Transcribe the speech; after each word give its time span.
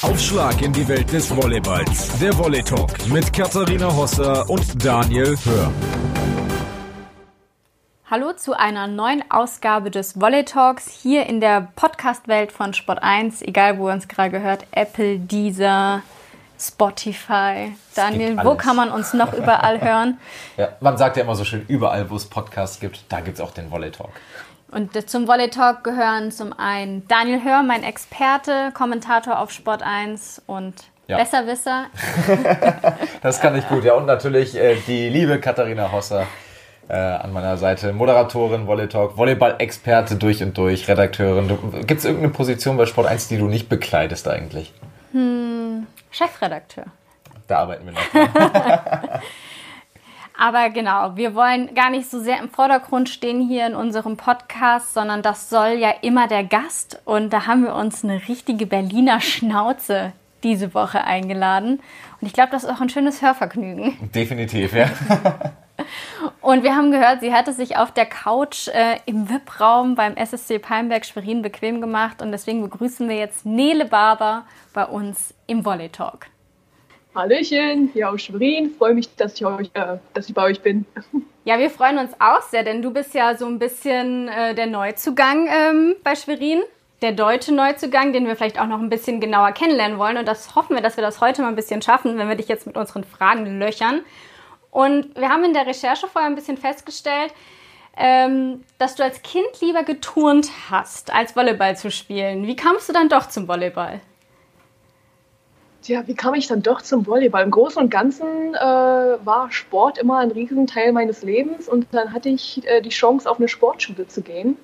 Aufschlag 0.00 0.62
in 0.62 0.72
die 0.72 0.86
Welt 0.86 1.12
des 1.12 1.28
Volleyballs. 1.34 2.20
Der 2.20 2.36
Volley 2.38 2.62
Talk 2.62 3.08
mit 3.08 3.32
Katharina 3.32 3.92
Hosser 3.92 4.48
und 4.48 4.84
Daniel 4.84 5.36
Hör. 5.44 5.72
Hallo 8.08 8.32
zu 8.32 8.56
einer 8.56 8.86
neuen 8.86 9.28
Ausgabe 9.28 9.90
des 9.90 10.20
Volley 10.20 10.44
Talks 10.44 10.88
hier 10.88 11.26
in 11.26 11.40
der 11.40 11.72
Podcast-Welt 11.74 12.52
von 12.52 12.74
Sport 12.74 13.02
1, 13.02 13.42
egal 13.42 13.78
wo 13.78 13.88
ihr 13.88 13.92
uns 13.94 14.06
gerade 14.06 14.30
gehört, 14.30 14.66
Apple, 14.70 15.18
Deezer, 15.18 16.02
Spotify. 16.60 17.72
Daniel, 17.96 18.38
wo 18.44 18.54
kann 18.54 18.76
man 18.76 18.90
uns 18.90 19.14
noch 19.14 19.32
überall 19.32 19.80
hören? 19.84 20.18
Ja, 20.56 20.68
man 20.80 20.96
sagt 20.96 21.16
ja 21.16 21.24
immer 21.24 21.34
so 21.34 21.44
schön, 21.44 21.64
überall, 21.66 22.08
wo 22.08 22.14
es 22.14 22.26
Podcasts 22.26 22.78
gibt, 22.78 23.02
da 23.08 23.18
gibt 23.20 23.38
es 23.38 23.44
auch 23.44 23.50
den 23.50 23.68
Volley 23.72 23.90
Talk. 23.90 24.12
Und 24.70 25.08
zum 25.08 25.26
Volley 25.26 25.48
Talk 25.48 25.82
gehören 25.82 26.30
zum 26.30 26.52
einen 26.52 27.06
Daniel 27.08 27.42
Hör, 27.42 27.62
mein 27.62 27.82
Experte, 27.82 28.70
Kommentator 28.74 29.38
auf 29.38 29.50
Sport 29.50 29.82
1 29.82 30.42
und 30.46 30.74
ja. 31.06 31.16
Besserwisser. 31.16 31.86
das 33.22 33.40
kann 33.40 33.56
ich 33.56 33.66
gut, 33.68 33.84
ja. 33.84 33.94
Und 33.94 34.04
natürlich 34.06 34.56
äh, 34.56 34.76
die 34.86 35.08
liebe 35.08 35.40
Katharina 35.40 35.90
Hosser 35.90 36.26
äh, 36.88 36.94
an 36.94 37.32
meiner 37.32 37.56
Seite. 37.56 37.94
Moderatorin, 37.94 38.66
Volley 38.66 38.88
Talk, 38.88 39.16
Volleyball-Experte 39.16 40.16
durch 40.16 40.42
und 40.42 40.56
durch, 40.58 40.86
Redakteurin. 40.86 41.48
Gibt 41.86 42.00
es 42.00 42.04
irgendeine 42.04 42.32
Position 42.32 42.76
bei 42.76 42.84
Sport 42.84 43.06
1, 43.06 43.28
die 43.28 43.38
du 43.38 43.46
nicht 43.46 43.70
bekleidest 43.70 44.28
eigentlich? 44.28 44.74
Hm, 45.12 45.86
Chefredakteur. 46.10 46.84
Da 47.46 47.60
arbeiten 47.60 47.86
wir 47.86 47.92
noch. 47.92 48.00
Aber 50.40 50.70
genau, 50.70 51.16
wir 51.16 51.34
wollen 51.34 51.74
gar 51.74 51.90
nicht 51.90 52.08
so 52.08 52.20
sehr 52.20 52.38
im 52.38 52.48
Vordergrund 52.48 53.08
stehen 53.08 53.40
hier 53.40 53.66
in 53.66 53.74
unserem 53.74 54.16
Podcast, 54.16 54.94
sondern 54.94 55.20
das 55.20 55.50
soll 55.50 55.70
ja 55.70 55.92
immer 56.00 56.28
der 56.28 56.44
Gast. 56.44 57.00
Und 57.04 57.32
da 57.32 57.46
haben 57.46 57.64
wir 57.64 57.74
uns 57.74 58.04
eine 58.04 58.28
richtige 58.28 58.64
Berliner 58.66 59.20
Schnauze 59.20 60.12
diese 60.44 60.74
Woche 60.74 61.02
eingeladen. 61.02 61.80
Und 62.20 62.26
ich 62.28 62.32
glaube, 62.32 62.52
das 62.52 62.62
ist 62.62 62.70
auch 62.70 62.80
ein 62.80 62.88
schönes 62.88 63.20
Hörvergnügen. 63.20 63.96
Definitiv, 64.14 64.74
ja. 64.74 64.88
Und 66.40 66.62
wir 66.62 66.76
haben 66.76 66.92
gehört, 66.92 67.20
sie 67.20 67.34
hatte 67.34 67.52
sich 67.52 67.76
auf 67.76 67.90
der 67.90 68.06
Couch 68.06 68.68
äh, 68.68 68.96
im 69.06 69.28
VIP-Raum 69.28 69.96
beim 69.96 70.14
SSC 70.14 70.60
Palmberg 70.60 71.04
Schwerin 71.04 71.42
bequem 71.42 71.80
gemacht. 71.80 72.22
Und 72.22 72.30
deswegen 72.30 72.62
begrüßen 72.62 73.08
wir 73.08 73.16
jetzt 73.16 73.44
Nele 73.44 73.86
Barber 73.86 74.44
bei 74.72 74.84
uns 74.84 75.34
im 75.48 75.64
Volley 75.64 75.88
Talk. 75.88 76.26
Hallöchen, 77.18 77.90
hier 77.92 78.10
aus 78.10 78.22
Schwerin. 78.22 78.72
Freue 78.78 78.94
mich, 78.94 79.12
dass 79.16 79.34
ich, 79.34 79.44
euch, 79.44 79.70
äh, 79.74 79.96
dass 80.14 80.28
ich 80.28 80.34
bei 80.34 80.44
euch 80.44 80.60
bin. 80.60 80.86
Ja, 81.44 81.58
wir 81.58 81.70
freuen 81.70 81.96
uns 81.96 82.12
auch 82.18 82.42
sehr, 82.42 82.62
denn 82.62 82.82
du 82.82 82.90
bist 82.90 83.14
ja 83.14 83.34
so 83.34 83.46
ein 83.46 83.58
bisschen 83.58 84.28
äh, 84.28 84.54
der 84.54 84.66
Neuzugang 84.66 85.48
ähm, 85.50 85.96
bei 86.04 86.14
Schwerin. 86.14 86.60
Der 87.00 87.12
deutsche 87.12 87.54
Neuzugang, 87.54 88.12
den 88.12 88.26
wir 88.26 88.36
vielleicht 88.36 88.60
auch 88.60 88.66
noch 88.66 88.80
ein 88.80 88.90
bisschen 88.90 89.18
genauer 89.18 89.52
kennenlernen 89.52 89.96
wollen. 89.96 90.18
Und 90.18 90.28
das 90.28 90.54
hoffen 90.54 90.76
wir, 90.76 90.82
dass 90.82 90.98
wir 90.98 91.02
das 91.02 91.22
heute 91.22 91.40
mal 91.40 91.48
ein 91.48 91.56
bisschen 91.56 91.80
schaffen, 91.80 92.18
wenn 92.18 92.28
wir 92.28 92.34
dich 92.34 92.48
jetzt 92.48 92.66
mit 92.66 92.76
unseren 92.76 93.02
Fragen 93.02 93.58
löchern. 93.58 94.02
Und 94.70 95.18
wir 95.18 95.30
haben 95.30 95.42
in 95.42 95.54
der 95.54 95.66
Recherche 95.66 96.06
vorher 96.06 96.28
ein 96.28 96.34
bisschen 96.34 96.58
festgestellt, 96.58 97.32
ähm, 97.96 98.62
dass 98.76 98.96
du 98.96 99.02
als 99.02 99.22
Kind 99.22 99.48
lieber 99.62 99.84
geturnt 99.84 100.50
hast, 100.70 101.14
als 101.14 101.34
Volleyball 101.34 101.78
zu 101.78 101.90
spielen. 101.90 102.46
Wie 102.46 102.56
kamst 102.56 102.90
du 102.90 102.92
dann 102.92 103.08
doch 103.08 103.26
zum 103.26 103.48
Volleyball? 103.48 104.02
Tja, 105.88 106.06
wie 106.06 106.14
kam 106.14 106.34
ich 106.34 106.46
dann 106.46 106.60
doch 106.60 106.82
zum 106.82 107.06
Volleyball? 107.06 107.42
Im 107.42 107.50
Großen 107.50 107.80
und 107.82 107.88
Ganzen 107.88 108.54
äh, 108.54 108.58
war 108.58 109.50
Sport 109.50 109.96
immer 109.96 110.18
ein 110.18 110.30
Riesenteil 110.30 110.92
meines 110.92 111.22
Lebens 111.22 111.66
und 111.66 111.86
dann 111.92 112.12
hatte 112.12 112.28
ich 112.28 112.62
äh, 112.66 112.82
die 112.82 112.90
Chance, 112.90 113.26
auf 113.26 113.38
eine 113.38 113.48
Sportschule 113.48 114.06
zu 114.06 114.20
gehen. 114.20 114.58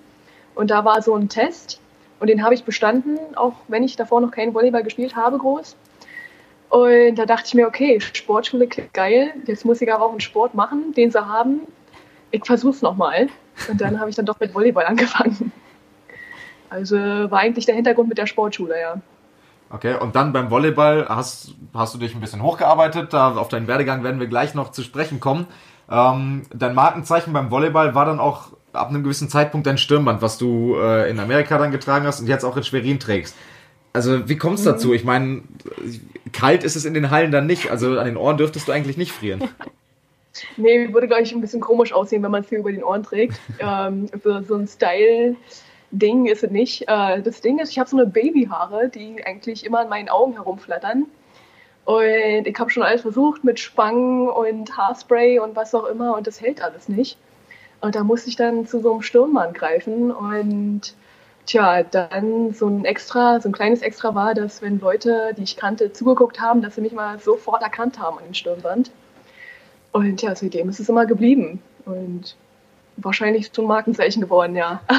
Und 0.55 0.71
da 0.71 0.85
war 0.85 1.01
so 1.01 1.15
ein 1.15 1.31
Test 1.31 1.81
und 2.21 2.29
den 2.29 2.45
habe 2.45 2.53
ich 2.53 2.65
bestanden, 2.65 3.17
auch 3.37 3.55
wenn 3.69 3.83
ich 3.83 3.97
davor 3.97 4.21
noch 4.21 4.33
keinen 4.33 4.53
Volleyball 4.53 4.83
gespielt 4.83 5.17
habe, 5.17 5.39
groß. 5.39 5.77
Und 6.69 7.15
da 7.15 7.25
dachte 7.25 7.45
ich 7.47 7.55
mir, 7.55 7.69
okay, 7.69 7.99
Sportschule 8.03 8.67
klingt 8.67 8.93
geil, 8.93 9.33
jetzt 9.47 9.65
muss 9.65 9.81
ich 9.81 9.91
aber 9.91 10.05
auch 10.05 10.11
einen 10.11 10.21
Sport 10.21 10.55
machen, 10.55 10.93
den 10.93 11.11
sie 11.11 11.27
haben. 11.27 11.61
Ich 12.33 12.45
versuche 12.45 12.75
es 12.75 12.83
nochmal. 12.83 13.29
Und 13.71 13.81
dann 13.81 13.99
habe 13.99 14.11
ich 14.11 14.17
dann 14.17 14.27
doch 14.27 14.41
mit 14.41 14.55
Volleyball 14.55 14.85
angefangen. 14.89 15.53
Also 16.69 16.97
war 16.97 17.39
eigentlich 17.39 17.65
der 17.65 17.77
Hintergrund 17.77 18.11
mit 18.11 18.19
der 18.19 18.27
Sportschule, 18.27 18.79
ja. 18.79 19.01
Okay, 19.75 19.97
und 19.97 20.15
dann 20.15 20.33
beim 20.33 20.53
Volleyball 20.53 21.07
hast, 21.09 21.53
hast 21.75 21.95
du 21.95 21.99
dich 21.99 22.15
ein 22.15 22.21
bisschen 22.21 22.45
hochgearbeitet. 22.45 23.13
Da 23.13 23.35
auf 23.35 23.49
deinen 23.49 23.67
Werdegang 23.67 24.05
werden 24.05 24.21
wir 24.21 24.29
gleich 24.29 24.55
noch 24.55 24.71
zu 24.71 24.85
sprechen 24.85 25.19
kommen. 25.19 25.49
Ähm, 25.91 26.43
dein 26.55 26.77
Markenzeichen 26.77 27.33
beim 27.33 27.51
Volleyball 27.51 27.93
war 27.93 28.05
dann 28.05 28.21
auch 28.21 28.51
ab 28.73 28.91
einem 28.91 29.03
gewissen 29.03 29.29
Zeitpunkt 29.29 29.67
dein 29.67 29.77
Stirnband, 29.77 30.23
was 30.23 30.39
du 30.39 30.77
äh, 30.77 31.11
in 31.11 31.19
Amerika 31.19 31.59
dann 31.59 31.73
getragen 31.73 32.07
hast 32.07 32.21
und 32.21 32.29
jetzt 32.29 32.45
auch 32.45 32.57
in 32.57 32.63
Schwerin 32.63 33.01
trägst. 33.01 33.35
Also 33.93 34.29
wie 34.29 34.37
kommt 34.37 34.61
es 34.61 34.65
dazu? 34.65 34.93
Ich 34.93 35.03
meine, 35.03 35.43
kalt 36.33 36.63
ist 36.63 36.77
es 36.77 36.85
in 36.85 36.95
den 36.95 37.11
Hallen 37.11 37.33
dann 37.33 37.47
nicht. 37.47 37.73
Also 37.73 37.99
an 37.99 38.07
den 38.07 38.17
Ohren 38.17 38.37
dürftest 38.37 38.69
du 38.69 38.73
eigentlich 38.73 38.97
nicht 38.97 39.11
frieren. 39.11 39.43
Nee, 40.57 40.93
würde, 40.93 41.07
glaube 41.07 41.23
ich, 41.23 41.33
ein 41.33 41.41
bisschen 41.41 41.61
komisch 41.61 41.93
aussehen, 41.93 42.21
wenn 42.25 42.33
man 42.33 42.43
es 42.43 42.49
hier 42.49 42.59
über 42.59 42.73
den 42.73 42.83
Ohren 42.83 43.05
trägt. 43.05 43.39
ähm, 43.61 44.09
so, 44.21 44.43
so 44.43 44.57
ein 44.57 44.67
Style 44.67 45.37
Ding 45.99 46.27
ist 46.27 46.45
es 46.45 46.51
nicht. 46.51 46.83
Äh, 46.89 47.23
das 47.23 47.41
Ding 47.41 47.59
ist, 47.59 47.71
ich 47.71 47.79
habe 47.79 47.89
so 47.89 47.97
eine 47.97 48.07
Babyhaare, 48.07 48.89
die 48.89 49.25
eigentlich 49.25 49.65
immer 49.65 49.81
an 49.81 49.89
meinen 49.89 50.09
Augen 50.09 50.35
herumflattern. 50.35 51.07
Und 51.85 52.47
ich 52.47 52.59
habe 52.59 52.71
schon 52.71 52.83
alles 52.83 53.03
versucht 53.03 53.45
mit 53.45 53.61
Spangen 53.61 54.29
und 54.29 54.77
Haarspray 54.77 55.39
und 55.39 55.55
was 55.55 55.75
auch 55.75 55.85
immer 55.85 56.17
und 56.17 56.27
das 56.27 56.41
hält 56.41 56.63
alles 56.63 56.89
nicht. 56.89 57.19
Und 57.81 57.95
da 57.95 58.03
musste 58.03 58.31
ich 58.31 58.37
dann 58.37 58.67
zu 58.67 58.81
so 58.81 58.93
einem 58.93 59.03
Stirnmann 59.03 59.53
greifen 59.53 60.11
und 60.11 60.95
tja, 61.45 61.83
dann 61.83 62.55
so 62.55 62.67
ein 62.67 62.87
extra, 62.87 63.39
so 63.41 63.51
ein 63.51 63.53
kleines 63.53 63.83
Extra 63.83 64.15
war, 64.15 64.33
dass 64.33 64.63
wenn 64.63 64.81
Leute, 64.81 65.35
die 65.37 65.43
ich 65.43 65.57
kannte, 65.57 65.93
zugeguckt 65.93 66.41
haben, 66.41 66.63
dass 66.63 66.77
sie 66.77 66.81
mich 66.81 66.93
mal 66.93 67.19
sofort 67.19 67.63
erkannt 67.63 67.99
haben 67.99 68.17
an 68.19 68.25
den 68.25 68.35
Stirnband. 68.35 68.91
Und 69.93 70.23
ja, 70.23 70.35
seitdem 70.35 70.71
ist 70.71 70.81
es 70.81 70.89
immer 70.89 71.05
geblieben 71.05 71.63
und 71.85 72.37
wahrscheinlich 72.97 73.53
zum 73.53 73.67
Markenzeichen 73.67 74.23
geworden, 74.23 74.57
ja. 74.57 74.81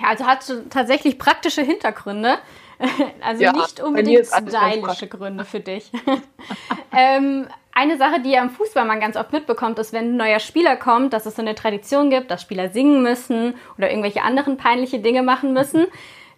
Ja, 0.00 0.08
also 0.08 0.26
hat 0.26 0.44
tatsächlich 0.70 1.18
praktische 1.18 1.62
Hintergründe. 1.62 2.38
Also 3.20 3.42
ja, 3.42 3.50
nicht 3.50 3.80
unbedingt 3.80 4.24
stylische 4.24 5.08
Gründe 5.08 5.44
für 5.44 5.58
dich. 5.58 5.90
ähm, 6.96 7.48
eine 7.72 7.96
Sache, 7.96 8.20
die 8.20 8.30
ja 8.30 8.42
im 8.42 8.50
Fußball 8.50 8.84
man 8.84 9.00
ganz 9.00 9.16
oft 9.16 9.32
mitbekommt, 9.32 9.80
ist, 9.80 9.92
wenn 9.92 10.12
ein 10.12 10.16
neuer 10.16 10.38
Spieler 10.38 10.76
kommt, 10.76 11.12
dass 11.12 11.26
es 11.26 11.34
so 11.34 11.42
eine 11.42 11.56
Tradition 11.56 12.08
gibt, 12.08 12.30
dass 12.30 12.40
Spieler 12.40 12.70
singen 12.70 13.02
müssen 13.02 13.54
oder 13.76 13.90
irgendwelche 13.90 14.22
anderen 14.22 14.56
peinliche 14.56 15.00
Dinge 15.00 15.24
machen 15.24 15.52
müssen. 15.52 15.86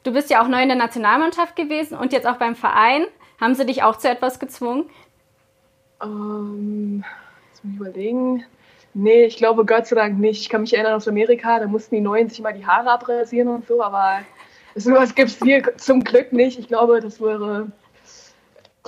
Du 0.03 0.13
bist 0.13 0.31
ja 0.31 0.43
auch 0.43 0.49
neu 0.49 0.63
in 0.63 0.69
der 0.69 0.79
Nationalmannschaft 0.79 1.57
gewesen 1.57 1.97
und 1.97 2.13
jetzt 2.13 2.27
auch 2.27 2.37
beim 2.37 2.57
Verein. 2.57 3.05
Haben 3.41 3.55
sie 3.55 3.67
dich 3.67 3.83
auch 3.83 3.97
zu 3.97 4.09
etwas 4.09 4.39
gezwungen? 4.39 4.89
Ähm, 6.03 7.05
lass 7.51 7.65
mich 7.65 7.77
überlegen. 7.77 8.45
Nee, 8.95 9.25
ich 9.25 9.37
glaube 9.37 9.65
Gott 9.65 9.87
sei 9.87 9.97
Dank 9.97 10.19
nicht. 10.19 10.41
Ich 10.43 10.49
kann 10.49 10.63
mich 10.63 10.75
erinnern 10.75 10.95
aus 10.95 11.07
Amerika, 11.07 11.59
da 11.59 11.67
mussten 11.67 11.95
die 11.95 12.01
Neuen 12.01 12.29
sich 12.29 12.41
mal 12.41 12.53
die 12.53 12.67
Haare 12.67 12.91
abrasieren 12.91 13.49
und 13.49 13.67
so, 13.67 13.83
aber 13.83 14.21
sowas 14.75 15.15
gibt 15.15 15.31
es 15.31 15.39
hier 15.43 15.77
zum 15.77 16.03
Glück 16.03 16.33
nicht. 16.33 16.59
Ich 16.59 16.69
glaube, 16.69 17.01
das 17.01 17.21
wäre, 17.21 17.69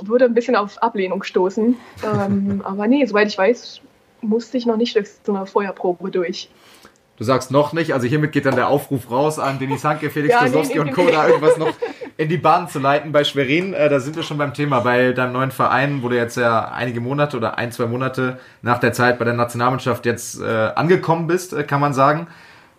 würde 0.01 0.25
ein 0.25 0.35
bisschen 0.35 0.57
auf 0.57 0.83
Ablehnung 0.83 1.23
stoßen. 1.23 1.77
ähm, 2.05 2.63
aber 2.65 2.87
nee, 2.87 3.05
soweit 3.05 3.29
ich 3.29 3.39
weiß, 3.39 3.81
musste 4.23 4.57
ich 4.57 4.67
noch 4.67 4.77
nicht 4.77 4.97
durch 4.97 5.09
so 5.25 5.35
eine 5.35 5.47
Feuerprobe 5.47 6.11
durch. 6.11 6.49
Du 7.17 7.25
sagst 7.25 7.51
noch 7.51 7.73
nicht, 7.73 7.93
also 7.93 8.07
hiermit 8.07 8.33
geht 8.33 8.47
dann 8.47 8.57
der 8.57 8.69
Aufruf 8.69 9.11
raus 9.11 9.39
an 9.39 9.59
Denis 9.59 9.85
Hanke, 9.85 10.11
Felix 10.11 10.35
ja, 10.35 10.43
nee, 10.49 10.51
nee, 10.51 10.79
und 10.79 10.93
Co. 10.93 11.07
da 11.07 11.29
irgendwas 11.29 11.57
noch 11.57 11.69
in 12.17 12.29
die 12.29 12.37
Bahn 12.37 12.69
zu 12.69 12.79
leiten 12.79 13.13
bei 13.13 13.25
Schwerin. 13.25 13.75
Äh, 13.75 13.89
da 13.89 14.01
sind 14.01 14.17
wir 14.17 14.23
schon 14.23 14.39
beim 14.39 14.55
Thema. 14.55 14.81
Bei 14.81 15.13
deinem 15.13 15.33
neuen 15.33 15.51
Verein, 15.51 16.03
wo 16.03 16.09
du 16.09 16.17
jetzt 16.17 16.37
ja 16.37 16.69
einige 16.69 17.01
Monate 17.01 17.37
oder 17.37 17.59
ein, 17.59 17.73
zwei 17.73 17.87
Monate 17.87 18.39
nach 18.63 18.79
der 18.79 18.93
Zeit 18.93 19.19
bei 19.19 19.25
der 19.25 19.35
Nationalmannschaft 19.35 20.07
jetzt 20.07 20.41
äh, 20.41 20.71
angekommen 20.75 21.27
bist, 21.27 21.53
äh, 21.53 21.65
kann 21.65 21.81
man 21.81 21.95
sagen. 21.95 22.27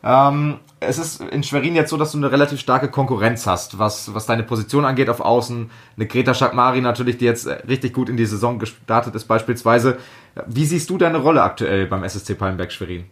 Ähm, 0.03 0.59
es 0.81 0.97
ist 0.97 1.21
in 1.21 1.43
Schwerin 1.43 1.75
jetzt 1.75 1.89
so, 1.89 1.97
dass 1.97 2.11
du 2.11 2.17
eine 2.17 2.31
relativ 2.31 2.59
starke 2.59 2.89
Konkurrenz 2.89 3.47
hast, 3.47 3.79
was, 3.79 4.13
was 4.13 4.25
deine 4.25 4.43
Position 4.43 4.83
angeht 4.83 5.09
auf 5.09 5.21
Außen. 5.21 5.71
Eine 5.95 6.07
Greta 6.07 6.33
Schakmari 6.33 6.81
natürlich, 6.81 7.17
die 7.17 7.25
jetzt 7.25 7.47
äh, 7.47 7.53
richtig 7.67 7.93
gut 7.93 8.09
in 8.09 8.17
die 8.17 8.25
Saison 8.25 8.59
gestartet 8.59 9.15
ist 9.15 9.25
beispielsweise. 9.25 9.97
Wie 10.45 10.65
siehst 10.65 10.89
du 10.89 10.97
deine 10.97 11.19
Rolle 11.19 11.41
aktuell 11.41 11.87
beim 11.87 12.03
SSC 12.03 12.35
Pallenberg 12.35 12.71
Schwerin? 12.71 13.05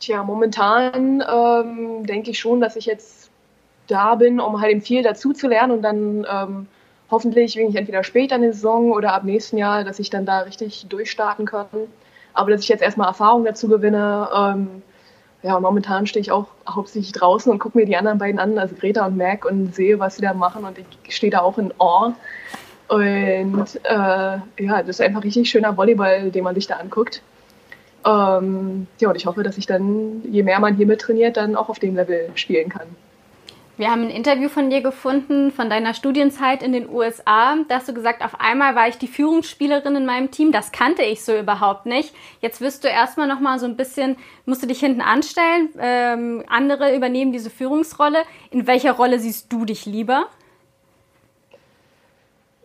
Tja, 0.00 0.24
momentan 0.24 1.22
ähm, 1.22 2.04
denke 2.06 2.30
ich 2.30 2.38
schon, 2.40 2.60
dass 2.60 2.74
ich 2.74 2.86
jetzt 2.86 3.21
da 3.86 4.14
bin, 4.14 4.40
um 4.40 4.60
halt 4.60 4.72
eben 4.72 4.82
viel 4.82 5.02
dazu 5.02 5.32
zu 5.32 5.48
lernen 5.48 5.72
und 5.72 5.82
dann 5.82 6.26
ähm, 6.30 6.66
hoffentlich, 7.10 7.56
wenn 7.56 7.68
ich 7.68 7.76
entweder 7.76 8.04
später 8.04 8.36
in 8.36 8.42
der 8.42 8.52
Saison 8.52 8.90
oder 8.92 9.12
ab 9.12 9.24
nächsten 9.24 9.58
Jahr, 9.58 9.84
dass 9.84 9.98
ich 9.98 10.10
dann 10.10 10.26
da 10.26 10.40
richtig 10.40 10.86
durchstarten 10.88 11.46
kann. 11.46 11.66
Aber 12.34 12.50
dass 12.50 12.62
ich 12.62 12.68
jetzt 12.68 12.82
erstmal 12.82 13.08
Erfahrung 13.08 13.44
dazu 13.44 13.68
gewinne. 13.68 14.28
Ähm, 14.34 14.82
ja, 15.42 15.58
momentan 15.58 16.06
stehe 16.06 16.20
ich 16.20 16.30
auch 16.30 16.46
hauptsächlich 16.68 17.12
draußen 17.12 17.50
und 17.50 17.58
gucke 17.58 17.76
mir 17.76 17.84
die 17.84 17.96
anderen 17.96 18.18
beiden 18.18 18.38
an, 18.38 18.58
also 18.58 18.74
Greta 18.76 19.04
und 19.06 19.16
Mac, 19.16 19.44
und 19.44 19.74
sehe, 19.74 19.98
was 19.98 20.16
sie 20.16 20.22
da 20.22 20.32
machen 20.34 20.64
und 20.64 20.78
ich 20.78 21.16
stehe 21.16 21.32
da 21.32 21.40
auch 21.40 21.58
in 21.58 21.74
Awe. 21.78 22.14
Und 22.88 23.80
äh, 23.84 24.64
ja, 24.64 24.82
das 24.82 24.88
ist 24.88 25.00
einfach 25.00 25.24
richtig 25.24 25.50
schöner 25.50 25.76
Volleyball, 25.76 26.30
den 26.30 26.44
man 26.44 26.54
sich 26.54 26.66
da 26.66 26.76
anguckt. 26.76 27.22
Ähm, 28.04 28.86
ja, 29.00 29.08
und 29.08 29.16
ich 29.16 29.26
hoffe, 29.26 29.42
dass 29.42 29.58
ich 29.58 29.66
dann, 29.66 30.22
je 30.30 30.42
mehr 30.42 30.60
man 30.60 30.76
hier 30.76 30.86
mit 30.86 31.00
trainiert, 31.00 31.36
dann 31.36 31.56
auch 31.56 31.68
auf 31.68 31.78
dem 31.78 31.96
Level 31.96 32.30
spielen 32.34 32.68
kann. 32.68 32.86
Wir 33.82 33.90
haben 33.90 34.02
ein 34.02 34.10
Interview 34.10 34.48
von 34.48 34.70
dir 34.70 34.80
gefunden, 34.80 35.50
von 35.50 35.68
deiner 35.68 35.92
Studienzeit 35.92 36.62
in 36.62 36.72
den 36.72 36.88
USA. 36.88 37.56
Da 37.66 37.74
hast 37.74 37.88
du 37.88 37.92
gesagt, 37.92 38.24
auf 38.24 38.40
einmal 38.40 38.76
war 38.76 38.86
ich 38.86 38.96
die 38.96 39.08
Führungsspielerin 39.08 39.96
in 39.96 40.06
meinem 40.06 40.30
Team. 40.30 40.52
Das 40.52 40.70
kannte 40.70 41.02
ich 41.02 41.24
so 41.24 41.36
überhaupt 41.36 41.84
nicht. 41.84 42.14
Jetzt 42.40 42.60
wirst 42.60 42.84
du 42.84 42.88
erstmal 42.88 43.26
noch 43.26 43.40
mal 43.40 43.58
so 43.58 43.66
ein 43.66 43.76
bisschen, 43.76 44.18
musst 44.46 44.62
du 44.62 44.68
dich 44.68 44.78
hinten 44.78 45.00
anstellen. 45.00 45.70
Ähm, 45.80 46.44
andere 46.46 46.94
übernehmen 46.94 47.32
diese 47.32 47.50
Führungsrolle. 47.50 48.22
In 48.52 48.68
welcher 48.68 48.92
Rolle 48.92 49.18
siehst 49.18 49.52
du 49.52 49.64
dich 49.64 49.84
lieber? 49.84 50.28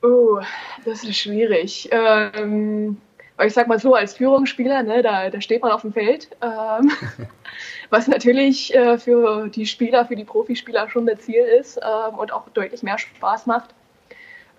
Oh, 0.04 0.40
das 0.86 1.04
ist 1.04 1.18
schwierig. 1.18 1.90
Ähm, 1.92 2.98
ich 3.46 3.54
sag 3.54 3.68
mal 3.68 3.80
so, 3.80 3.94
als 3.94 4.16
Führungsspieler, 4.16 4.84
ne, 4.84 5.02
da, 5.04 5.30
da 5.30 5.42
steht 5.42 5.62
man 5.62 5.72
auf 5.72 5.82
dem 5.82 5.94
Feld. 5.94 6.30
Ähm, 6.42 6.92
was 7.90 8.08
natürlich 8.08 8.74
äh, 8.74 8.98
für 8.98 9.50
die 9.50 9.66
Spieler, 9.66 10.06
für 10.06 10.16
die 10.16 10.24
Profispieler 10.24 10.90
schon 10.90 11.06
das 11.06 11.20
Ziel 11.20 11.44
ist 11.44 11.78
ähm, 11.78 12.16
und 12.16 12.34
auch 12.34 12.50
deutlich 12.50 12.84
mehr 12.84 12.98
Spaß 12.98 13.46
macht. 13.46 13.74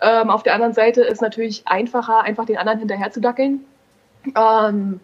Ähm, 0.01 0.29
auf 0.29 0.43
der 0.43 0.53
anderen 0.53 0.73
Seite 0.73 1.01
ist 1.01 1.21
natürlich 1.21 1.63
einfacher, 1.67 2.21
einfach 2.21 2.45
den 2.45 2.57
anderen 2.57 2.79
hinterher 2.79 3.11
zu 3.11 3.19
dackeln. 3.19 3.65
Ähm, 4.27 4.99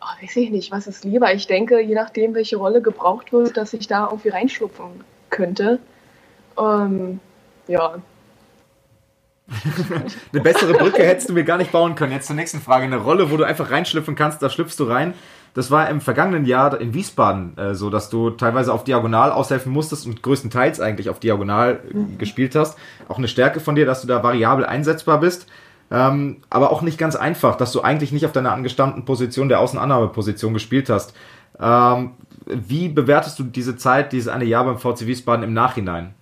oh, 0.00 0.22
weiß 0.22 0.36
ich 0.36 0.50
nicht, 0.50 0.70
was 0.70 0.86
ist 0.86 1.04
lieber. 1.04 1.34
Ich 1.34 1.48
denke, 1.48 1.80
je 1.80 1.94
nachdem, 1.94 2.34
welche 2.34 2.56
Rolle 2.56 2.82
gebraucht 2.82 3.32
wird, 3.32 3.56
dass 3.56 3.72
ich 3.72 3.88
da 3.88 4.06
irgendwie 4.06 4.28
reinschlupfen 4.28 5.04
könnte. 5.30 5.80
Ähm, 6.56 7.18
ja, 7.66 7.96
Eine 10.32 10.42
bessere 10.42 10.72
Brücke 10.74 11.02
hättest 11.02 11.28
du 11.28 11.32
mir 11.32 11.44
gar 11.44 11.58
nicht 11.58 11.72
bauen 11.72 11.94
können. 11.94 12.12
Jetzt 12.12 12.26
zur 12.26 12.36
nächsten 12.36 12.60
Frage. 12.60 12.84
Eine 12.84 12.96
Rolle, 12.96 13.30
wo 13.30 13.36
du 13.36 13.44
einfach 13.44 13.70
reinschlüpfen 13.70 14.14
kannst, 14.14 14.42
da 14.42 14.50
schlüpfst 14.50 14.76
du 14.78 14.84
rein. 14.84 15.14
Das 15.54 15.70
war 15.70 15.90
im 15.90 16.00
vergangenen 16.00 16.46
Jahr 16.46 16.80
in 16.80 16.94
Wiesbaden 16.94 17.58
äh, 17.58 17.74
so, 17.74 17.90
dass 17.90 18.08
du 18.08 18.30
teilweise 18.30 18.72
auf 18.72 18.84
Diagonal 18.84 19.30
aushelfen 19.30 19.70
musstest 19.70 20.06
und 20.06 20.22
größtenteils 20.22 20.80
eigentlich 20.80 21.10
auf 21.10 21.20
Diagonal 21.20 21.80
äh, 21.90 21.96
mhm. 21.96 22.18
gespielt 22.18 22.54
hast. 22.54 22.78
Auch 23.08 23.18
eine 23.18 23.28
Stärke 23.28 23.60
von 23.60 23.74
dir, 23.74 23.84
dass 23.84 24.00
du 24.00 24.06
da 24.06 24.22
variabel 24.22 24.64
einsetzbar 24.64 25.20
bist. 25.20 25.46
Ähm, 25.90 26.38
aber 26.48 26.72
auch 26.72 26.80
nicht 26.80 26.96
ganz 26.96 27.16
einfach, 27.16 27.56
dass 27.56 27.72
du 27.72 27.82
eigentlich 27.82 28.12
nicht 28.12 28.24
auf 28.24 28.32
deiner 28.32 28.52
angestammten 28.52 29.04
Position 29.04 29.50
der 29.50 29.60
Außenannahmeposition 29.60 30.54
gespielt 30.54 30.88
hast. 30.88 31.14
Ähm, 31.60 32.12
wie 32.46 32.88
bewertest 32.88 33.38
du 33.38 33.44
diese 33.44 33.76
Zeit, 33.76 34.12
dieses 34.12 34.28
eine 34.28 34.46
Jahr 34.46 34.64
beim 34.64 34.78
VC 34.78 35.06
Wiesbaden 35.06 35.44
im 35.44 35.52
Nachhinein? 35.52 36.14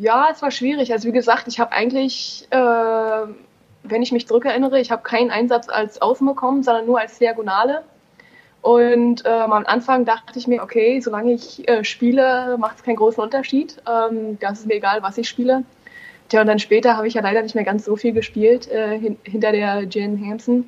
Ja, 0.00 0.28
es 0.32 0.40
war 0.40 0.50
schwierig. 0.50 0.92
Also 0.92 1.08
wie 1.08 1.12
gesagt, 1.12 1.46
ich 1.46 1.60
habe 1.60 1.72
eigentlich, 1.72 2.46
äh, 2.48 2.56
wenn 2.56 4.02
ich 4.02 4.12
mich 4.12 4.26
zurückerinnere, 4.26 4.80
ich 4.80 4.90
habe 4.90 5.02
keinen 5.02 5.30
Einsatz 5.30 5.68
als 5.68 6.00
Außen 6.00 6.26
bekommen, 6.26 6.62
sondern 6.62 6.86
nur 6.86 6.98
als 6.98 7.18
Diagonale. 7.18 7.84
Und 8.62 9.24
ähm, 9.26 9.52
am 9.52 9.66
Anfang 9.66 10.06
dachte 10.06 10.38
ich 10.38 10.46
mir, 10.46 10.62
okay, 10.62 11.00
solange 11.00 11.34
ich 11.34 11.68
äh, 11.68 11.84
spiele, 11.84 12.56
macht 12.58 12.78
es 12.78 12.82
keinen 12.82 12.96
großen 12.96 13.22
Unterschied. 13.22 13.76
Ähm, 13.86 14.38
das 14.40 14.60
ist 14.60 14.68
mir 14.68 14.76
egal, 14.76 15.02
was 15.02 15.18
ich 15.18 15.28
spiele. 15.28 15.64
Tja, 16.30 16.40
und 16.40 16.46
dann 16.46 16.60
später 16.60 16.96
habe 16.96 17.06
ich 17.06 17.12
ja 17.12 17.20
leider 17.20 17.42
nicht 17.42 17.54
mehr 17.54 17.64
ganz 17.64 17.84
so 17.84 17.94
viel 17.94 18.12
gespielt 18.14 18.70
äh, 18.70 18.98
hin 18.98 19.18
hinter 19.24 19.52
der 19.52 19.82
Jen 19.82 20.18
Hampson. 20.26 20.64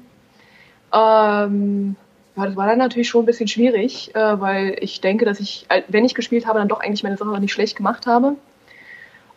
Ähm, 0.92 1.96
ja, 2.36 2.46
das 2.46 2.56
war 2.56 2.66
dann 2.66 2.78
natürlich 2.78 3.08
schon 3.08 3.22
ein 3.22 3.26
bisschen 3.26 3.48
schwierig, 3.48 4.14
äh, 4.14 4.40
weil 4.40 4.76
ich 4.80 5.00
denke, 5.00 5.24
dass 5.24 5.40
ich, 5.40 5.66
wenn 5.88 6.04
ich 6.04 6.14
gespielt 6.14 6.46
habe, 6.46 6.58
dann 6.58 6.68
doch 6.68 6.80
eigentlich 6.80 7.02
meine 7.02 7.16
Sache 7.16 7.40
nicht 7.40 7.52
schlecht 7.52 7.76
gemacht 7.76 8.06
habe. 8.06 8.36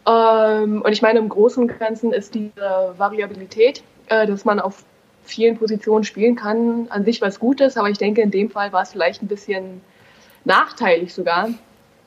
Ähm, 0.07 0.81
und 0.81 0.91
ich 0.91 1.01
meine, 1.01 1.19
im 1.19 1.29
Großen 1.29 1.67
Ganzen 1.67 2.13
ist 2.13 2.35
diese 2.35 2.93
Variabilität, 2.97 3.83
äh, 4.07 4.27
dass 4.27 4.45
man 4.45 4.59
auf 4.59 4.83
vielen 5.23 5.57
Positionen 5.57 6.03
spielen 6.03 6.35
kann, 6.35 6.87
an 6.89 7.03
sich 7.03 7.21
was 7.21 7.39
Gutes, 7.39 7.77
aber 7.77 7.89
ich 7.89 7.97
denke, 7.97 8.21
in 8.21 8.29
dem 8.29 8.51
Fall 8.51 8.71
war 8.71 8.83
es 8.83 8.91
vielleicht 8.91 9.23
ein 9.23 9.27
bisschen 9.27 9.81
nachteilig 10.43 11.13
sogar. 11.13 11.49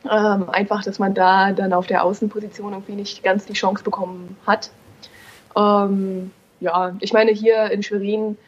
Ähm, 0.09 0.49
einfach, 0.51 0.85
dass 0.85 1.01
man 1.01 1.13
da 1.15 1.51
dann 1.53 1.73
auf 1.73 1.89
der 1.89 2.05
Außenposition 2.05 2.73
irgendwie 2.73 2.93
nicht 2.93 3.25
ganz 3.25 3.47
die 3.47 3.55
Chance 3.55 3.83
bekommen 3.83 4.37
hat. 4.47 4.71
Ähm, 5.57 6.31
ja, 6.61 6.95
ich 7.01 7.13
meine, 7.13 7.33
hier 7.33 7.71
in 7.73 7.83
Schwerin 7.83 8.39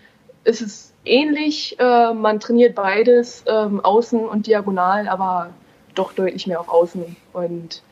ist 0.44 0.62
es 0.62 0.93
ähnlich. 1.05 1.76
Äh, 1.81 2.14
man 2.14 2.38
trainiert 2.38 2.76
beides, 2.76 3.44
Außen 3.46 4.20
und 4.20 4.46
Diagonal, 4.46 5.08
aber 5.08 5.50
doch 5.96 6.12
deutlich 6.12 6.46
mehr 6.46 6.61
auf 6.61 6.69
Außen. 6.69 7.17
Und 7.32 7.82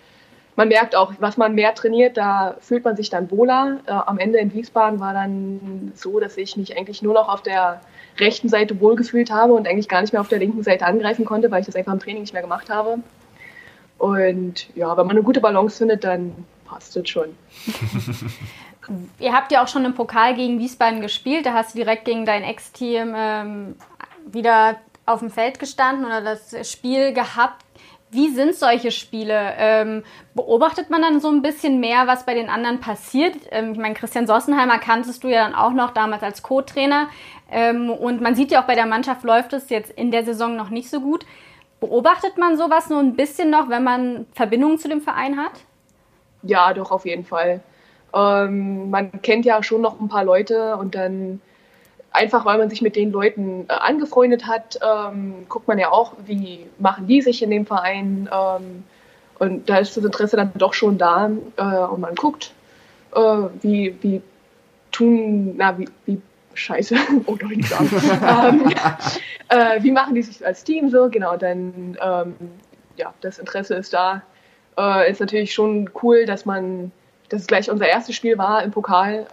man 0.58 0.66
merkt 0.66 0.96
auch, 0.96 1.12
was 1.20 1.36
man 1.36 1.54
mehr 1.54 1.72
trainiert, 1.72 2.16
da 2.16 2.56
fühlt 2.60 2.84
man 2.84 2.96
sich 2.96 3.10
dann 3.10 3.30
wohler. 3.30 3.78
Äh, 3.86 3.92
am 3.92 4.18
Ende 4.18 4.40
in 4.40 4.52
Wiesbaden 4.52 4.98
war 4.98 5.14
dann 5.14 5.92
so, 5.94 6.18
dass 6.18 6.36
ich 6.36 6.56
mich 6.56 6.76
eigentlich 6.76 7.00
nur 7.00 7.14
noch 7.14 7.28
auf 7.28 7.42
der 7.42 7.80
rechten 8.18 8.48
Seite 8.48 8.80
wohlgefühlt 8.80 9.30
habe 9.30 9.52
und 9.52 9.68
eigentlich 9.68 9.88
gar 9.88 10.00
nicht 10.00 10.12
mehr 10.12 10.20
auf 10.20 10.26
der 10.26 10.40
linken 10.40 10.64
Seite 10.64 10.84
angreifen 10.84 11.24
konnte, 11.24 11.52
weil 11.52 11.60
ich 11.60 11.66
das 11.66 11.76
einfach 11.76 11.92
im 11.92 12.00
Training 12.00 12.22
nicht 12.22 12.32
mehr 12.32 12.42
gemacht 12.42 12.70
habe. 12.70 12.98
Und 13.98 14.66
ja, 14.74 14.96
wenn 14.96 15.06
man 15.06 15.14
eine 15.14 15.22
gute 15.22 15.40
Balance 15.40 15.78
findet, 15.78 16.02
dann 16.02 16.34
passt 16.66 16.96
es 16.96 17.08
schon. 17.08 17.36
Ihr 19.20 19.32
habt 19.32 19.52
ja 19.52 19.62
auch 19.62 19.68
schon 19.68 19.84
im 19.84 19.94
Pokal 19.94 20.34
gegen 20.34 20.58
Wiesbaden 20.58 21.00
gespielt. 21.00 21.46
Da 21.46 21.52
hast 21.52 21.74
du 21.74 21.78
direkt 21.78 22.04
gegen 22.04 22.26
dein 22.26 22.42
Ex-Team 22.42 23.14
ähm, 23.16 23.76
wieder 24.26 24.74
auf 25.06 25.20
dem 25.20 25.30
Feld 25.30 25.60
gestanden 25.60 26.04
oder 26.04 26.20
das 26.20 26.68
Spiel 26.68 27.12
gehabt. 27.12 27.64
Wie 28.10 28.30
sind 28.30 28.54
solche 28.54 28.90
Spiele? 28.90 29.52
Ähm, 29.58 30.02
beobachtet 30.34 30.88
man 30.88 31.02
dann 31.02 31.20
so 31.20 31.28
ein 31.28 31.42
bisschen 31.42 31.78
mehr, 31.78 32.06
was 32.06 32.24
bei 32.24 32.34
den 32.34 32.48
anderen 32.48 32.80
passiert? 32.80 33.34
Ähm, 33.50 33.72
ich 33.72 33.78
meine, 33.78 33.94
Christian 33.94 34.26
Sossenheimer 34.26 34.78
kanntest 34.78 35.24
du 35.24 35.28
ja 35.28 35.44
dann 35.44 35.54
auch 35.54 35.72
noch 35.72 35.90
damals 35.90 36.22
als 36.22 36.42
Co-Trainer. 36.42 37.08
Ähm, 37.50 37.90
und 37.90 38.20
man 38.22 38.34
sieht 38.34 38.50
ja 38.50 38.62
auch 38.62 38.66
bei 38.66 38.74
der 38.74 38.86
Mannschaft 38.86 39.24
läuft 39.24 39.52
es 39.52 39.68
jetzt 39.68 39.90
in 39.90 40.10
der 40.10 40.24
Saison 40.24 40.56
noch 40.56 40.70
nicht 40.70 40.88
so 40.88 41.00
gut. 41.00 41.26
Beobachtet 41.80 42.38
man 42.38 42.56
sowas 42.56 42.88
nur 42.88 43.00
ein 43.00 43.14
bisschen 43.14 43.50
noch, 43.50 43.68
wenn 43.68 43.84
man 43.84 44.26
Verbindungen 44.32 44.78
zu 44.78 44.88
dem 44.88 45.02
Verein 45.02 45.36
hat? 45.36 45.52
Ja, 46.42 46.72
doch, 46.72 46.90
auf 46.90 47.04
jeden 47.04 47.24
Fall. 47.24 47.60
Ähm, 48.14 48.90
man 48.90 49.20
kennt 49.22 49.44
ja 49.44 49.62
schon 49.62 49.82
noch 49.82 50.00
ein 50.00 50.08
paar 50.08 50.24
Leute 50.24 50.76
und 50.76 50.94
dann 50.94 51.40
einfach 52.12 52.44
weil 52.44 52.58
man 52.58 52.70
sich 52.70 52.82
mit 52.82 52.96
den 52.96 53.12
Leuten 53.12 53.66
äh, 53.68 53.72
angefreundet 53.72 54.46
hat, 54.46 54.78
ähm, 54.82 55.46
guckt 55.48 55.68
man 55.68 55.78
ja 55.78 55.90
auch, 55.90 56.14
wie 56.26 56.66
machen 56.78 57.06
die 57.06 57.22
sich 57.22 57.42
in 57.42 57.50
dem 57.50 57.66
Verein. 57.66 58.28
Ähm, 58.32 58.84
und 59.38 59.68
da 59.68 59.78
ist 59.78 59.96
das 59.96 60.04
Interesse 60.04 60.36
dann 60.36 60.52
doch 60.56 60.74
schon 60.74 60.98
da 60.98 61.30
äh, 61.56 61.62
und 61.62 62.00
man 62.00 62.14
guckt, 62.14 62.52
äh, 63.14 63.20
wie, 63.60 63.96
wie 64.00 64.22
tun, 64.90 65.54
na, 65.56 65.78
wie, 65.78 65.88
wie 66.06 66.20
scheiße, 66.54 66.96
oh 67.26 67.36
doch 67.36 67.48
nicht 67.48 67.68
sagen. 67.68 67.90
ähm, 67.92 68.72
äh, 69.48 69.82
wie 69.82 69.92
machen 69.92 70.14
die 70.14 70.22
sich 70.22 70.44
als 70.44 70.64
Team 70.64 70.90
so? 70.90 71.08
Genau, 71.08 71.36
dann, 71.36 71.96
ähm, 72.02 72.34
ja, 72.96 73.14
das 73.20 73.38
Interesse 73.38 73.74
ist 73.76 73.92
da. 73.92 74.22
Äh, 74.76 75.10
ist 75.10 75.20
natürlich 75.20 75.54
schon 75.54 75.90
cool, 76.02 76.26
dass 76.26 76.44
man, 76.44 76.90
dass 77.28 77.42
es 77.42 77.46
gleich 77.46 77.70
unser 77.70 77.86
erstes 77.86 78.16
Spiel 78.16 78.38
war 78.38 78.62
im 78.62 78.72
Pokal. 78.72 79.26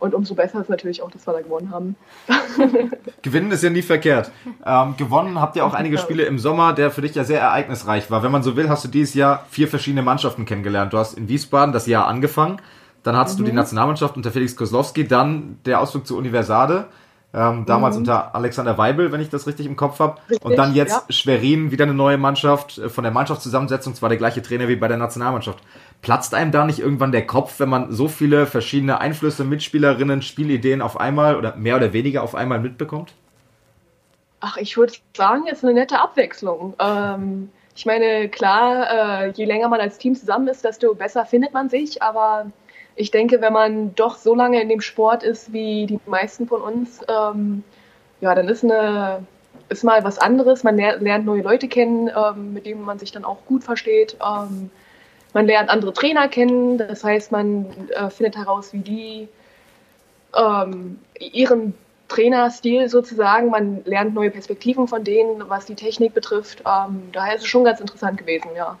Und 0.00 0.14
umso 0.14 0.34
besser 0.34 0.60
ist 0.60 0.70
natürlich 0.70 1.02
auch, 1.02 1.10
dass 1.10 1.26
wir 1.26 1.34
da 1.34 1.42
gewonnen 1.42 1.70
haben. 1.70 1.94
Gewinnen 3.22 3.50
ist 3.52 3.62
ja 3.62 3.68
nie 3.68 3.82
verkehrt. 3.82 4.32
Ähm, 4.64 4.94
gewonnen 4.96 5.38
habt 5.38 5.56
ihr 5.56 5.64
auch 5.64 5.74
einige 5.74 5.98
Spiele 5.98 6.24
im 6.24 6.38
Sommer, 6.38 6.72
der 6.72 6.90
für 6.90 7.02
dich 7.02 7.14
ja 7.14 7.22
sehr 7.22 7.40
ereignisreich 7.40 8.10
war. 8.10 8.22
Wenn 8.22 8.32
man 8.32 8.42
so 8.42 8.56
will, 8.56 8.70
hast 8.70 8.82
du 8.82 8.88
dieses 8.88 9.14
Jahr 9.14 9.44
vier 9.50 9.68
verschiedene 9.68 10.02
Mannschaften 10.02 10.46
kennengelernt. 10.46 10.94
Du 10.94 10.98
hast 10.98 11.18
in 11.18 11.28
Wiesbaden 11.28 11.74
das 11.74 11.86
Jahr 11.86 12.06
angefangen, 12.06 12.62
dann 13.02 13.14
hattest 13.14 13.36
mhm. 13.36 13.42
du 13.42 13.44
die 13.44 13.52
mhm. 13.52 13.58
Nationalmannschaft 13.58 14.16
unter 14.16 14.30
Felix 14.30 14.56
Koslowski, 14.56 15.06
dann 15.06 15.58
der 15.66 15.80
Ausflug 15.80 16.06
zur 16.06 16.16
Universade. 16.16 16.86
Ähm, 17.32 17.64
damals 17.64 17.94
mhm. 17.94 18.00
unter 18.00 18.34
Alexander 18.34 18.76
Weibel, 18.76 19.12
wenn 19.12 19.20
ich 19.20 19.28
das 19.28 19.46
richtig 19.46 19.66
im 19.66 19.76
Kopf 19.76 20.00
habe. 20.00 20.20
Und 20.42 20.56
dann 20.58 20.74
jetzt 20.74 21.04
ja. 21.08 21.14
Schwerin, 21.14 21.70
wieder 21.70 21.84
eine 21.84 21.94
neue 21.94 22.18
Mannschaft. 22.18 22.78
Äh, 22.78 22.88
von 22.88 23.04
der 23.04 23.12
Mannschaftszusammensetzung 23.12 23.94
zwar 23.94 24.08
der 24.08 24.18
gleiche 24.18 24.42
Trainer 24.42 24.66
wie 24.66 24.74
bei 24.74 24.88
der 24.88 24.96
Nationalmannschaft. 24.96 25.60
Platzt 26.02 26.34
einem 26.34 26.50
da 26.50 26.64
nicht 26.64 26.80
irgendwann 26.80 27.12
der 27.12 27.26
Kopf, 27.26 27.60
wenn 27.60 27.68
man 27.68 27.92
so 27.92 28.08
viele 28.08 28.46
verschiedene 28.46 29.00
Einflüsse, 29.00 29.44
Mitspielerinnen, 29.44 30.22
Spielideen 30.22 30.82
auf 30.82 30.98
einmal 30.98 31.36
oder 31.36 31.54
mehr 31.54 31.76
oder 31.76 31.92
weniger 31.92 32.24
auf 32.24 32.34
einmal 32.34 32.58
mitbekommt? 32.58 33.12
Ach, 34.40 34.56
ich 34.56 34.76
würde 34.76 34.94
sagen, 35.16 35.44
es 35.46 35.58
ist 35.58 35.64
eine 35.64 35.74
nette 35.74 36.00
Abwechslung. 36.00 36.74
Ähm, 36.80 37.50
ich 37.76 37.86
meine, 37.86 38.28
klar, 38.28 39.22
äh, 39.22 39.30
je 39.30 39.44
länger 39.44 39.68
man 39.68 39.80
als 39.80 39.98
Team 39.98 40.16
zusammen 40.16 40.48
ist, 40.48 40.64
desto 40.64 40.94
besser 40.94 41.24
findet 41.26 41.54
man 41.54 41.68
sich. 41.68 42.02
Aber 42.02 42.50
ich 42.96 43.10
denke, 43.10 43.40
wenn 43.40 43.52
man 43.52 43.94
doch 43.94 44.16
so 44.16 44.34
lange 44.34 44.60
in 44.60 44.68
dem 44.68 44.80
Sport 44.80 45.22
ist 45.22 45.52
wie 45.52 45.86
die 45.86 46.00
meisten 46.06 46.46
von 46.46 46.60
uns, 46.60 47.00
ähm, 47.08 47.62
ja, 48.20 48.34
dann 48.34 48.48
ist 48.48 48.64
eine 48.64 49.24
ist 49.68 49.84
mal 49.84 50.04
was 50.04 50.18
anderes. 50.18 50.64
Man 50.64 50.76
lernt 50.76 51.24
neue 51.24 51.42
Leute 51.42 51.68
kennen, 51.68 52.10
ähm, 52.14 52.52
mit 52.52 52.66
denen 52.66 52.82
man 52.82 52.98
sich 52.98 53.12
dann 53.12 53.24
auch 53.24 53.38
gut 53.46 53.64
versteht. 53.64 54.16
Ähm, 54.20 54.70
man 55.32 55.46
lernt 55.46 55.70
andere 55.70 55.92
Trainer 55.92 56.28
kennen, 56.28 56.76
das 56.76 57.04
heißt, 57.04 57.30
man 57.30 57.66
äh, 57.90 58.10
findet 58.10 58.36
heraus, 58.36 58.72
wie 58.72 58.80
die 58.80 59.28
ähm, 60.36 60.98
ihren 61.18 61.74
Trainerstil 62.08 62.88
sozusagen, 62.88 63.50
man 63.50 63.84
lernt 63.84 64.14
neue 64.14 64.30
Perspektiven 64.30 64.88
von 64.88 65.04
denen, 65.04 65.48
was 65.48 65.66
die 65.66 65.76
Technik 65.76 66.14
betrifft. 66.14 66.64
Ähm, 66.66 67.10
daher 67.12 67.36
ist 67.36 67.42
es 67.42 67.46
schon 67.46 67.62
ganz 67.62 67.80
interessant 67.80 68.18
gewesen, 68.18 68.50
ja. 68.56 68.76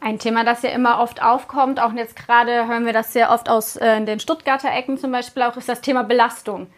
Ein 0.00 0.18
Thema, 0.18 0.44
das 0.44 0.62
ja 0.62 0.70
immer 0.70 1.00
oft 1.00 1.22
aufkommt, 1.22 1.80
auch 1.80 1.92
jetzt 1.92 2.16
gerade 2.16 2.68
hören 2.68 2.86
wir 2.86 2.92
das 2.92 3.12
sehr 3.12 3.30
oft 3.30 3.48
aus 3.48 3.76
äh, 3.76 4.04
den 4.04 4.20
Stuttgarter 4.20 4.70
Ecken 4.70 4.98
zum 4.98 5.10
Beispiel 5.10 5.42
auch, 5.42 5.56
ist 5.56 5.68
das 5.68 5.80
Thema 5.80 6.04
Belastung. 6.04 6.68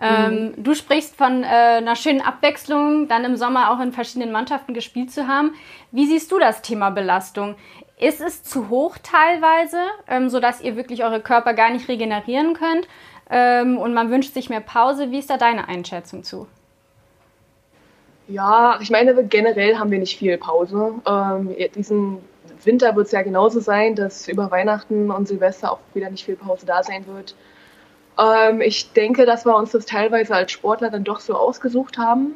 Ähm, 0.00 0.54
mhm. 0.56 0.62
Du 0.62 0.74
sprichst 0.74 1.14
von 1.14 1.42
äh, 1.42 1.46
einer 1.46 1.94
schönen 1.94 2.22
Abwechslung, 2.22 3.06
dann 3.08 3.24
im 3.24 3.36
Sommer 3.36 3.70
auch 3.70 3.80
in 3.80 3.92
verschiedenen 3.92 4.32
Mannschaften 4.32 4.72
gespielt 4.72 5.10
zu 5.10 5.28
haben. 5.28 5.54
Wie 5.90 6.06
siehst 6.06 6.32
du 6.32 6.38
das 6.38 6.62
Thema 6.62 6.90
Belastung? 6.90 7.54
Ist 7.98 8.22
es 8.22 8.42
zu 8.42 8.70
hoch 8.70 8.96
teilweise, 9.02 9.76
ähm, 10.08 10.30
sodass 10.30 10.62
ihr 10.62 10.76
wirklich 10.76 11.04
eure 11.04 11.20
Körper 11.20 11.52
gar 11.52 11.70
nicht 11.70 11.86
regenerieren 11.88 12.54
könnt 12.54 12.88
ähm, 13.28 13.76
und 13.76 13.92
man 13.92 14.10
wünscht 14.10 14.32
sich 14.32 14.48
mehr 14.48 14.60
Pause? 14.60 15.10
Wie 15.10 15.18
ist 15.18 15.28
da 15.28 15.36
deine 15.36 15.68
Einschätzung 15.68 16.24
zu? 16.24 16.46
Ja, 18.26 18.78
ich 18.80 18.90
meine, 18.90 19.22
generell 19.24 19.76
haben 19.76 19.90
wir 19.90 19.98
nicht 19.98 20.16
viel 20.16 20.38
Pause. 20.38 20.94
Ähm, 21.06 21.54
diesen 21.74 22.18
Winter 22.66 22.94
wird 22.96 23.06
es 23.06 23.12
ja 23.12 23.22
genauso 23.22 23.60
sein, 23.60 23.94
dass 23.94 24.28
über 24.28 24.50
Weihnachten 24.50 25.10
und 25.10 25.28
Silvester 25.28 25.72
auch 25.72 25.80
wieder 25.94 26.10
nicht 26.10 26.24
viel 26.24 26.36
Pause 26.36 26.66
da 26.66 26.82
sein 26.82 27.06
wird. 27.06 27.34
Ähm, 28.18 28.60
ich 28.60 28.92
denke, 28.92 29.26
dass 29.26 29.46
wir 29.46 29.56
uns 29.56 29.72
das 29.72 29.86
teilweise 29.86 30.34
als 30.34 30.52
Sportler 30.52 30.90
dann 30.90 31.04
doch 31.04 31.20
so 31.20 31.34
ausgesucht 31.34 31.98
haben. 31.98 32.34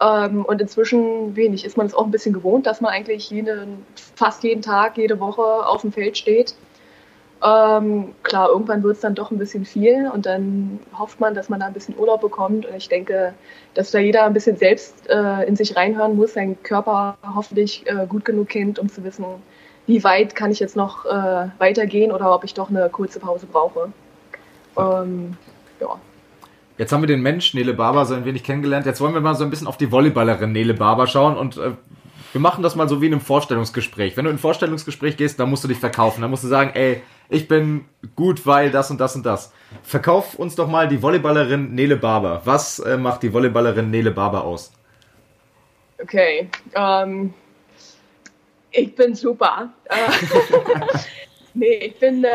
Ähm, 0.00 0.44
und 0.44 0.60
inzwischen 0.60 1.36
wenig 1.36 1.64
ist 1.64 1.76
man 1.76 1.86
es 1.86 1.94
auch 1.94 2.04
ein 2.04 2.10
bisschen 2.10 2.32
gewohnt, 2.32 2.66
dass 2.66 2.80
man 2.80 2.92
eigentlich 2.92 3.30
jeden, 3.30 3.86
fast 4.16 4.42
jeden 4.42 4.62
Tag, 4.62 4.96
jede 4.96 5.20
Woche 5.20 5.42
auf 5.42 5.82
dem 5.82 5.92
Feld 5.92 6.18
steht. 6.18 6.54
Ähm, 7.44 8.14
klar, 8.22 8.50
irgendwann 8.50 8.82
wird 8.84 8.94
es 8.96 9.00
dann 9.00 9.16
doch 9.16 9.32
ein 9.32 9.38
bisschen 9.38 9.64
viel 9.64 10.08
und 10.12 10.26
dann 10.26 10.78
hofft 10.96 11.18
man, 11.18 11.34
dass 11.34 11.48
man 11.48 11.58
da 11.58 11.66
ein 11.66 11.72
bisschen 11.72 11.98
Urlaub 11.98 12.20
bekommt. 12.20 12.66
Und 12.66 12.76
ich 12.76 12.88
denke, 12.88 13.34
dass 13.74 13.90
da 13.90 13.98
jeder 13.98 14.24
ein 14.24 14.32
bisschen 14.32 14.56
selbst 14.56 15.08
äh, 15.08 15.42
in 15.46 15.56
sich 15.56 15.76
reinhören 15.76 16.16
muss, 16.16 16.34
seinen 16.34 16.62
Körper 16.62 17.16
hoffentlich 17.34 17.84
äh, 17.86 18.06
gut 18.06 18.24
genug 18.24 18.48
kennt, 18.48 18.78
um 18.78 18.88
zu 18.88 19.02
wissen, 19.02 19.24
wie 19.86 20.04
weit 20.04 20.34
kann 20.34 20.50
ich 20.50 20.60
jetzt 20.60 20.76
noch 20.76 21.04
äh, 21.04 21.48
weitergehen 21.58 22.12
oder 22.12 22.34
ob 22.34 22.44
ich 22.44 22.54
doch 22.54 22.70
eine 22.70 22.88
kurze 22.88 23.20
Pause 23.20 23.46
brauche. 23.46 23.92
Ähm, 24.78 25.36
ja. 25.80 25.98
Jetzt 26.78 26.92
haben 26.92 27.02
wir 27.02 27.08
den 27.08 27.22
Mensch 27.22 27.54
Nele 27.54 27.74
Barber 27.74 28.06
so 28.06 28.14
ein 28.14 28.24
wenig 28.24 28.44
kennengelernt. 28.44 28.86
Jetzt 28.86 29.00
wollen 29.00 29.14
wir 29.14 29.20
mal 29.20 29.34
so 29.34 29.44
ein 29.44 29.50
bisschen 29.50 29.66
auf 29.66 29.76
die 29.76 29.90
Volleyballerin 29.90 30.52
Nele 30.52 30.74
Barber 30.74 31.06
schauen 31.06 31.36
und 31.36 31.56
äh, 31.56 31.72
wir 32.32 32.40
machen 32.40 32.62
das 32.62 32.76
mal 32.76 32.88
so 32.88 33.02
wie 33.02 33.06
in 33.06 33.12
einem 33.12 33.20
Vorstellungsgespräch. 33.20 34.16
Wenn 34.16 34.24
du 34.24 34.30
in 34.30 34.36
ein 34.36 34.40
Vorstellungsgespräch 34.40 35.18
gehst, 35.18 35.38
dann 35.38 35.50
musst 35.50 35.64
du 35.64 35.68
dich 35.68 35.78
verkaufen. 35.78 36.22
Dann 36.22 36.30
musst 36.30 36.44
du 36.44 36.48
sagen, 36.48 36.70
ey, 36.72 37.02
ich 37.28 37.46
bin 37.46 37.84
gut, 38.16 38.46
weil 38.46 38.70
das 38.70 38.90
und 38.90 39.00
das 39.00 39.14
und 39.14 39.26
das. 39.26 39.52
Verkauf 39.82 40.34
uns 40.36 40.54
doch 40.54 40.66
mal 40.66 40.88
die 40.88 41.02
Volleyballerin 41.02 41.74
Nele 41.74 41.96
Barber. 41.96 42.40
Was 42.44 42.78
äh, 42.78 42.96
macht 42.96 43.22
die 43.22 43.32
Volleyballerin 43.32 43.90
Nele 43.90 44.10
Barber 44.10 44.44
aus? 44.44 44.72
Okay, 46.02 46.48
ähm, 46.74 47.34
ich 48.72 48.94
bin 48.94 49.14
super. 49.14 49.72
Äh, 49.88 49.94
nee, 51.54 51.74
ich 51.74 51.98
bin, 51.98 52.24
äh, 52.24 52.28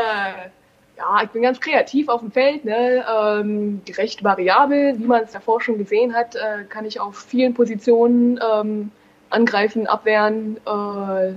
ja, 0.98 1.24
ich 1.24 1.30
bin 1.30 1.42
ganz 1.42 1.60
kreativ 1.60 2.10
auf 2.10 2.22
dem 2.22 2.32
Feld, 2.32 2.66
ne? 2.66 3.06
ähm, 3.08 3.82
recht 3.98 4.24
variabel. 4.24 4.98
Wie 4.98 5.06
man 5.06 5.24
es 5.24 5.32
davor 5.32 5.62
schon 5.62 5.78
gesehen 5.78 6.14
hat, 6.14 6.36
äh, 6.36 6.64
kann 6.70 6.86
ich 6.86 7.00
auf 7.00 7.18
vielen 7.18 7.54
Positionen 7.54 8.40
ähm, 8.54 8.92
angreifen, 9.30 9.88
abwehren. 9.88 10.58
Äh, 10.66 11.34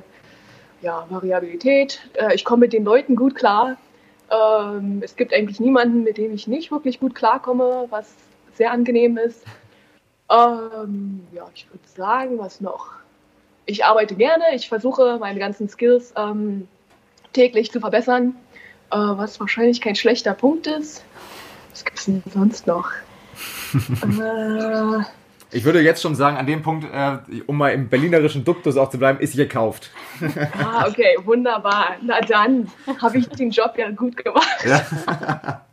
ja, 0.83 1.07
Variabilität. 1.11 2.01
Äh, 2.15 2.35
ich 2.35 2.45
komme 2.45 2.61
mit 2.61 2.73
den 2.73 2.85
Leuten 2.85 3.17
gut 3.17 3.35
klar. 3.35 3.77
Ähm, 4.31 5.01
es 5.05 5.17
gibt 5.17 5.35
eigentlich 5.35 5.61
niemanden, 5.61 6.05
mit 6.05 6.17
dem 6.17 6.33
ich 6.33 6.47
nicht 6.47 6.71
wirklich 6.71 7.01
gut 7.01 7.15
klarkomme, 7.15 7.87
was 7.91 8.15
sehr 8.55 8.71
angenehm 8.71 9.19
ist. 9.19 9.45
Ähm, 10.31 11.27
ja, 11.33 11.45
ich 11.55 11.69
würde 11.71 11.87
sagen, 11.87 12.39
was 12.39 12.61
noch? 12.61 13.00
Ich 13.71 13.85
arbeite 13.85 14.17
gerne. 14.17 14.45
Ich 14.55 14.69
versuche, 14.69 15.19
meine 15.21 15.39
ganzen 15.39 15.69
Skills 15.69 16.13
ähm, 16.17 16.67
täglich 17.33 17.71
zu 17.71 17.79
verbessern, 17.79 18.35
äh, 18.91 18.97
was 18.97 19.39
wahrscheinlich 19.39 19.81
kein 19.81 19.95
schlechter 19.95 20.35
Punkt 20.35 20.67
ist. 20.67 21.05
Was 21.71 21.85
gibt 21.85 21.99
es 22.01 22.07
denn 22.07 22.21
sonst 22.35 22.67
noch? 22.67 22.91
äh, 23.73 25.05
ich 25.53 25.65
würde 25.65 25.81
jetzt 25.83 26.03
schon 26.03 26.17
sagen, 26.17 26.37
an 26.37 26.47
dem 26.47 26.63
Punkt, 26.63 26.85
äh, 26.93 27.19
um 27.47 27.59
mal 27.59 27.71
im 27.71 27.89
berlinerischen 27.89 28.45
Duktus 28.45 28.77
auch 28.77 28.91
zu 28.91 28.99
bleiben, 28.99 29.21
ist 29.21 29.37
gekauft. 29.37 29.91
ah, 30.59 30.89
okay, 30.89 31.17
wunderbar. 31.25 31.97
Na 32.03 32.21
dann 32.23 32.69
habe 33.01 33.19
ich 33.19 33.29
den 33.29 33.51
Job 33.51 33.75
ja 33.77 33.91
gut 33.91 34.17
gemacht. 34.17 34.65
Ja. 34.65 35.65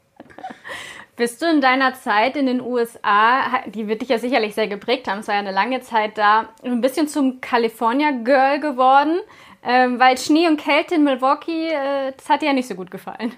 Bist 1.17 1.41
du 1.41 1.47
in 1.47 1.61
deiner 1.61 1.95
Zeit 1.95 2.37
in 2.37 2.45
den 2.45 2.61
USA, 2.61 3.63
die 3.65 3.87
wird 3.87 4.03
dich 4.03 4.09
ja 4.09 4.19
sicherlich 4.19 4.53
sehr 4.53 4.67
geprägt 4.67 5.07
haben, 5.07 5.19
es 5.19 5.27
war 5.27 5.33
ja 5.33 5.41
eine 5.41 5.51
lange 5.51 5.81
Zeit 5.81 6.15
da, 6.15 6.49
ein 6.63 6.79
bisschen 6.79 7.07
zum 7.07 7.41
California 7.41 8.11
Girl 8.11 8.59
geworden, 8.59 9.17
ähm, 9.63 9.99
weil 9.99 10.15
Schnee 10.19 10.47
und 10.47 10.57
Kälte 10.61 10.93
in 10.93 11.03
Milwaukee, 11.03 11.69
äh, 11.69 12.13
das 12.15 12.29
hat 12.29 12.43
dir 12.43 12.49
ja 12.49 12.53
nicht 12.53 12.67
so 12.67 12.75
gut 12.75 12.91
gefallen. 12.91 13.33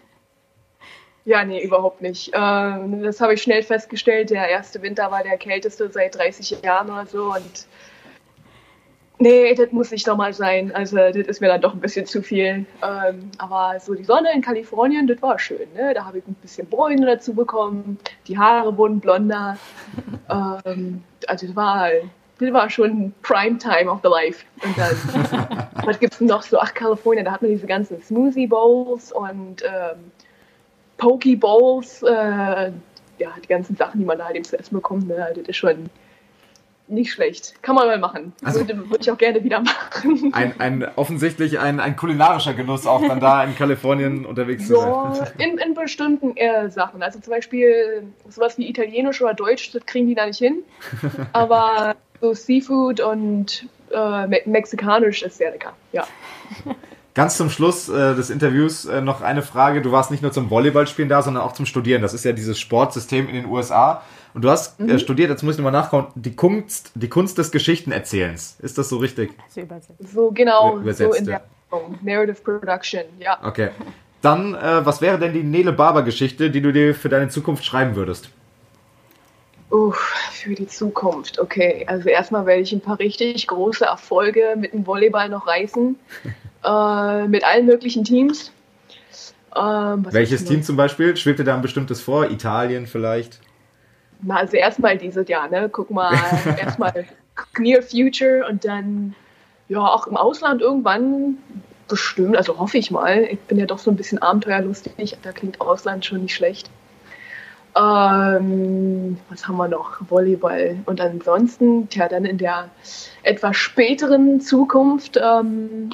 Ja, 1.23 1.45
nee, 1.45 1.63
überhaupt 1.63 2.01
nicht. 2.01 2.31
Ähm, 2.33 3.01
das 3.01 3.21
habe 3.21 3.35
ich 3.35 3.41
schnell 3.41 3.63
festgestellt. 3.63 4.29
Der 4.31 4.49
erste 4.49 4.81
Winter 4.81 5.09
war 5.09 5.23
der 5.23 5.37
kälteste 5.37 5.89
seit 5.89 6.15
30 6.15 6.61
Jahren 6.63 6.89
oder 6.89 7.05
so. 7.05 7.33
Und 7.33 7.67
nee, 9.19 9.53
das 9.53 9.71
muss 9.71 9.91
nicht 9.91 10.07
nochmal 10.07 10.33
sein. 10.33 10.73
Also, 10.73 10.97
das 10.97 11.15
ist 11.15 11.41
mir 11.41 11.47
dann 11.47 11.61
doch 11.61 11.73
ein 11.73 11.79
bisschen 11.79 12.05
zu 12.05 12.21
viel. 12.21 12.65
Ähm, 12.81 13.31
aber 13.37 13.79
so 13.79 13.93
die 13.93 14.03
Sonne 14.03 14.33
in 14.33 14.41
Kalifornien, 14.41 15.07
das 15.07 15.21
war 15.21 15.37
schön. 15.37 15.67
Ne? 15.75 15.93
Da 15.93 16.05
habe 16.05 16.17
ich 16.17 16.27
ein 16.27 16.35
bisschen 16.35 16.67
Bräune 16.67 17.05
dazu 17.05 17.33
bekommen. 17.33 17.99
Die 18.27 18.37
Haare 18.37 18.75
wurden 18.77 18.99
blonder. 18.99 19.57
ähm, 20.65 21.03
also, 21.27 21.47
das 21.47 21.55
war, 21.55 21.89
das 22.39 22.53
war 22.53 22.69
schon 22.69 23.13
Prime 23.21 23.57
Time 23.57 23.91
of 23.91 23.99
the 24.03 24.09
Life. 24.09 24.45
Und 24.63 24.77
dann, 24.77 25.67
was 25.85 25.99
gibt 25.99 26.13
es 26.13 26.21
noch 26.21 26.41
so? 26.41 26.59
Ach, 26.59 26.73
Kalifornien, 26.73 27.25
da 27.25 27.33
hat 27.33 27.41
man 27.41 27.51
diese 27.51 27.67
ganzen 27.67 28.01
Smoothie 28.01 28.47
Bowls 28.47 29.11
und. 29.11 29.63
Ähm, 29.63 30.11
Pokeballs, 30.99 32.03
äh, 32.03 32.71
ja, 33.17 33.29
die 33.41 33.47
ganzen 33.47 33.75
Sachen, 33.75 33.99
die 33.99 34.05
man 34.05 34.19
da 34.19 34.25
halt 34.25 34.35
eben 34.35 34.45
zu 34.45 34.59
essen 34.59 34.75
bekommt, 34.75 35.07
ne, 35.07 35.31
das 35.33 35.47
ist 35.47 35.57
schon 35.57 35.89
nicht 36.89 37.11
schlecht. 37.11 37.61
Kann 37.61 37.75
man 37.75 37.87
mal 37.87 37.99
machen. 37.99 38.33
Also, 38.43 38.59
würde, 38.59 38.89
würde 38.89 38.99
ich 39.01 39.11
auch 39.11 39.17
gerne 39.17 39.43
wieder 39.43 39.61
machen. 39.61 40.31
Ein, 40.33 40.53
ein, 40.59 40.87
offensichtlich 40.95 41.59
ein, 41.59 41.79
ein 41.79 41.95
kulinarischer 41.95 42.53
Genuss, 42.53 42.85
auch 42.85 43.05
dann 43.05 43.19
da 43.19 43.43
in 43.43 43.55
Kalifornien 43.55 44.25
unterwegs 44.25 44.67
zu 44.67 44.75
sein. 44.75 45.27
In, 45.37 45.57
in 45.57 45.73
bestimmten 45.73 46.35
äh, 46.37 46.69
Sachen. 46.69 47.01
Also 47.03 47.19
zum 47.19 47.31
Beispiel 47.31 48.03
sowas 48.27 48.57
wie 48.57 48.69
Italienisch 48.69 49.21
oder 49.21 49.33
Deutsch, 49.33 49.71
das 49.71 49.85
kriegen 49.85 50.07
die 50.07 50.15
da 50.15 50.25
nicht 50.25 50.39
hin. 50.39 50.63
Aber 51.33 51.95
so 52.21 52.33
Seafood 52.33 52.99
und 52.99 53.67
äh, 53.91 54.27
Me 54.27 54.41
Mexikanisch 54.45 55.23
ist 55.23 55.37
sehr 55.37 55.51
lecker, 55.51 55.73
ja. 55.91 56.05
Ganz 57.15 57.37
zum 57.37 57.49
Schluss 57.49 57.89
äh, 57.89 58.15
des 58.15 58.29
Interviews 58.29 58.85
äh, 58.85 59.01
noch 59.01 59.21
eine 59.21 59.41
Frage. 59.41 59.81
Du 59.81 59.91
warst 59.91 60.11
nicht 60.11 60.21
nur 60.21 60.31
zum 60.31 60.49
Volleyballspielen 60.49 61.09
da, 61.09 61.21
sondern 61.21 61.43
auch 61.43 61.53
zum 61.53 61.65
Studieren. 61.65 62.01
Das 62.01 62.13
ist 62.13 62.23
ja 62.23 62.31
dieses 62.31 62.59
Sportsystem 62.59 63.27
in 63.27 63.35
den 63.35 63.45
USA. 63.45 64.03
Und 64.33 64.43
du 64.43 64.49
hast 64.49 64.79
äh, 64.79 64.83
mhm. 64.83 64.89
äh, 64.89 64.99
studiert, 64.99 65.29
jetzt 65.29 65.43
muss 65.43 65.55
ich 65.55 65.59
nochmal 65.59 65.73
nachkommen, 65.73 66.07
die 66.15 66.35
Kunst, 66.35 66.91
die 66.95 67.09
Kunst 67.09 67.37
des 67.37 67.51
Geschichtenerzählens. 67.51 68.57
Ist 68.59 68.77
das 68.77 68.89
so 68.89 68.97
richtig? 68.97 69.31
So 69.99 70.31
genau, 70.31 70.77
Übersetzt, 70.77 71.13
so 71.13 71.17
in 71.17 71.25
der 71.25 71.41
Narrative 72.01 72.41
Production, 72.41 73.03
ja. 73.19 73.39
Okay. 73.43 73.69
Dann, 74.21 74.53
äh, 74.53 74.85
was 74.85 75.01
wäre 75.01 75.17
denn 75.17 75.33
die 75.33 75.43
Nele 75.43 75.71
Barber-Geschichte, 75.71 76.51
die 76.51 76.61
du 76.61 76.73
dir 76.73 76.93
für 76.93 77.09
deine 77.09 77.29
Zukunft 77.29 77.63
schreiben 77.63 77.95
würdest? 77.95 78.29
Uff, 79.69 80.13
für 80.31 80.55
die 80.55 80.67
Zukunft. 80.67 81.39
Okay, 81.39 81.85
also 81.87 82.09
erstmal 82.09 82.45
werde 82.45 82.63
ich 82.63 82.73
ein 82.73 82.81
paar 82.81 82.99
richtig 82.99 83.47
große 83.47 83.85
Erfolge 83.85 84.55
mit 84.57 84.73
dem 84.73 84.85
Volleyball 84.85 85.29
noch 85.29 85.47
reißen. 85.47 85.95
äh, 86.65 87.27
mit 87.27 87.43
allen 87.43 87.65
möglichen 87.65 88.03
Teams. 88.03 88.51
Ähm, 89.55 90.05
Welches 90.11 90.45
Team 90.45 90.63
zum 90.63 90.75
Beispiel? 90.75 91.15
Schwebt 91.17 91.39
dir 91.39 91.43
da 91.43 91.55
ein 91.55 91.61
bestimmtes 91.61 92.01
vor? 92.01 92.29
Italien 92.29 92.87
vielleicht? 92.87 93.39
Na, 94.21 94.37
also 94.37 94.57
erstmal 94.57 94.97
dieses 94.97 95.27
Jahr, 95.27 95.49
ne? 95.49 95.69
Guck 95.71 95.91
mal, 95.91 96.13
erstmal 96.59 97.05
Near 97.57 97.81
Future 97.81 98.45
und 98.49 98.65
dann 98.65 99.15
ja 99.69 99.79
auch 99.79 100.07
im 100.07 100.17
Ausland 100.17 100.61
irgendwann 100.61 101.37
bestimmt, 101.87 102.35
also 102.37 102.57
hoffe 102.59 102.77
ich 102.77 102.91
mal. 102.91 103.23
Ich 103.23 103.39
bin 103.41 103.57
ja 103.57 103.65
doch 103.65 103.79
so 103.79 103.89
ein 103.89 103.95
bisschen 103.95 104.21
abenteuerlustig, 104.21 105.17
da 105.21 105.31
klingt 105.31 105.61
Ausland 105.61 106.05
schon 106.05 106.21
nicht 106.21 106.35
schlecht. 106.35 106.69
Ähm, 107.75 109.17
was 109.29 109.47
haben 109.47 109.57
wir 109.57 109.67
noch? 109.67 109.97
Volleyball. 110.09 110.77
Und 110.85 110.99
ansonsten, 110.99 111.87
ja, 111.91 112.07
dann 112.07 112.25
in 112.25 112.37
der 112.37 112.69
etwas 113.23 113.55
späteren 113.57 114.41
Zukunft 114.41 115.19
ähm, 115.21 115.91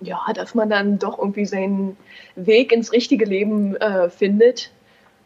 ja, 0.00 0.20
dass 0.34 0.54
man 0.54 0.70
dann 0.70 0.98
doch 0.98 1.18
irgendwie 1.18 1.46
seinen 1.46 1.96
Weg 2.36 2.72
ins 2.72 2.92
richtige 2.92 3.24
Leben 3.24 3.76
äh, 3.76 4.08
findet 4.10 4.70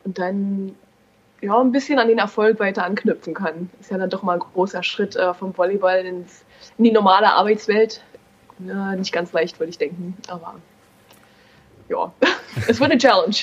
und 0.04 0.18
dann 0.18 0.74
ja 1.40 1.58
ein 1.60 1.72
bisschen 1.72 1.98
an 1.98 2.08
den 2.08 2.18
Erfolg 2.18 2.58
weiter 2.60 2.84
anknüpfen 2.84 3.34
kann. 3.34 3.70
Ist 3.80 3.90
ja 3.90 3.98
dann 3.98 4.10
doch 4.10 4.22
mal 4.22 4.34
ein 4.34 4.40
großer 4.40 4.82
Schritt 4.82 5.16
äh, 5.16 5.34
vom 5.34 5.56
Volleyball 5.56 6.04
ins, 6.04 6.44
in 6.76 6.84
die 6.84 6.92
normale 6.92 7.32
Arbeitswelt. 7.32 8.02
Ja, 8.66 8.96
nicht 8.96 9.12
ganz 9.12 9.32
leicht, 9.32 9.60
würde 9.60 9.70
ich 9.70 9.78
denken, 9.78 10.16
aber 10.28 10.56
ja, 11.88 12.12
es 12.68 12.80
wird 12.80 12.90
eine 12.90 12.98
Challenge. 12.98 13.36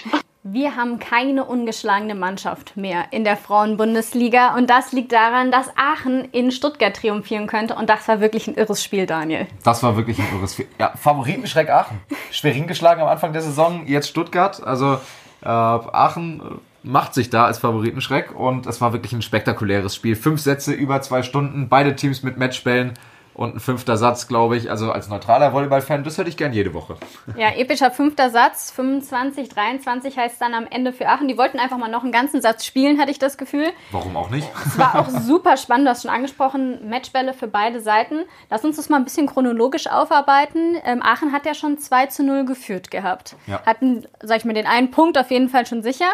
Wir 0.47 0.75
haben 0.75 0.99
keine 0.99 1.43
ungeschlagene 1.43 2.13
Mannschaft 2.13 2.77
mehr 2.77 3.05
in 3.09 3.23
der 3.23 3.35
Frauenbundesliga 3.35 4.55
und 4.55 4.69
das 4.69 4.91
liegt 4.91 5.11
daran, 5.11 5.49
dass 5.49 5.69
Aachen 5.75 6.25
in 6.25 6.51
Stuttgart 6.51 6.95
triumphieren 6.95 7.47
könnte 7.47 7.73
und 7.73 7.89
das 7.89 8.07
war 8.07 8.19
wirklich 8.19 8.47
ein 8.47 8.53
irres 8.53 8.83
Spiel, 8.83 9.07
Daniel. 9.07 9.47
Das 9.63 9.81
war 9.81 9.97
wirklich 9.97 10.19
ein 10.19 10.27
irres 10.37 10.53
Spiel. 10.53 10.67
Ja, 10.77 10.93
Favoritenschreck 10.95 11.69
Aachen. 11.71 11.99
Schwerin 12.29 12.67
geschlagen 12.67 13.01
am 13.01 13.07
Anfang 13.07 13.33
der 13.33 13.41
Saison, 13.41 13.87
jetzt 13.87 14.09
Stuttgart. 14.09 14.61
Also 14.61 14.99
äh, 15.41 15.47
Aachen 15.47 16.59
macht 16.85 17.13
sich 17.13 17.29
da 17.29 17.45
als 17.45 17.59
Favoritenschreck 17.59 18.33
und 18.33 18.65
es 18.67 18.79
war 18.79 18.93
wirklich 18.93 19.13
ein 19.13 19.21
spektakuläres 19.21 19.95
Spiel. 19.95 20.15
Fünf 20.15 20.41
Sätze 20.41 20.73
über 20.73 21.01
zwei 21.01 21.23
Stunden, 21.23 21.67
beide 21.67 21.95
Teams 21.95 22.23
mit 22.23 22.37
Matchbällen 22.37 22.93
und 23.35 23.55
ein 23.55 23.59
fünfter 23.59 23.97
Satz, 23.97 24.27
glaube 24.27 24.55
ich. 24.55 24.71
Also 24.71 24.91
als 24.91 25.09
neutraler 25.09 25.51
Volleyball-Fan, 25.51 26.03
das 26.03 26.17
hätte 26.17 26.29
ich 26.29 26.37
gern 26.37 26.53
jede 26.53 26.73
Woche. 26.73 26.95
Ja, 27.37 27.49
epischer 27.49 27.91
fünfter 27.91 28.29
Satz, 28.29 28.71
25, 28.71 29.49
23 29.49 30.17
heißt 30.17 30.41
dann 30.41 30.53
am 30.53 30.65
Ende 30.69 30.93
für 30.93 31.09
Aachen. 31.09 31.27
Die 31.27 31.37
wollten 31.37 31.59
einfach 31.59 31.77
mal 31.77 31.89
noch 31.89 32.03
einen 32.03 32.13
ganzen 32.13 32.41
Satz 32.41 32.65
spielen, 32.65 32.99
hatte 32.99 33.11
ich 33.11 33.19
das 33.19 33.37
Gefühl. 33.37 33.67
Warum 33.91 34.15
auch 34.15 34.29
nicht? 34.29 34.47
Es 34.65 34.77
war 34.77 34.95
auch 34.95 35.09
super 35.09 35.57
spannend, 35.57 35.87
du 35.87 35.91
hast 35.91 36.03
schon 36.03 36.11
angesprochen, 36.11 36.89
Matchbälle 36.89 37.33
für 37.33 37.47
beide 37.47 37.81
Seiten. 37.81 38.23
Lass 38.49 38.63
uns 38.63 38.77
das 38.77 38.87
mal 38.87 38.97
ein 38.97 39.03
bisschen 39.03 39.27
chronologisch 39.27 39.87
aufarbeiten. 39.87 40.77
Ähm, 40.85 41.01
Aachen 41.01 41.33
hat 41.33 41.45
ja 41.45 41.53
schon 41.53 41.77
2 41.77 42.05
zu 42.07 42.23
0 42.23 42.45
geführt 42.45 42.89
gehabt. 42.89 43.35
Ja. 43.47 43.61
Hatten, 43.65 44.07
sag 44.21 44.37
ich 44.37 44.45
mal, 44.45 44.53
den 44.53 44.67
einen 44.67 44.91
Punkt 44.91 45.17
auf 45.17 45.29
jeden 45.29 45.49
Fall 45.49 45.65
schon 45.65 45.83
sicher. 45.83 46.07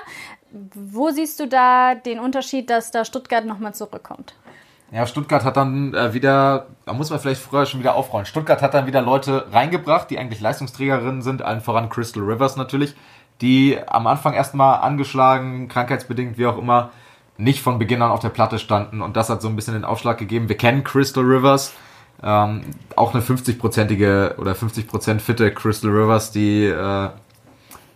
Wo 0.52 1.10
siehst 1.10 1.40
du 1.40 1.48
da 1.48 1.96
den 1.96 2.20
Unterschied, 2.20 2.70
dass 2.70 2.92
da 2.92 3.06
Stuttgart 3.06 3.46
nochmal 3.46 3.74
zurückkommt? 3.74 4.34
Ja, 4.92 5.08
Stuttgart 5.08 5.46
hat 5.46 5.56
dann 5.56 5.94
äh, 5.94 6.14
wieder, 6.14 6.68
da 6.86 6.92
muss 6.92 7.10
man 7.10 7.20
vielleicht 7.20 7.42
früher 7.42 7.66
schon 7.66 7.80
wieder 7.80 7.96
aufrollen. 7.96 8.26
Stuttgart 8.26 8.62
hat 8.62 8.74
dann 8.74 8.88
wieder 8.88 9.02
Leute 9.02 9.46
reingebracht, 9.54 10.10
die 10.10 10.20
eigentlich 10.20 10.42
Leistungsträgerinnen 10.42 11.22
sind, 11.22 11.42
allen 11.42 11.62
voran 11.62 11.90
Crystal 11.90 12.22
Rivers 12.22 12.58
natürlich, 12.58 12.94
die 13.40 13.80
am 13.88 14.06
Anfang 14.06 14.34
erstmal 14.34 14.82
angeschlagen, 14.82 15.70
krankheitsbedingt, 15.70 16.38
wie 16.38 16.46
auch 16.46 16.58
immer, 16.58 16.92
nicht 17.38 17.62
von 17.62 17.80
Beginn 17.80 18.02
an 18.02 18.12
auf 18.12 18.20
der 18.20 18.30
Platte 18.30 18.60
standen 18.60 19.02
und 19.02 19.16
das 19.16 19.30
hat 19.30 19.42
so 19.42 19.48
ein 19.48 19.56
bisschen 19.56 19.76
den 19.76 19.86
Aufschlag 19.86 20.18
gegeben. 20.18 20.50
Wir 20.50 20.58
kennen 20.58 20.84
Crystal 20.84 21.24
Rivers, 21.24 21.74
ähm, 22.22 22.62
auch 22.98 23.14
eine 23.14 23.24
50-prozentige 23.24 24.38
oder 24.38 24.52
50% 24.52 25.20
fitte 25.20 25.54
Crystal 25.54 25.90
Rivers, 25.90 26.32
die 26.32 26.66
äh, 26.66 27.10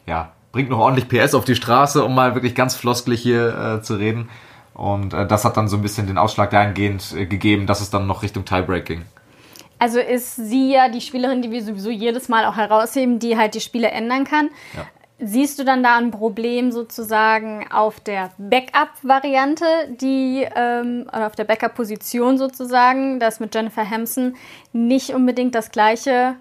ja, 0.08 0.32
bringt 0.56 0.70
noch 0.70 0.80
ordentlich 0.80 1.10
PS 1.10 1.34
auf 1.34 1.44
die 1.44 1.54
Straße, 1.54 2.02
um 2.02 2.16
mal 2.16 2.34
wirklich 2.34 2.56
ganz 2.56 2.76
floskelig 2.76 3.22
hier 3.22 3.80
äh, 3.80 3.82
zu 3.82 3.96
reden. 3.96 4.30
Und 4.74 5.14
äh, 5.14 5.28
das 5.28 5.44
hat 5.44 5.58
dann 5.58 5.68
so 5.68 5.76
ein 5.76 5.82
bisschen 5.82 6.08
den 6.08 6.18
Ausschlag 6.18 6.50
dahingehend 6.50 7.14
äh, 7.14 7.26
gegeben, 7.26 7.68
dass 7.68 7.82
es 7.82 7.90
dann 7.90 8.08
noch 8.08 8.24
Richtung 8.24 8.46
Tiebreak 8.46 8.86
ging. 8.86 9.02
Also 9.80 10.00
ist 10.00 10.38
sie 10.38 10.72
ja 10.72 10.88
die 10.88 11.02
Spielerin, 11.02 11.42
die 11.42 11.52
wir 11.52 11.62
sowieso 11.62 11.90
jedes 11.90 12.30
Mal 12.30 12.46
auch 12.46 12.56
herausheben, 12.56 13.20
die 13.20 13.38
halt 13.38 13.54
die 13.54 13.60
Spiele 13.60 13.90
ändern 13.90 14.24
kann. 14.24 14.50
Ja. 14.78 14.86
Siehst 15.20 15.60
du 15.60 15.66
dann 15.66 15.84
da 15.84 15.98
ein 15.98 16.12
Problem 16.12 16.72
sozusagen 16.72 17.70
auf 17.70 18.00
der 18.00 18.32
Backup-Variante, 18.38 19.66
die 20.00 20.48
ähm, 20.56 21.06
oder 21.10 21.28
auf 21.28 21.36
der 21.36 21.44
Backup-Position 21.44 22.38
sozusagen, 22.38 23.20
dass 23.20 23.42
mit 23.42 23.54
Jennifer 23.54 23.90
Hampson 23.90 24.38
nicht 24.72 25.10
unbedingt 25.10 25.54
das 25.54 25.72
gleiche 25.72 26.38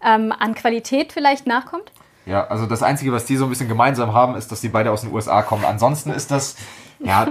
ähm, 0.00 0.32
an 0.38 0.54
Qualität 0.54 1.12
vielleicht 1.12 1.48
nachkommt? 1.48 1.90
Ja, 2.28 2.46
also 2.46 2.66
das 2.66 2.82
Einzige, 2.82 3.10
was 3.10 3.24
die 3.24 3.36
so 3.36 3.44
ein 3.44 3.48
bisschen 3.48 3.68
gemeinsam 3.68 4.12
haben, 4.12 4.34
ist, 4.34 4.52
dass 4.52 4.60
sie 4.60 4.68
beide 4.68 4.90
aus 4.90 5.00
den 5.00 5.12
USA 5.12 5.40
kommen. 5.42 5.64
Ansonsten 5.64 6.10
ist 6.10 6.30
das 6.30 6.56
ja, 7.00 7.26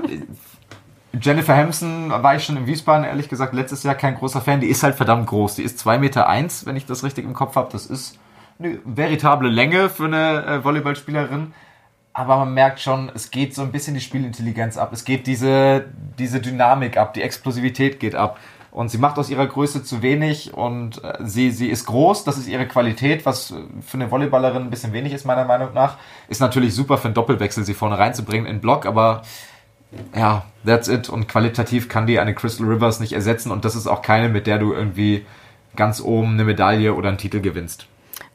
Jennifer 1.21 1.55
Hampson 1.55 2.09
war 2.09 2.35
ich 2.35 2.43
schon 2.43 2.57
in 2.57 2.67
Wiesbaden, 2.67 3.05
ehrlich 3.05 3.29
gesagt, 3.29 3.53
letztes 3.53 3.83
Jahr 3.83 3.95
kein 3.95 4.15
großer 4.15 4.41
Fan. 4.41 4.59
Die 4.59 4.67
ist 4.67 4.83
halt 4.83 4.95
verdammt 4.95 5.27
groß. 5.27 5.55
Die 5.55 5.63
ist 5.63 5.79
2,1 5.85 5.99
Meter, 5.99 6.27
eins, 6.27 6.65
wenn 6.65 6.75
ich 6.75 6.85
das 6.85 7.03
richtig 7.03 7.25
im 7.25 7.33
Kopf 7.33 7.55
habe. 7.55 7.69
Das 7.71 7.85
ist 7.85 8.17
eine 8.59 8.79
veritable 8.85 9.49
Länge 9.49 9.89
für 9.89 10.05
eine 10.05 10.45
äh, 10.45 10.63
Volleyballspielerin. 10.63 11.53
Aber 12.13 12.37
man 12.37 12.53
merkt 12.55 12.79
schon, 12.79 13.11
es 13.13 13.29
geht 13.29 13.53
so 13.53 13.61
ein 13.61 13.71
bisschen 13.71 13.93
die 13.93 14.01
Spielintelligenz 14.01 14.77
ab. 14.77 14.91
Es 14.93 15.05
geht 15.05 15.27
diese, 15.27 15.85
diese 16.17 16.39
Dynamik 16.39 16.97
ab, 16.97 17.13
die 17.13 17.21
Explosivität 17.21 17.99
geht 17.99 18.15
ab. 18.15 18.39
Und 18.71 18.89
sie 18.89 18.97
macht 18.97 19.17
aus 19.17 19.29
ihrer 19.29 19.47
Größe 19.47 19.83
zu 19.83 20.01
wenig 20.01 20.53
und 20.53 21.03
äh, 21.03 21.17
sie, 21.21 21.51
sie 21.51 21.69
ist 21.69 21.86
groß, 21.86 22.24
das 22.24 22.38
ist 22.38 22.47
ihre 22.47 22.67
Qualität, 22.67 23.25
was 23.25 23.53
für 23.81 23.95
eine 23.95 24.12
Volleyballerin 24.12 24.63
ein 24.63 24.69
bisschen 24.69 24.93
wenig 24.93 25.13
ist, 25.13 25.25
meiner 25.25 25.45
Meinung 25.45 25.74
nach. 25.74 25.97
Ist 26.27 26.41
natürlich 26.41 26.75
super 26.75 26.97
für 26.97 27.05
einen 27.05 27.15
Doppelwechsel, 27.15 27.63
sie 27.63 27.74
vorne 27.74 27.97
reinzubringen 27.97 28.47
in 28.47 28.59
Block, 28.62 28.86
aber 28.86 29.24
ja, 30.15 30.43
that's 30.65 30.88
it. 30.88 31.09
Und 31.09 31.27
qualitativ 31.27 31.89
kann 31.89 32.07
die 32.07 32.19
eine 32.19 32.36
Crystal 32.36 32.67
Rivers 32.67 33.00
nicht 33.00 33.13
ersetzen 33.13 33.51
und 33.51 33.65
das 33.65 33.75
ist 33.75 33.88
auch 33.88 34.01
keine, 34.01 34.29
mit 34.29 34.47
der 34.47 34.59
du 34.59 34.74
irgendwie 34.74 35.25
ganz 35.75 36.01
oben 36.01 36.33
eine 36.33 36.43
Medaille 36.43 36.93
oder 36.93 37.09
einen 37.09 37.17
Titel 37.17 37.39
gewinnst. 37.39 37.88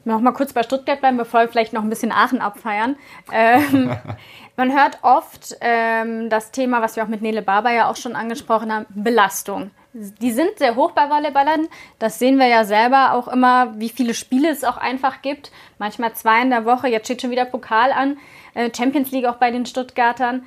Noch 0.05 0.19
mal 0.19 0.33
kurz 0.33 0.51
bei 0.51 0.63
Stuttgart 0.63 0.99
bleiben, 0.99 1.17
bevor 1.17 1.41
wir 1.41 1.47
vielleicht 1.47 1.71
noch 1.71 1.81
ein 1.81 1.89
bisschen 1.89 2.11
Aachen 2.11 2.41
abfeiern. 2.41 2.97
Ähm, 3.31 3.95
man 4.57 4.73
hört 4.73 4.99
oft 5.01 5.55
ähm, 5.61 6.29
das 6.29 6.51
Thema, 6.51 6.81
was 6.81 6.95
wir 6.95 7.03
auch 7.03 7.07
mit 7.07 7.21
Nele 7.21 7.41
Barber 7.41 7.71
ja 7.71 7.89
auch 7.89 7.95
schon 7.95 8.15
angesprochen 8.15 8.73
haben, 8.73 8.85
Belastung. 8.89 9.71
Die 9.93 10.31
sind 10.31 10.57
sehr 10.57 10.75
hoch 10.75 10.91
bei 10.91 11.09
Volleyballern. 11.09 11.67
Das 11.99 12.17
sehen 12.17 12.39
wir 12.39 12.47
ja 12.47 12.65
selber 12.65 13.13
auch 13.13 13.27
immer, 13.27 13.79
wie 13.79 13.89
viele 13.89 14.15
Spiele 14.15 14.49
es 14.49 14.63
auch 14.63 14.77
einfach 14.77 15.21
gibt. 15.21 15.51
Manchmal 15.77 16.13
zwei 16.13 16.41
in 16.41 16.49
der 16.49 16.65
Woche. 16.65 16.87
Jetzt 16.87 17.05
steht 17.05 17.21
schon 17.21 17.29
wieder 17.29 17.45
Pokal 17.45 17.91
an. 17.91 18.17
Äh, 18.55 18.71
Champions 18.75 19.11
League 19.11 19.25
auch 19.25 19.35
bei 19.35 19.51
den 19.51 19.67
Stuttgartern. 19.67 20.45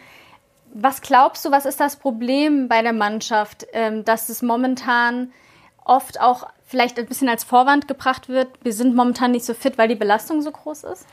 Was 0.75 1.01
glaubst 1.01 1.45
du, 1.45 1.53
was 1.53 1.65
ist 1.65 1.79
das 1.79 1.97
Problem 1.97 2.69
bei 2.69 2.83
der 2.83 2.93
Mannschaft, 2.93 3.67
ähm, 3.73 4.05
dass 4.05 4.29
es 4.29 4.43
momentan 4.43 5.33
oft 5.85 6.21
auch 6.21 6.49
vielleicht 6.65 6.99
ein 6.99 7.07
bisschen 7.07 7.29
als 7.29 7.45
Vorwand 7.45 7.87
gebracht 7.87 8.29
wird, 8.29 8.49
wir 8.63 8.73
sind 8.73 8.97
momentan 8.97 9.31
nicht 9.31 9.45
so 9.45 9.55
fit, 9.55 9.79
weil 9.79 9.89
die 9.89 9.95
Belastung 9.95 10.43
so 10.43 10.51
groß 10.51 10.85
ist? 10.85 11.07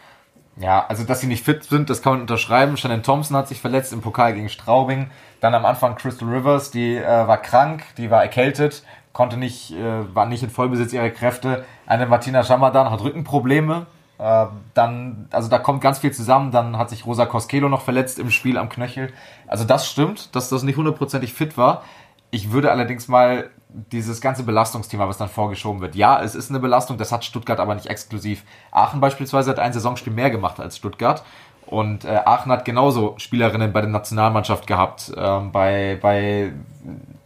Ja, 0.58 0.86
also 0.88 1.04
dass 1.04 1.22
sie 1.22 1.28
nicht 1.28 1.44
fit 1.44 1.64
sind, 1.64 1.90
das 1.90 2.02
kann 2.02 2.14
man 2.14 2.22
unterschreiben. 2.22 2.78
Shannon 2.78 3.02
Thompson 3.02 3.36
hat 3.36 3.48
sich 3.48 3.60
verletzt 3.60 3.92
im 3.92 4.02
Pokal 4.02 4.34
gegen 4.34 4.50
Straubing. 4.50 5.10
Dann 5.40 5.56
am 5.56 5.66
Anfang 5.66 5.96
Crystal 5.96 6.30
Rivers, 6.30 6.70
die 6.70 6.96
äh, 6.96 7.28
war 7.28 7.38
krank, 7.38 7.84
die 7.98 8.12
war 8.12 8.22
erkältet, 8.22 8.84
konnte 9.14 9.38
nicht, 9.38 9.72
äh, 9.72 10.16
war 10.16 10.28
nicht 10.28 10.44
in 10.44 10.50
Vollbesitz 10.50 10.94
ihrer 10.94 11.10
Kräfte. 11.10 11.66
Eine 11.88 12.06
Martina 12.06 12.44
Schamadan 12.44 12.92
hat 12.92 13.02
Rückenprobleme, 13.02 13.88
äh, 14.20 14.46
dann, 14.74 15.28
also 15.32 15.50
da 15.50 15.58
kommt 15.58 15.82
ganz 15.82 16.00
viel 16.00 16.12
zusammen. 16.12 16.52
Dann 16.52 16.78
hat 16.78 16.90
sich 16.90 17.06
Rosa 17.06 17.26
Koskelo 17.26 17.68
noch 17.68 17.82
verletzt 17.82 18.20
im 18.20 18.32
Spiel 18.32 18.58
am 18.58 18.70
Knöchel. 18.70 19.12
Also 19.48 19.64
das 19.66 19.90
stimmt, 19.90 20.36
dass 20.36 20.50
das 20.50 20.64
nicht 20.64 20.78
hundertprozentig 20.78 21.34
fit 21.34 21.58
war. 21.58 21.84
Ich 22.32 22.52
würde 22.52 22.72
allerdings 22.72 23.08
mal 23.08 23.50
dieses 23.92 24.22
ganze 24.22 24.44
Belastungsthema, 24.44 25.08
was 25.08 25.18
dann 25.18 25.30
vorgeschoben 25.30 25.82
wird. 25.82 25.96
Ja, 25.96 26.22
es 26.22 26.36
ist 26.36 26.50
eine 26.50 26.60
Belastung, 26.60 26.98
das 26.98 27.12
hat 27.12 27.26
Stuttgart 27.26 27.60
aber 27.60 27.76
nicht 27.76 27.88
exklusiv. 27.88 28.44
Aachen 28.72 29.00
beispielsweise 29.00 29.50
hat 29.50 29.60
ein 29.60 29.74
Saisonspiel 29.74 30.14
mehr 30.14 30.30
gemacht 30.30 30.60
als 30.60 30.78
Stuttgart. 30.78 31.24
Und 31.66 32.06
äh, 32.06 32.20
Aachen 32.26 32.52
hat 32.52 32.66
genauso 32.66 33.16
Spielerinnen 33.18 33.74
bei 33.74 33.82
der 33.82 33.90
Nationalmannschaft 33.90 34.68
gehabt, 34.68 35.12
ähm, 35.18 35.52
bei, 35.52 35.98
bei 36.02 36.52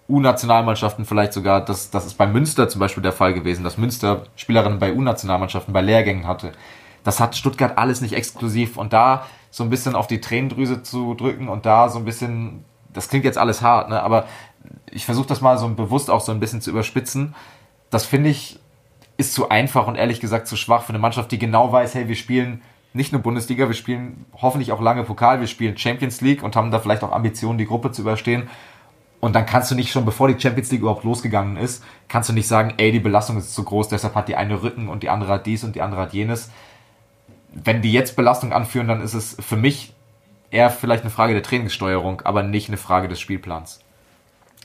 U-Nationalmannschaften 0.08 1.06
vielleicht 1.06 1.34
sogar. 1.34 1.66
Das, 1.66 1.90
das 1.90 2.06
ist 2.06 2.18
bei 2.18 2.28
Münster 2.28 2.70
zum 2.70 2.80
Beispiel 2.80 3.04
der 3.04 3.12
Fall 3.12 3.34
gewesen, 3.34 3.64
dass 3.64 3.78
Münster 3.78 4.24
Spielerinnen 4.36 4.80
bei 4.80 4.94
U-Nationalmannschaften, 4.94 5.74
bei 5.74 5.82
Lehrgängen 5.82 6.28
hatte 6.28 6.54
das 7.08 7.22
hat 7.22 7.38
Stuttgart 7.38 7.78
alles 7.78 8.02
nicht 8.02 8.14
exklusiv. 8.14 8.78
Und 8.78 8.92
da 8.92 9.26
so 9.50 9.64
ein 9.64 9.70
bisschen 9.70 9.96
auf 9.96 10.08
die 10.08 10.20
Tränendrüse 10.20 10.84
zu 10.84 11.14
drücken 11.14 11.48
und 11.48 11.66
da 11.66 11.88
so 11.88 12.00
ein 12.00 12.06
bisschen, 12.06 12.66
das 12.92 13.08
klingt 13.08 13.24
jetzt 13.24 13.38
alles 13.38 13.62
hart, 13.62 13.90
ne? 13.90 14.04
aber 14.04 14.26
ich 14.92 15.06
versuche 15.06 15.28
das 15.28 15.42
mal 15.42 15.58
so 15.58 15.68
bewusst 15.70 16.10
auch 16.10 16.22
so 16.22 16.32
ein 16.32 16.40
bisschen 16.40 16.62
zu 16.62 16.70
überspitzen. 16.70 17.36
Das 17.90 18.06
finde 18.06 18.30
ich 18.30 18.60
ist 19.18 19.34
zu 19.34 19.50
einfach 19.50 19.88
und 19.88 19.96
ehrlich 19.96 20.20
gesagt 20.20 20.48
zu 20.48 20.56
schwach 20.56 20.84
für 20.84 20.90
eine 20.90 21.00
Mannschaft, 21.00 21.32
die 21.32 21.40
genau 21.40 21.72
weiß, 21.72 21.96
hey, 21.96 22.08
wir 22.08 22.16
spielen 22.16 22.62
nicht 22.94 23.12
nur 23.12 23.22
Bundesliga, 23.22 23.68
wir 23.68 23.74
spielen 23.74 24.26
hoffentlich 24.40 24.72
auch 24.72 24.80
lange 24.80 25.04
Pokal, 25.04 25.40
wir 25.40 25.48
spielen 25.48 25.76
Champions 25.76 26.22
League 26.22 26.44
und 26.44 26.56
haben 26.56 26.70
da 26.70 26.80
vielleicht 26.80 27.04
auch 27.04 27.12
Ambitionen, 27.12 27.58
die 27.58 27.66
Gruppe 27.66 27.92
zu 27.92 28.04
überstehen. 28.04 28.48
Und 29.20 29.36
dann 29.36 29.48
kannst 29.48 29.72
du 29.72 29.76
nicht 29.76 29.92
schon, 29.92 30.06
bevor 30.06 30.28
die 30.28 30.40
Champions 30.40 30.72
League 30.72 30.82
überhaupt 30.82 31.04
losgegangen 31.04 31.58
ist, 31.58 31.84
kannst 32.08 32.30
du 32.30 32.34
nicht 32.34 32.48
sagen, 32.48 32.76
ey, 32.78 32.92
die 32.92 33.00
Belastung 33.00 33.38
ist 33.38 33.56
zu 33.56 33.64
groß, 33.64 33.88
deshalb 33.88 34.14
hat 34.14 34.28
die 34.28 34.36
eine 34.36 34.62
Rücken 34.62 34.88
und 34.88 35.02
die 35.02 35.10
andere 35.10 35.34
hat 35.34 35.48
dies 35.48 35.64
und 35.64 35.76
die 35.76 35.82
andere 35.82 36.02
hat 36.02 36.14
jenes 36.14 36.52
wenn 37.64 37.82
die 37.82 37.92
jetzt 37.92 38.16
Belastung 38.16 38.54
anführen, 38.54 38.88
dann 38.88 39.02
ist 39.02 39.14
es 39.14 39.38
für 39.40 39.56
mich 39.56 39.94
eher 40.52 40.70
vielleicht 40.70 41.04
eine 41.04 41.10
Frage 41.10 41.34
der 41.34 41.44
Trainingssteuerung, 41.44 42.22
aber 42.22 42.44
nicht 42.44 42.70
eine 42.70 42.78
Frage 42.78 43.08
des 43.08 43.20
Spielplans. 43.20 43.80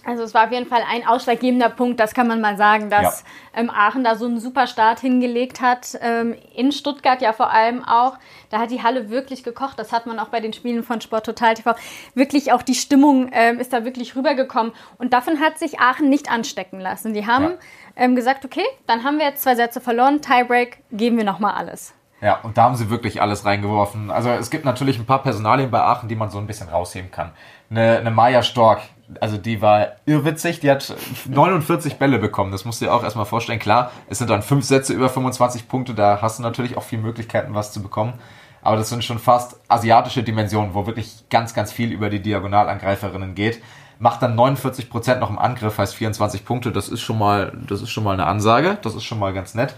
Also 0.05 0.25
es 0.25 0.35
war 0.35 0.47
auf 0.47 0.53
jeden 0.53 0.67
Fall 0.67 0.83
ein 0.91 1.07
ausschlaggebender 1.07 1.69
Punkt, 1.69 2.01
das 2.01 2.13
kann 2.13 2.27
man 2.27 2.41
mal 2.41 2.57
sagen, 2.57 2.91
dass 2.91 3.25
ja. 3.55 3.61
ähm, 3.61 3.71
Aachen 3.71 4.03
da 4.03 4.17
so 4.17 4.27
einen 4.27 4.41
super 4.41 4.67
Start 4.67 4.99
hingelegt 5.01 5.61
hat. 5.61 5.97
Ähm, 6.01 6.35
in 6.55 6.73
Stuttgart 6.73 7.23
ja 7.23 7.33
vor 7.33 7.51
allem 7.51 7.85
auch. 7.85 8.19
Da 8.51 8.59
hat 8.59 8.71
die 8.71 8.83
Halle 8.83 9.11
wirklich 9.11 9.45
gekocht. 9.45 9.79
Das 9.79 9.93
hat 9.93 10.07
man 10.07 10.19
auch 10.19 10.29
bei 10.29 10.41
den 10.41 10.53
Spielen 10.53 10.83
von 10.83 11.01
Sport 11.01 11.27
Total 11.27 11.55
TV. 11.55 11.75
Wirklich 12.15 12.53
auch 12.53 12.63
die 12.63 12.75
Stimmung 12.75 13.31
ähm, 13.33 13.61
ist 13.61 13.73
da 13.73 13.85
wirklich 13.85 14.17
rübergekommen. 14.17 14.73
Und 14.99 15.13
davon 15.13 15.41
hat 15.41 15.59
sich 15.59 15.79
Aachen 15.79 16.09
nicht 16.09 16.31
anstecken 16.31 16.81
lassen. 16.81 17.15
Die 17.15 17.27
haben 17.27 17.45
ja. 17.45 17.59
Ähm, 17.95 18.17
gesagt, 18.17 18.45
okay, 18.45 18.65
dann 18.87 19.05
haben 19.05 19.19
wir 19.19 19.27
jetzt 19.27 19.43
zwei 19.43 19.55
Sätze 19.55 19.81
verloren. 19.81 20.21
Tiebreak, 20.21 20.79
geben 20.91 21.17
wir 21.17 21.25
nochmal 21.25 21.55
alles. 21.55 21.95
Ja, 22.23 22.39
und 22.43 22.57
da 22.57 22.63
haben 22.63 22.77
sie 22.77 22.89
wirklich 22.89 23.21
alles 23.21 23.45
reingeworfen. 23.45 24.11
Also 24.13 24.31
es 24.31 24.49
gibt 24.51 24.65
natürlich 24.65 24.97
ein 24.97 25.07
paar 25.07 25.23
Personalien 25.25 25.73
bei 25.73 25.81
Aachen, 25.81 26.09
die 26.09 26.15
man 26.15 26.31
so 26.31 26.39
ein 26.39 26.47
bisschen 26.47 26.69
rausheben 26.69 27.11
kann. 27.11 27.33
Eine, 27.69 27.99
eine 27.99 28.13
Maya 28.13 28.45
Stork, 28.45 28.81
also 29.21 29.37
die 29.37 29.61
war 29.61 29.93
irrwitzig, 30.07 30.61
die 30.61 30.71
hat 30.71 30.95
49 31.29 31.97
Bälle 31.97 32.19
bekommen. 32.19 32.53
Das 32.53 32.65
musst 32.65 32.81
du 32.81 32.87
dir 32.87 32.95
auch 32.95 33.03
erstmal 33.03 33.27
vorstellen. 33.27 33.59
Klar, 33.59 33.91
es 34.09 34.19
sind 34.19 34.31
dann 34.31 34.43
fünf 34.43 34.65
Sätze 34.65 34.93
über 34.93 35.09
25 35.09 35.69
Punkte, 35.69 35.95
da 35.95 36.21
hast 36.23 36.39
du 36.39 36.43
natürlich 36.43 36.77
auch 36.77 36.83
viele 36.83 37.03
Möglichkeiten, 37.03 37.55
was 37.55 37.73
zu 37.73 37.83
bekommen. 37.83 38.15
Aber 38.63 38.77
das 38.77 38.89
sind 38.89 39.05
schon 39.05 39.19
fast 39.19 39.57
asiatische 39.69 40.23
Dimensionen, 40.23 40.75
wo 40.75 40.87
wirklich 40.87 41.25
ganz, 41.31 41.53
ganz 41.53 41.73
viel 41.73 41.93
über 41.93 42.11
die 42.11 42.21
Diagonalangreiferinnen 42.23 43.35
geht. 43.35 43.61
Macht 43.99 44.23
dann 44.23 44.35
49 44.35 44.89
Prozent 44.89 45.21
noch 45.21 45.31
im 45.31 45.39
Angriff, 45.39 45.79
heißt 45.79 45.95
24 45.95 46.45
Punkte. 46.45 46.73
Das 46.73 46.89
ist 46.89 47.01
schon 47.01 47.19
mal, 47.19 47.53
das 47.69 47.83
ist 47.83 47.91
schon 47.91 48.05
mal 48.05 48.13
eine 48.13 48.27
Ansage. 48.27 48.79
Das 48.83 48.95
ist 48.95 49.05
schon 49.05 49.19
mal 49.19 49.33
ganz 49.33 49.55
nett. 49.55 49.75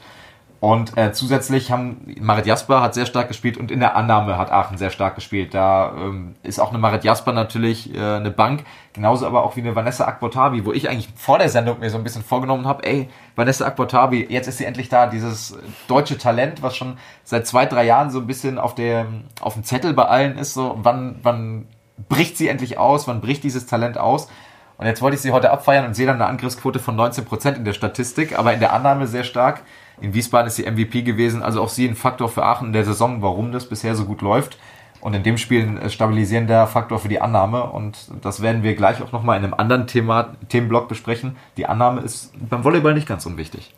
Und 0.65 0.97
äh, 0.97 1.13
zusätzlich 1.13 1.71
haben 1.71 2.17
Marit 2.23 2.47
Jasper 2.47 2.81
hat 2.81 2.95
sehr 2.95 3.05
stark 3.05 3.29
gespielt 3.29 3.59
und 3.59 3.71
in 3.71 3.81
der 3.81 3.97
Annahme 3.97 4.39
hat 4.39 4.51
Aachen 4.51 4.79
sehr 4.79 4.89
stark 4.89 5.15
gespielt. 5.15 5.53
Da 5.53 5.93
ähm, 5.95 6.37
ist 6.43 6.59
auch 6.59 6.71
eine 6.71 6.79
Marit 6.79 7.05
Jasper 7.05 7.35
natürlich 7.35 7.95
äh, 7.95 7.99
eine 7.99 8.31
Bank, 8.31 8.65
genauso 8.95 9.27
aber 9.27 9.45
auch 9.45 9.57
wie 9.57 9.61
eine 9.61 9.77
Vanessa 9.77 10.07
Akbotabi, 10.07 10.65
wo 10.65 10.73
ich 10.73 10.89
eigentlich 10.89 11.11
vor 11.17 11.37
der 11.37 11.51
Sendung 11.51 11.81
mir 11.81 11.91
so 11.91 11.99
ein 11.99 12.03
bisschen 12.03 12.23
vorgenommen 12.23 12.67
habe, 12.67 12.83
ey, 12.87 13.11
Vanessa 13.37 13.67
Akbotabi, 13.67 14.25
jetzt 14.31 14.49
ist 14.49 14.57
sie 14.57 14.65
endlich 14.65 14.89
da, 14.89 15.07
dieses 15.07 15.55
deutsche 15.87 16.17
Talent, 16.17 16.63
was 16.63 16.75
schon 16.75 16.97
seit 17.25 17.47
zwei, 17.47 17.67
drei 17.67 17.85
Jahren 17.85 18.09
so 18.09 18.21
ein 18.21 18.27
bisschen 18.27 18.59
auf, 18.59 18.75
der, 18.75 19.05
auf 19.43 19.53
dem 19.53 19.65
Zettel 19.65 19.93
bei 19.93 20.07
allen 20.07 20.39
ist, 20.39 20.55
so 20.55 20.79
wann, 20.79 21.17
wann 21.23 21.67
bricht 22.09 22.39
sie 22.39 22.49
endlich 22.49 22.79
aus, 22.79 23.07
wann 23.07 23.21
bricht 23.21 23.45
dieses 23.45 23.67
Talent 23.67 23.99
aus? 23.99 24.29
Und 24.79 24.87
jetzt 24.87 25.03
wollte 25.03 25.17
ich 25.17 25.21
sie 25.21 25.33
heute 25.33 25.51
abfeiern 25.51 25.85
und 25.85 25.95
sehe 25.95 26.07
dann 26.07 26.17
eine 26.17 26.27
Angriffsquote 26.27 26.79
von 26.79 26.99
19% 26.99 27.55
in 27.55 27.67
der 27.67 27.75
Statistik, 27.75 28.39
aber 28.39 28.55
in 28.55 28.61
der 28.61 28.73
Annahme 28.73 29.07
sehr 29.07 29.25
stark. 29.25 29.61
In 30.01 30.15
Wiesbaden 30.15 30.49
ist 30.49 30.57
sie 30.57 30.71
MVP 30.71 31.03
gewesen, 31.03 31.43
also 31.43 31.63
auch 31.63 31.69
sie 31.69 31.87
ein 31.87 31.97
Faktor 31.97 32.29
für 32.29 32.45
Aachen 32.45 32.69
in 32.69 32.73
der 32.73 32.85
Saison, 32.85 33.23
warum 33.23 33.53
das 33.53 33.69
bisher 33.69 33.95
so 33.95 34.05
gut 34.05 34.23
läuft. 34.23 34.59
Und 35.01 35.13
in 35.13 35.23
dem 35.23 35.37
Spiel 35.37 35.63
ein 35.63 35.91
stabilisierender 35.91 36.67
Faktor 36.67 36.99
für 36.99 37.09
die 37.09 37.21
Annahme. 37.21 37.65
Und 37.65 38.11
das 38.23 38.41
werden 38.41 38.63
wir 38.63 38.75
gleich 38.75 39.03
auch 39.03 39.13
nochmal 39.13 39.37
in 39.37 39.45
einem 39.45 39.53
anderen 39.53 39.87
Thema, 39.87 40.35
Themenblock 40.49 40.89
besprechen. 40.89 41.37
Die 41.59 41.67
Annahme 41.67 42.01
ist 42.01 42.33
beim 42.49 42.65
Volleyball 42.65 42.95
nicht 42.95 43.07
ganz 43.07 43.27
unwichtig. 43.27 43.75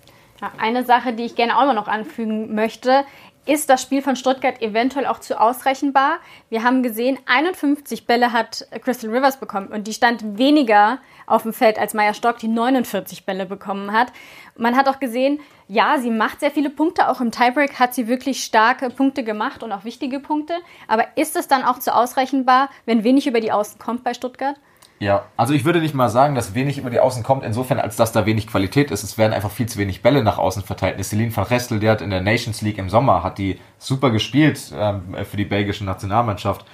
Eine 0.59 0.85
Sache, 0.85 1.13
die 1.13 1.25
ich 1.25 1.35
gerne 1.35 1.59
auch 1.59 1.65
immer 1.65 1.75
noch 1.75 1.89
anfügen 1.89 2.55
möchte, 2.55 3.05
ist 3.47 3.71
das 3.71 3.81
Spiel 3.81 4.03
von 4.03 4.17
Stuttgart 4.17 4.61
eventuell 4.61 5.07
auch 5.07 5.21
zu 5.21 5.41
ausrechenbar? 5.41 6.19
Wir 6.49 6.65
haben 6.65 6.83
gesehen, 6.83 7.17
51 7.27 8.07
Bälle 8.07 8.33
hat 8.33 8.67
Crystal 8.83 9.09
Rivers 9.09 9.39
bekommen 9.39 9.69
und 9.69 9.87
die 9.87 9.93
stand 9.93 10.37
weniger 10.37 10.99
auf 11.27 11.43
dem 11.43 11.53
Feld 11.53 11.79
als 11.79 11.95
Maya 11.95 12.13
Stock, 12.13 12.39
die 12.39 12.49
49 12.49 13.25
Bälle 13.25 13.47
bekommen 13.47 13.93
hat. 13.93 14.13
Man 14.59 14.77
hat 14.77 14.88
auch 14.88 15.01
gesehen, 15.01 15.40
ja, 15.69 15.99
sie 15.99 16.11
macht 16.11 16.40
sehr 16.40 16.51
viele 16.51 16.71
Punkte, 16.71 17.09
auch 17.09 17.21
im 17.21 17.31
Tiebreak 17.31 17.79
hat 17.79 17.95
sie 17.95 18.09
wirklich 18.09 18.45
starke 18.45 18.90
Punkte 18.90 19.25
gemacht 19.25 19.62
und 19.62 19.73
auch 19.73 19.85
wichtige 19.85 20.21
Punkte. 20.21 20.55
Aber 20.88 21.07
ist 21.16 21.37
es 21.37 21.49
dann 21.49 21.64
auch 21.64 21.79
zu 21.79 21.95
ausrechenbar, 21.95 22.71
wenn 22.85 23.05
wenig 23.05 23.27
über 23.27 23.40
die 23.40 23.53
Außen 23.53 23.79
kommt 23.79 24.05
bei 24.05 24.14
Stuttgart? 24.14 24.57
Ja, 24.99 25.27
also 25.37 25.53
ich 25.53 25.66
würde 25.66 25.81
nicht 25.81 25.95
mal 25.95 26.09
sagen, 26.09 26.35
dass 26.35 26.55
wenig 26.55 26.79
über 26.79 26.88
die 26.88 27.01
Außen 27.01 27.23
kommt, 27.23 27.45
insofern, 27.45 27.79
als 27.79 27.97
dass 27.97 28.12
da 28.12 28.25
wenig 28.25 28.47
Qualität 28.47 28.90
ist. 28.90 29.03
Es 29.03 29.19
werden 29.19 29.35
einfach 29.35 29.51
viel 29.51 29.66
zu 29.66 29.79
wenig 29.79 30.01
Bälle 30.01 30.23
nach 30.23 30.38
außen 30.38 30.62
verteilt. 30.62 31.05
Celine 31.05 31.37
van 31.37 31.45
Restel, 31.45 31.81
der 31.81 31.92
hat 31.92 32.01
in 32.01 32.09
der 32.09 32.23
Nations 32.23 32.62
League 32.62 32.79
im 32.79 32.88
Sommer, 32.88 33.23
hat 33.23 33.37
die 33.37 33.61
super 33.79 34.11
gespielt 34.11 34.73
ähm, 34.75 35.14
für 35.31 35.37
die 35.37 35.45
belgische 35.45 35.85
Nationalmannschaft. 35.85 36.64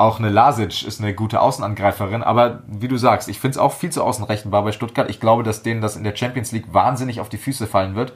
Auch 0.00 0.18
eine 0.18 0.30
Lasic 0.30 0.82
ist 0.82 1.02
eine 1.02 1.12
gute 1.12 1.42
Außenangreiferin, 1.42 2.22
aber 2.22 2.62
wie 2.66 2.88
du 2.88 2.96
sagst, 2.96 3.28
ich 3.28 3.38
finde 3.38 3.56
es 3.56 3.58
auch 3.58 3.74
viel 3.74 3.90
zu 3.90 4.02
außenrechenbar 4.02 4.64
bei 4.64 4.72
Stuttgart. 4.72 5.10
Ich 5.10 5.20
glaube, 5.20 5.42
dass 5.42 5.62
denen 5.62 5.82
das 5.82 5.94
in 5.94 6.04
der 6.04 6.16
Champions 6.16 6.52
League 6.52 6.72
wahnsinnig 6.72 7.20
auf 7.20 7.28
die 7.28 7.36
Füße 7.36 7.66
fallen 7.66 7.94
wird, 7.94 8.14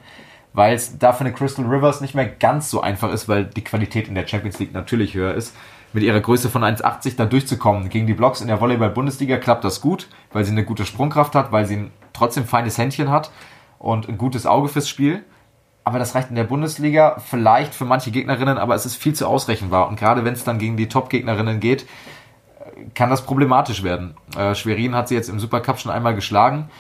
weil 0.55 0.75
es 0.75 0.97
da 0.97 1.13
für 1.13 1.27
eine 1.27 1.35
Crystal 1.35 1.67
Rivers 1.67 2.01
nicht 2.01 2.15
mehr 2.15 2.25
ganz 2.25 2.71
so 2.71 2.81
einfach 2.81 3.13
ist, 3.13 3.29
weil 3.29 3.45
die 3.45 3.63
Qualität 3.63 4.09
in 4.09 4.15
der 4.15 4.27
Champions 4.27 4.59
League 4.61 4.73
natürlich 4.73 5.13
höher 5.13 5.35
ist 5.35 5.55
mit 5.93 6.05
ihrer 6.05 6.21
Größe 6.21 6.49
von 6.49 6.65
1,80 6.65 7.17
da 7.19 7.27
durchzukommen. 7.27 7.91
Gegen 7.91 8.07
die 8.07 8.15
Blocks 8.15 8.41
in 8.41 8.49
der 8.49 8.63
Volleyball-Bundesliga 8.63 9.37
klappt 9.37 9.65
das 9.65 9.83
gut, 9.83 10.09
weil 10.33 10.47
sie 10.47 10.53
eine 10.53 10.65
gute 10.65 10.87
Sprungkraft 10.87 11.35
hat, 11.35 11.53
weil 11.53 11.67
sie 11.67 11.77
ein 11.77 11.91
trotzdem 12.15 12.47
feines 12.47 12.79
Händchen 12.79 13.11
hat 13.11 13.31
und 13.79 14.09
ein 14.09 14.17
gutes 14.17 14.47
Auge 14.47 14.69
fürs 14.69 14.89
Spiel. 14.89 15.23
Aber 15.85 15.99
das 15.99 16.15
reicht 16.15 16.31
in 16.31 16.37
der 16.37 16.45
Bundesliga 16.45 17.19
vielleicht 17.19 17.75
für 17.75 17.85
manche 17.85 18.11
Gegnerinnen, 18.11 18.57
aber 18.57 18.75
es 18.75 18.87
ist 18.87 18.97
viel 18.97 19.13
zu 19.13 19.27
ausrechenbar. 19.27 19.89
Und 19.89 19.99
gerade 19.99 20.25
wenn 20.25 20.33
es 20.33 20.43
dann 20.43 20.59
gegen 20.59 20.79
die 20.79 20.89
Top-Gegnerinnen 20.89 21.61
geht, 21.61 21.87
kann 22.95 23.11
das 23.11 23.23
problematisch 23.23 23.83
werden. 23.83 24.17
Äh, 24.37 24.55
Schwerin 24.55 24.95
hat 24.95 25.09
sie 25.09 25.15
jetzt 25.15 25.29
im 25.29 25.39
Supercup 25.39 25.79
schon 25.79 25.93
einmal 25.93 26.15
geschlagen. 26.15 26.71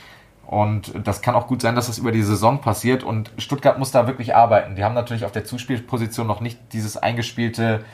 Und 0.47 0.93
das 1.05 1.23
kann 1.23 1.35
auch 1.35 1.47
gut 1.47 1.63
sein, 1.63 1.75
dass 1.75 1.87
das 1.87 1.99
über 1.99 2.13
die 2.13 2.23
Saison 2.23 2.61
passiert. 2.61 3.03
Und 3.03 3.31
Stuttgart 3.39 3.79
muss 3.79 3.91
da 3.91 4.07
wirklich 4.07 4.35
arbeiten. 4.35 4.77
Die 4.77 4.85
haben 4.85 4.95
natürlich 4.95 5.25
auf 5.25 5.33
der 5.33 5.45
Zuspielposition 5.45 6.27
noch 6.27 6.41
nicht 6.41 6.59
dieses 6.73 6.97
eingespielte 6.97 7.85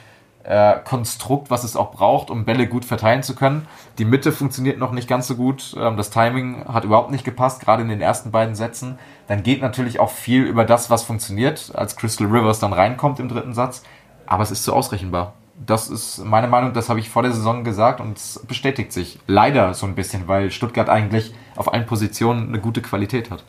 äh, 0.45 0.77
Konstrukt, 0.85 1.51
was 1.51 1.65
es 1.65 1.77
auch 1.77 1.93
braucht, 1.93 2.31
um 2.31 2.45
Bälle 2.45 2.67
gut 2.67 2.85
verteilen 2.85 3.23
zu 3.23 3.35
können. 3.35 3.67
Die 3.99 4.05
Mitte 4.05 4.33
funktioniert 4.33 4.79
noch 4.79 4.93
nicht 4.93 5.09
ganz 5.09 5.27
so 5.27 5.37
gut. 5.37 5.75
Ähm, 5.79 5.97
das 5.97 6.11
Timing 6.11 6.67
hat 6.67 6.85
überhaupt 6.85 7.11
nicht 7.11 7.25
gepasst, 7.25 7.61
gerade 7.61 7.83
in 7.83 7.89
den 7.89 8.01
ersten 8.01 8.31
beiden 8.31 8.55
Sätzen. 8.55 8.99
Dann 9.29 9.43
geht 9.43 9.61
natürlich 9.61 10.01
auch 10.01 10.11
viel 10.11 10.45
über 10.45 10.65
das, 10.65 10.91
was 10.91 11.03
funktioniert, 11.03 11.73
als 11.75 11.97
Crystal 11.97 12.27
Rivers 12.27 12.59
dann 12.59 12.73
reinkommt 12.73 13.21
im 13.21 13.29
dritten 13.29 13.55
Satz. 13.55 13.83
Aber 14.27 14.43
es 14.43 14.51
ist 14.51 14.65
zu 14.65 14.73
ausrechenbar. 14.73 15.35
Das 15.67 15.91
ist 15.91 16.25
meine 16.25 16.49
Meinung, 16.49 16.73
das 16.73 16.89
habe 16.89 17.01
ich 17.01 17.11
vor 17.11 17.23
der 17.23 17.33
Saison 17.33 17.65
gesagt 17.65 18.01
und 18.01 18.17
es 18.17 18.41
bestätigt 18.49 18.93
sich. 18.93 19.19
Leider 19.27 19.75
so 19.75 19.85
ein 19.85 19.95
bisschen, 19.95 20.27
weil 20.27 20.51
Stuttgart 20.51 20.89
eigentlich 20.89 21.35
auf 21.55 21.73
allen 21.73 21.85
Positionen 21.85 22.49
eine 22.49 22.61
gute 22.61 22.81
Qualität 22.81 23.31
hat. 23.31 23.45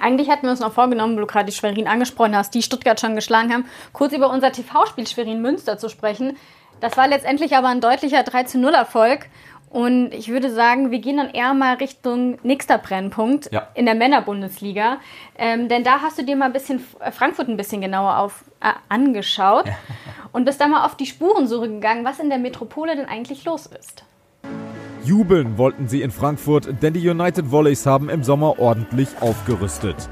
Eigentlich 0.00 0.30
hatten 0.30 0.44
wir 0.44 0.50
uns 0.50 0.60
noch 0.60 0.72
vorgenommen, 0.72 1.16
wo 1.16 1.20
du 1.20 1.26
gerade 1.26 1.46
die 1.46 1.52
Schwerin 1.52 1.88
angesprochen 1.88 2.36
hast, 2.36 2.54
die 2.54 2.62
Stuttgart 2.62 3.00
schon 3.00 3.16
geschlagen 3.16 3.52
haben, 3.52 3.64
kurz 3.92 4.12
über 4.12 4.30
unser 4.30 4.52
TV-Spiel 4.52 5.06
Schwerin-Münster 5.06 5.78
zu 5.78 5.88
sprechen. 5.88 6.36
Das 6.80 6.96
war 6.96 7.08
letztendlich 7.08 7.56
aber 7.56 7.68
ein 7.68 7.80
deutlicher 7.80 8.22
3 8.22 8.44
zu 8.44 8.58
0 8.58 8.74
Erfolg. 8.74 9.26
Und 9.70 10.12
ich 10.12 10.28
würde 10.28 10.50
sagen, 10.50 10.90
wir 10.90 10.98
gehen 10.98 11.16
dann 11.16 11.30
eher 11.30 11.54
mal 11.54 11.76
Richtung 11.76 12.36
nächster 12.42 12.76
Brennpunkt 12.76 13.50
ja. 13.50 13.68
in 13.74 13.86
der 13.86 13.94
Männerbundesliga. 13.94 14.98
Ähm, 15.38 15.68
denn 15.68 15.82
da 15.82 16.02
hast 16.02 16.18
du 16.18 16.24
dir 16.24 16.36
mal 16.36 16.46
ein 16.46 16.52
bisschen 16.52 16.84
Frankfurt 17.10 17.48
ein 17.48 17.56
bisschen 17.56 17.80
genauer 17.80 18.18
auf, 18.18 18.44
äh, 18.60 18.72
angeschaut 18.90 19.66
ja. 19.66 19.72
und 20.32 20.44
bist 20.44 20.60
da 20.60 20.68
mal 20.68 20.84
auf 20.84 20.96
die 20.96 21.06
Spurensuche 21.06 21.68
gegangen, 21.68 22.04
was 22.04 22.18
in 22.18 22.28
der 22.28 22.38
Metropole 22.38 22.96
denn 22.96 23.06
eigentlich 23.06 23.46
los 23.46 23.64
ist. 23.64 24.04
Jubeln 25.04 25.58
wollten 25.58 25.88
sie 25.88 26.02
in 26.02 26.12
Frankfurt, 26.12 26.82
denn 26.82 26.94
die 26.94 27.08
United 27.08 27.50
Volleys 27.50 27.86
haben 27.86 28.08
im 28.08 28.22
Sommer 28.22 28.58
ordentlich 28.60 29.08
aufgerüstet. 29.20 30.08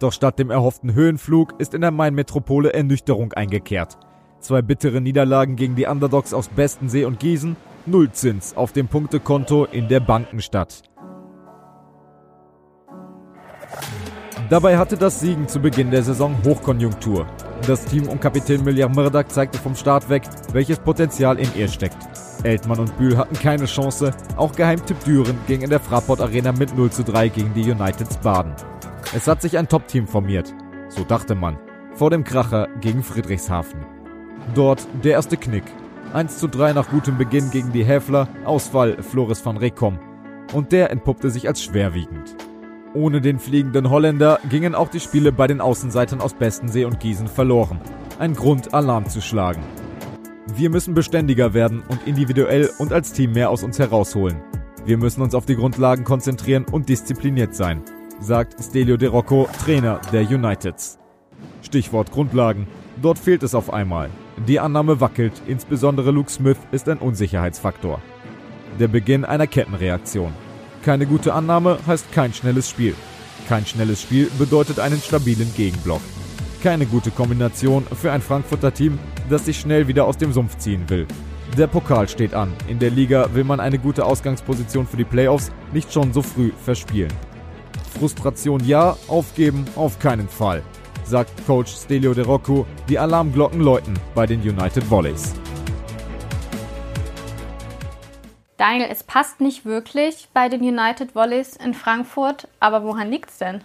Doch 0.00 0.12
statt 0.12 0.38
dem 0.40 0.50
erhofften 0.50 0.92
Höhenflug 0.92 1.54
ist 1.58 1.72
in 1.72 1.80
der 1.80 1.92
Main-Metropole 1.92 2.72
Ernüchterung 2.72 3.32
eingekehrt. 3.32 3.96
Zwei 4.40 4.60
bittere 4.60 5.00
Niederlagen 5.00 5.54
gegen 5.56 5.76
die 5.76 5.86
Underdogs 5.86 6.34
aus 6.34 6.48
Bestensee 6.48 7.04
und 7.04 7.20
Gießen, 7.20 7.56
Nullzins 7.86 8.56
auf 8.56 8.72
dem 8.72 8.88
Punktekonto 8.88 9.66
in 9.66 9.88
der 9.88 10.00
Bankenstadt. 10.00 10.82
Dabei 14.50 14.76
hatte 14.76 14.96
das 14.96 15.20
Siegen 15.20 15.48
zu 15.48 15.60
Beginn 15.60 15.90
der 15.90 16.02
Saison 16.02 16.36
Hochkonjunktur. 16.44 17.26
Das 17.66 17.82
Team 17.86 18.08
um 18.08 18.20
Kapitän 18.20 18.62
Miljar 18.62 18.90
Murdak 18.90 19.32
zeigte 19.32 19.56
vom 19.56 19.74
Start 19.74 20.10
weg, 20.10 20.24
welches 20.52 20.78
Potenzial 20.78 21.38
in 21.38 21.48
ihr 21.56 21.68
steckt. 21.68 21.96
Eltmann 22.42 22.78
und 22.78 22.98
Bühl 22.98 23.16
hatten 23.16 23.34
keine 23.36 23.64
Chance. 23.64 24.10
Auch 24.36 24.52
Geheimtipp 24.52 25.02
Düren 25.04 25.38
ging 25.46 25.62
in 25.62 25.70
der 25.70 25.80
Fraport 25.80 26.20
Arena 26.20 26.52
mit 26.52 26.76
0 26.76 26.90
zu 26.90 27.04
3 27.04 27.28
gegen 27.28 27.54
die 27.54 27.70
Uniteds 27.70 28.18
Baden. 28.18 28.52
Es 29.16 29.26
hat 29.26 29.40
sich 29.40 29.56
ein 29.56 29.66
Top-Team 29.66 30.06
formiert. 30.06 30.54
So 30.90 31.04
dachte 31.04 31.34
man. 31.34 31.56
Vor 31.94 32.10
dem 32.10 32.24
Kracher 32.24 32.68
gegen 32.82 33.02
Friedrichshafen. 33.02 33.86
Dort 34.54 34.86
der 35.02 35.12
erste 35.12 35.38
Knick. 35.38 35.64
1 36.12 36.36
zu 36.36 36.48
3 36.48 36.74
nach 36.74 36.90
gutem 36.90 37.16
Beginn 37.16 37.50
gegen 37.50 37.72
die 37.72 37.84
Häfler, 37.84 38.28
Ausfall 38.44 39.02
Floris 39.02 39.44
van 39.44 39.56
Rekom. 39.56 39.98
Und 40.52 40.70
der 40.70 40.90
entpuppte 40.90 41.30
sich 41.30 41.48
als 41.48 41.62
schwerwiegend. 41.62 42.36
Ohne 42.94 43.20
den 43.20 43.40
fliegenden 43.40 43.90
Holländer 43.90 44.38
gingen 44.48 44.76
auch 44.76 44.88
die 44.88 45.00
Spiele 45.00 45.32
bei 45.32 45.48
den 45.48 45.60
Außenseitern 45.60 46.20
aus 46.20 46.32
Bestensee 46.32 46.84
und 46.84 47.00
Gießen 47.00 47.26
verloren. 47.26 47.80
Ein 48.20 48.34
Grund, 48.34 48.72
Alarm 48.72 49.08
zu 49.08 49.20
schlagen. 49.20 49.62
Wir 50.54 50.70
müssen 50.70 50.94
beständiger 50.94 51.54
werden 51.54 51.82
und 51.88 52.06
individuell 52.06 52.70
und 52.78 52.92
als 52.92 53.12
Team 53.12 53.32
mehr 53.32 53.50
aus 53.50 53.64
uns 53.64 53.80
herausholen. 53.80 54.40
Wir 54.84 54.96
müssen 54.96 55.22
uns 55.22 55.34
auf 55.34 55.44
die 55.44 55.56
Grundlagen 55.56 56.04
konzentrieren 56.04 56.66
und 56.70 56.88
diszipliniert 56.88 57.56
sein, 57.56 57.82
sagt 58.20 58.62
Stelio 58.62 58.96
De 58.96 59.08
Rocco, 59.08 59.48
Trainer 59.64 60.00
der 60.12 60.22
Uniteds. 60.28 61.00
Stichwort 61.62 62.12
Grundlagen. 62.12 62.68
Dort 63.02 63.18
fehlt 63.18 63.42
es 63.42 63.56
auf 63.56 63.72
einmal. 63.72 64.08
Die 64.46 64.60
Annahme 64.60 65.00
wackelt, 65.00 65.32
insbesondere 65.48 66.12
Luke 66.12 66.30
Smith 66.30 66.58
ist 66.70 66.88
ein 66.88 66.98
Unsicherheitsfaktor. 66.98 68.00
Der 68.78 68.86
Beginn 68.86 69.24
einer 69.24 69.48
Kettenreaktion. 69.48 70.32
Keine 70.84 71.06
gute 71.06 71.32
Annahme 71.32 71.78
heißt 71.86 72.12
kein 72.12 72.34
schnelles 72.34 72.68
Spiel. 72.68 72.94
Kein 73.48 73.64
schnelles 73.64 74.02
Spiel 74.02 74.30
bedeutet 74.38 74.78
einen 74.78 75.00
stabilen 75.00 75.50
Gegenblock. 75.56 76.02
Keine 76.62 76.84
gute 76.84 77.10
Kombination 77.10 77.86
für 77.86 78.12
ein 78.12 78.20
Frankfurter 78.20 78.72
Team, 78.72 78.98
das 79.30 79.46
sich 79.46 79.58
schnell 79.58 79.88
wieder 79.88 80.04
aus 80.04 80.18
dem 80.18 80.32
Sumpf 80.32 80.58
ziehen 80.58 80.84
will. 80.90 81.06
Der 81.56 81.68
Pokal 81.68 82.06
steht 82.08 82.34
an. 82.34 82.52
In 82.68 82.78
der 82.78 82.90
Liga 82.90 83.30
will 83.32 83.44
man 83.44 83.60
eine 83.60 83.78
gute 83.78 84.04
Ausgangsposition 84.04 84.86
für 84.86 84.98
die 84.98 85.04
Playoffs 85.04 85.52
nicht 85.72 85.90
schon 85.90 86.12
so 86.12 86.20
früh 86.20 86.52
verspielen. 86.62 87.12
Frustration 87.98 88.62
ja, 88.66 88.96
aufgeben 89.08 89.64
auf 89.76 89.98
keinen 89.98 90.28
Fall, 90.28 90.62
sagt 91.04 91.46
Coach 91.46 91.72
Stelio 91.72 92.12
De 92.12 92.24
Rocco. 92.24 92.66
Die 92.90 92.98
Alarmglocken 92.98 93.60
läuten 93.60 93.94
bei 94.14 94.26
den 94.26 94.40
United 94.40 94.90
Volleys. 94.90 95.32
Daniel, 98.56 98.88
es 98.90 99.02
passt 99.02 99.40
nicht 99.40 99.64
wirklich 99.64 100.28
bei 100.32 100.48
den 100.48 100.60
United 100.60 101.14
Volleys 101.14 101.56
in 101.56 101.74
Frankfurt, 101.74 102.48
aber 102.60 102.84
woran 102.84 103.10
liegt 103.10 103.30
es 103.30 103.38
denn? 103.38 103.62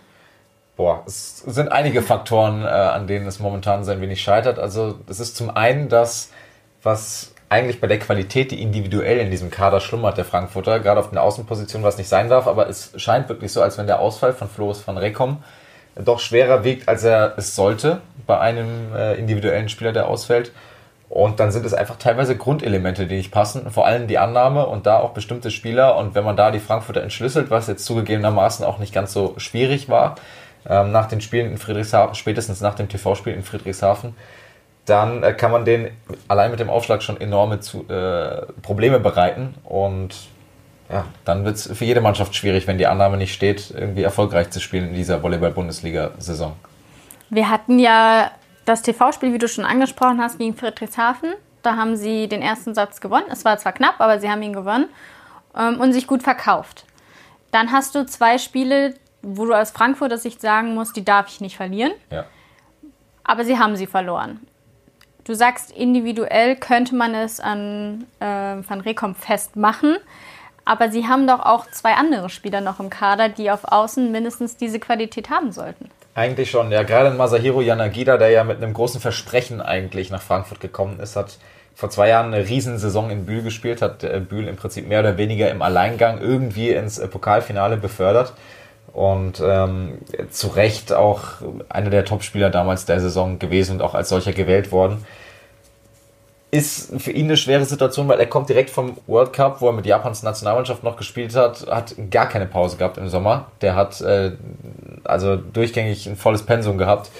Boah, 0.76 1.04
es 1.06 1.40
sind 1.40 1.72
einige 1.72 2.02
Faktoren, 2.02 2.64
äh, 2.64 2.68
an 2.68 3.06
denen 3.06 3.28
es 3.28 3.40
momentan 3.40 3.84
so 3.84 3.92
ein 3.92 4.02
wenig 4.02 4.22
scheitert. 4.22 4.58
Also 4.58 5.00
es 5.08 5.20
ist 5.20 5.36
zum 5.36 5.50
einen 5.50 5.90
das, 5.90 6.32
was 6.82 7.34
eigentlich 7.50 7.82
bei 7.82 7.88
der 7.88 8.00
Qualität, 8.00 8.52
die 8.52 8.62
individuell 8.62 9.18
in 9.18 9.32
diesem 9.32 9.50
Kader 9.50 9.80
schlummert, 9.80 10.18
der 10.18 10.26
Frankfurter, 10.26 10.80
gerade 10.80 11.00
auf 11.00 11.10
den 11.10 11.18
Außenpositionen, 11.18 11.86
was 11.86 11.98
nicht 11.98 12.08
sein 12.08 12.30
darf, 12.30 12.48
aber 12.48 12.70
es 12.70 12.94
scheint 12.96 13.28
wirklich 13.28 13.52
so, 13.52 13.62
als 13.62 13.78
wenn 13.78 13.88
der 13.88 14.00
Ausfall 14.00 14.34
von 14.34 14.48
Floris 14.48 14.88
van 14.88 14.98
Rekom 14.98 15.44
doch 15.96 16.20
schwerer 16.20 16.64
wiegt, 16.64 16.88
als 16.88 17.04
er 17.04 17.34
es 17.38 17.56
sollte 17.56 18.02
bei 18.26 18.40
einem 18.40 18.96
äh, 18.96 19.16
individuellen 19.16 19.70
Spieler, 19.70 19.92
der 19.92 20.08
ausfällt. 20.08 20.52
Und 21.10 21.40
dann 21.40 21.52
sind 21.52 21.66
es 21.66 21.74
einfach 21.74 21.96
teilweise 21.98 22.38
Grundelemente, 22.38 23.08
die 23.08 23.16
nicht 23.16 23.32
passen. 23.32 23.72
Vor 23.72 23.88
allem 23.88 24.08
die 24.08 24.20
Annahme 24.20 24.68
und 24.68 24.86
da 24.86 25.00
auch 25.00 25.12
bestimmte 25.12 25.50
Spieler. 25.50 25.98
Und 25.98 26.14
wenn 26.14 26.24
man 26.24 26.38
da 26.38 26.52
die 26.52 26.60
Frankfurter 26.60 27.02
entschlüsselt, 27.02 27.50
was 27.50 27.68
jetzt 27.68 27.84
zugegebenermaßen 27.86 28.64
auch 28.64 28.78
nicht 28.78 28.94
ganz 28.94 29.12
so 29.12 29.34
schwierig 29.38 29.90
war, 29.90 30.16
ähm, 30.68 30.92
nach 30.92 31.08
den 31.08 31.20
Spielen 31.20 31.52
in 31.52 31.58
Friedrichshafen, 31.58 32.14
spätestens 32.14 32.62
nach 32.62 32.76
dem 32.76 32.90
TV-Spiel 32.90 33.34
in 33.34 33.44
Friedrichshafen, 33.44 34.16
dann 34.86 35.24
äh, 35.24 35.34
kann 35.34 35.52
man 35.52 35.66
den 35.66 35.90
allein 36.28 36.52
mit 36.52 36.60
dem 36.60 36.70
Aufschlag 36.70 37.02
schon 37.02 37.20
enorme 37.20 37.60
zu, 37.60 37.90
äh, 37.90 38.46
Probleme 38.62 39.00
bereiten. 39.00 39.56
Und 39.64 40.16
ja, 40.92 41.06
dann 41.26 41.44
wird 41.44 41.56
es 41.56 41.76
für 41.76 41.86
jede 41.86 42.02
Mannschaft 42.02 42.36
schwierig, 42.36 42.68
wenn 42.68 42.78
die 42.78 42.88
Annahme 42.88 43.18
nicht 43.18 43.34
steht, 43.34 43.74
irgendwie 43.76 44.04
erfolgreich 44.04 44.52
zu 44.52 44.60
spielen 44.60 44.90
in 44.90 44.94
dieser 44.94 45.24
Volleyball-Bundesliga-Saison. 45.24 46.54
Wir 47.32 47.50
hatten 47.50 47.80
ja 47.80 48.32
das 48.70 48.84
TV-Spiel, 48.84 49.34
wie 49.34 49.40
du 49.40 49.48
schon 49.48 49.66
angesprochen 49.66 50.22
hast, 50.22 50.38
gegen 50.38 50.56
Friedrichshafen. 50.56 51.34
Da 51.64 51.76
haben 51.76 51.98
sie 51.98 52.28
den 52.30 52.42
ersten 52.42 52.76
Satz 52.76 53.02
gewonnen. 53.02 53.26
Es 53.30 53.44
war 53.44 53.58
zwar 53.58 53.74
knapp, 53.74 53.96
aber 54.00 54.20
sie 54.20 54.30
haben 54.30 54.42
ihn 54.42 54.54
gewonnen 54.54 54.88
ähm, 55.58 55.80
und 55.80 55.92
sich 55.92 56.08
gut 56.08 56.24
verkauft. 56.24 56.86
Dann 57.52 57.72
hast 57.72 57.96
du 57.96 58.06
zwei 58.06 58.38
Spiele, 58.38 58.94
wo 59.22 59.46
du 59.46 59.54
als 59.54 59.72
Frankfurter 59.72 60.18
Sicht 60.18 60.40
sagen 60.40 60.76
musst, 60.76 60.96
die 60.96 61.04
darf 61.04 61.28
ich 61.28 61.42
nicht 61.42 61.58
verlieren. 61.58 61.92
Ja. 62.12 62.26
Aber 63.24 63.44
sie 63.44 63.58
haben 63.58 63.76
sie 63.76 63.88
verloren. 63.88 64.40
Du 65.24 65.34
sagst, 65.36 65.72
individuell 65.72 66.56
könnte 66.56 66.96
man 66.96 67.14
es 67.14 67.40
an 67.40 68.06
äh, 68.20 68.26
Van 68.26 68.82
Rekom 68.82 69.16
festmachen. 69.16 69.98
Aber 70.64 70.92
sie 70.92 71.08
haben 71.08 71.26
doch 71.26 71.40
auch 71.40 71.66
zwei 71.72 71.96
andere 71.96 72.30
Spieler 72.30 72.62
noch 72.62 72.80
im 72.80 72.92
Kader, 72.92 73.30
die 73.30 73.50
auf 73.50 73.66
Außen 73.66 74.12
mindestens 74.12 74.58
diese 74.58 74.80
Qualität 74.80 75.32
haben 75.32 75.52
sollten. 75.52 75.90
Eigentlich 76.20 76.52
schon, 76.52 76.70
ja. 76.70 76.84
Gerade 76.84 77.12
Masahiro 77.12 77.62
Yanagida, 77.62 78.18
der 78.18 78.30
ja 78.30 78.44
mit 78.44 78.58
einem 78.58 78.74
großen 78.74 79.00
Versprechen 79.00 79.62
eigentlich 79.62 80.12
nach 80.12 80.22
Frankfurt 80.22 80.60
gekommen 80.60 81.00
ist, 81.00 81.16
hat 81.16 81.38
vor 81.74 81.90
zwei 81.90 82.10
Jahren 82.10 82.34
eine 82.34 82.46
Riesensaison 82.46 83.10
in 83.10 83.26
Bühl 83.26 83.42
gespielt, 83.42 83.82
hat 83.82 84.04
äh, 84.04 84.20
Bühl 84.20 84.50
im 84.50 84.58
Prinzip 84.58 84.86
mehr 84.86 85.00
oder 85.00 85.18
weniger 85.18 85.50
im 85.50 85.62
Alleingang 85.62 86.20
irgendwie 86.20 86.72
ins 86.72 86.98
äh, 86.98 87.08
Pokalfinale 87.08 87.78
befördert. 87.78 88.34
Und 88.92 89.42
ähm, 89.42 90.00
zu 90.30 90.48
Recht 90.48 90.92
auch 90.92 91.24
einer 91.70 91.90
der 91.90 92.04
Topspieler 92.04 92.50
damals 92.50 92.84
der 92.84 93.00
Saison 93.00 93.40
gewesen 93.40 93.78
und 93.78 93.82
auch 93.82 93.94
als 93.96 94.10
solcher 94.10 94.34
gewählt 94.34 94.74
worden 94.74 95.06
ist 96.52 97.00
für 97.00 97.12
ihn 97.12 97.26
eine 97.26 97.38
schwere 97.38 97.66
Situation, 97.66 98.08
weil 98.08 98.20
er 98.20 98.26
kommt 98.26 98.50
direkt 98.50 98.72
vom 98.72 98.98
World 99.06 99.34
Cup, 99.34 99.62
wo 99.62 99.68
er 99.68 99.74
mit 99.74 99.86
Japans 99.86 100.24
Nationalmannschaft 100.24 100.84
noch 100.84 100.98
gespielt 100.98 101.36
hat, 101.36 101.68
hat 101.68 101.96
gar 102.10 102.28
keine 102.28 102.48
Pause 102.48 102.78
gehabt 102.78 102.98
im 102.98 103.08
Sommer. 103.08 103.52
Der 103.62 103.76
hat 103.76 104.02
äh, 104.02 104.32
also 105.04 105.36
durchgängig 105.36 106.08
ein 106.08 106.16
volles 106.16 106.44
Pensum 106.44 106.78
gehabt. 106.78 107.12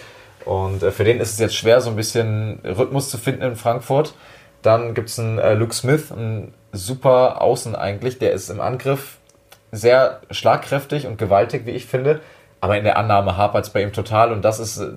Und 0.46 0.82
äh, 0.82 0.92
für 0.92 1.04
den 1.04 1.20
ist 1.20 1.34
es 1.34 1.40
jetzt 1.40 1.56
schwer, 1.56 1.80
so 1.82 1.92
ein 1.92 1.96
bisschen 1.96 2.60
Rhythmus 2.64 3.10
zu 3.10 3.20
finden 3.20 3.44
in 3.44 3.56
Frankfurt. 3.56 4.16
Dann 4.64 4.96
gibt 4.96 5.10
es 5.10 5.20
einen 5.20 5.38
äh, 5.38 5.54
Luke 5.54 5.76
Smith, 5.76 6.12
ein 6.12 6.54
super 6.72 7.42
Außen 7.42 7.76
eigentlich. 7.76 8.18
Der 8.18 8.32
ist 8.32 8.50
im 8.50 8.60
Angriff 8.60 9.18
sehr 9.72 10.22
schlagkräftig 10.32 11.06
und 11.06 11.20
gewaltig, 11.20 11.68
wie 11.68 11.72
ich 11.72 11.86
finde. 11.86 12.22
Aber 12.62 12.78
in 12.78 12.84
der 12.84 12.98
Annahme 12.98 13.38
hapert 13.38 13.66
es 13.66 13.70
bei 13.70 13.84
ihm 13.84 13.94
total. 13.94 14.32
Und 14.32 14.44
das 14.44 14.60
ist 14.60 14.80
äh, 14.80 14.88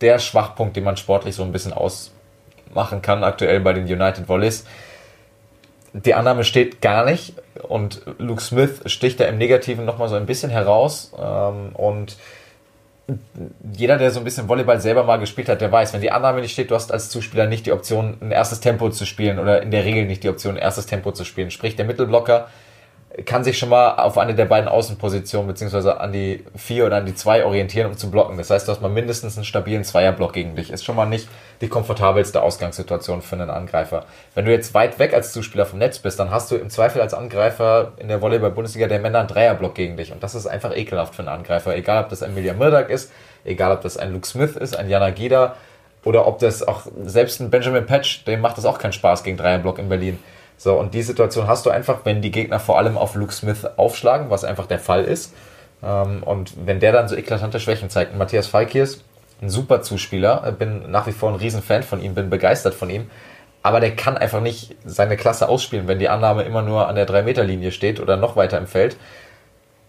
der 0.00 0.18
Schwachpunkt, 0.18 0.76
den 0.76 0.84
man 0.84 0.96
sportlich 0.96 1.34
so 1.34 1.42
ein 1.42 1.52
bisschen 1.52 1.74
aus 1.74 2.12
machen 2.76 3.02
kann 3.02 3.24
aktuell 3.24 3.58
bei 3.58 3.72
den 3.72 3.84
United 3.84 4.28
Volleys. 4.28 4.64
Die 5.92 6.14
Annahme 6.14 6.44
steht 6.44 6.80
gar 6.80 7.04
nicht 7.04 7.34
und 7.62 8.02
Luke 8.18 8.42
Smith 8.42 8.82
sticht 8.86 9.18
da 9.18 9.24
im 9.24 9.38
Negativen 9.38 9.84
nochmal 9.84 10.08
so 10.08 10.14
ein 10.14 10.26
bisschen 10.26 10.50
heraus 10.50 11.12
ähm, 11.18 11.70
und 11.74 12.16
jeder, 13.72 13.98
der 13.98 14.10
so 14.10 14.20
ein 14.20 14.24
bisschen 14.24 14.48
Volleyball 14.48 14.80
selber 14.80 15.04
mal 15.04 15.18
gespielt 15.18 15.48
hat, 15.48 15.60
der 15.60 15.70
weiß, 15.70 15.92
wenn 15.92 16.00
die 16.00 16.10
Annahme 16.10 16.40
nicht 16.40 16.52
steht, 16.52 16.70
du 16.70 16.74
hast 16.74 16.92
als 16.92 17.08
Zuspieler 17.08 17.46
nicht 17.46 17.66
die 17.66 17.72
Option, 17.72 18.18
ein 18.20 18.32
erstes 18.32 18.60
Tempo 18.60 18.90
zu 18.90 19.06
spielen 19.06 19.38
oder 19.38 19.62
in 19.62 19.70
der 19.70 19.84
Regel 19.84 20.06
nicht 20.06 20.24
die 20.24 20.28
Option, 20.28 20.56
ein 20.56 20.62
erstes 20.62 20.86
Tempo 20.86 21.12
zu 21.12 21.24
spielen. 21.24 21.50
Sprich, 21.50 21.76
der 21.76 21.84
Mittelblocker 21.84 22.48
kann 23.24 23.44
sich 23.44 23.58
schon 23.58 23.70
mal 23.70 23.94
auf 23.96 24.18
eine 24.18 24.34
der 24.34 24.44
beiden 24.44 24.68
Außenpositionen 24.68 25.46
beziehungsweise 25.46 26.00
an 26.00 26.12
die 26.12 26.44
vier 26.54 26.84
oder 26.84 26.96
an 26.96 27.06
die 27.06 27.14
zwei 27.14 27.46
orientieren, 27.46 27.88
um 27.88 27.96
zu 27.96 28.10
blocken. 28.10 28.36
Das 28.36 28.50
heißt, 28.50 28.68
du 28.68 28.72
hast 28.72 28.82
mal 28.82 28.90
mindestens 28.90 29.36
einen 29.36 29.44
stabilen 29.44 29.84
Zweierblock 29.84 30.34
gegen 30.34 30.54
dich. 30.54 30.70
Ist 30.70 30.84
schon 30.84 30.96
mal 30.96 31.06
nicht 31.06 31.26
die 31.62 31.68
komfortabelste 31.68 32.42
Ausgangssituation 32.42 33.22
für 33.22 33.36
einen 33.36 33.48
Angreifer. 33.48 34.04
Wenn 34.34 34.44
du 34.44 34.50
jetzt 34.50 34.74
weit 34.74 34.98
weg 34.98 35.14
als 35.14 35.32
Zuspieler 35.32 35.64
vom 35.64 35.78
Netz 35.78 35.98
bist, 35.98 36.20
dann 36.20 36.30
hast 36.30 36.50
du 36.50 36.56
im 36.56 36.68
Zweifel 36.68 37.00
als 37.00 37.14
Angreifer 37.14 37.92
in 37.96 38.08
der 38.08 38.20
Volleyball-Bundesliga 38.20 38.86
der 38.86 38.98
Männer 38.98 39.20
einen 39.20 39.28
Dreierblock 39.28 39.74
gegen 39.74 39.96
dich. 39.96 40.12
Und 40.12 40.22
das 40.22 40.34
ist 40.34 40.46
einfach 40.46 40.76
ekelhaft 40.76 41.14
für 41.14 41.22
einen 41.22 41.28
Angreifer. 41.28 41.74
Egal, 41.74 42.04
ob 42.04 42.10
das 42.10 42.22
ein 42.22 42.32
Emilia 42.32 42.52
Murdoch 42.52 42.90
ist, 42.90 43.10
egal, 43.44 43.72
ob 43.72 43.80
das 43.80 43.96
ein 43.96 44.12
Luke 44.12 44.26
Smith 44.26 44.56
ist, 44.56 44.76
ein 44.76 44.90
Jana 44.90 45.08
Gida 45.08 45.56
oder 46.04 46.26
ob 46.26 46.38
das 46.38 46.62
auch 46.62 46.82
selbst 47.04 47.40
ein 47.40 47.48
Benjamin 47.48 47.86
Patch, 47.86 48.24
dem 48.24 48.42
macht 48.42 48.58
das 48.58 48.66
auch 48.66 48.78
keinen 48.78 48.92
Spaß 48.92 49.24
gegen 49.24 49.38
Dreierblock 49.38 49.78
in 49.78 49.88
Berlin. 49.88 50.18
So, 50.56 50.78
und 50.78 50.94
die 50.94 51.02
Situation 51.02 51.46
hast 51.46 51.66
du 51.66 51.70
einfach, 51.70 52.00
wenn 52.04 52.22
die 52.22 52.30
Gegner 52.30 52.58
vor 52.58 52.78
allem 52.78 52.96
auf 52.96 53.14
Luke 53.14 53.32
Smith 53.32 53.66
aufschlagen, 53.76 54.30
was 54.30 54.44
einfach 54.44 54.66
der 54.66 54.78
Fall 54.78 55.04
ist. 55.04 55.34
Ähm, 55.82 56.22
und 56.22 56.54
wenn 56.66 56.80
der 56.80 56.92
dann 56.92 57.08
so 57.08 57.16
eklatante 57.16 57.60
Schwächen 57.60 57.90
zeigt. 57.90 58.12
Und 58.12 58.18
Matthias 58.18 58.46
Falkiers, 58.46 59.04
ein 59.42 59.50
super 59.50 59.82
Zuspieler, 59.82 60.50
bin 60.52 60.90
nach 60.90 61.06
wie 61.06 61.12
vor 61.12 61.30
ein 61.30 61.36
Riesenfan 61.36 61.82
von 61.82 62.02
ihm, 62.02 62.14
bin 62.14 62.30
begeistert 62.30 62.74
von 62.74 62.88
ihm. 62.88 63.10
Aber 63.62 63.80
der 63.80 63.96
kann 63.96 64.16
einfach 64.16 64.40
nicht 64.40 64.76
seine 64.84 65.16
Klasse 65.16 65.48
ausspielen, 65.48 65.88
wenn 65.88 65.98
die 65.98 66.08
Annahme 66.08 66.44
immer 66.44 66.62
nur 66.62 66.88
an 66.88 66.94
der 66.94 67.06
3-Meter-Linie 67.06 67.72
steht 67.72 68.00
oder 68.00 68.16
noch 68.16 68.36
weiter 68.36 68.58
im 68.58 68.66
Feld. 68.66 68.96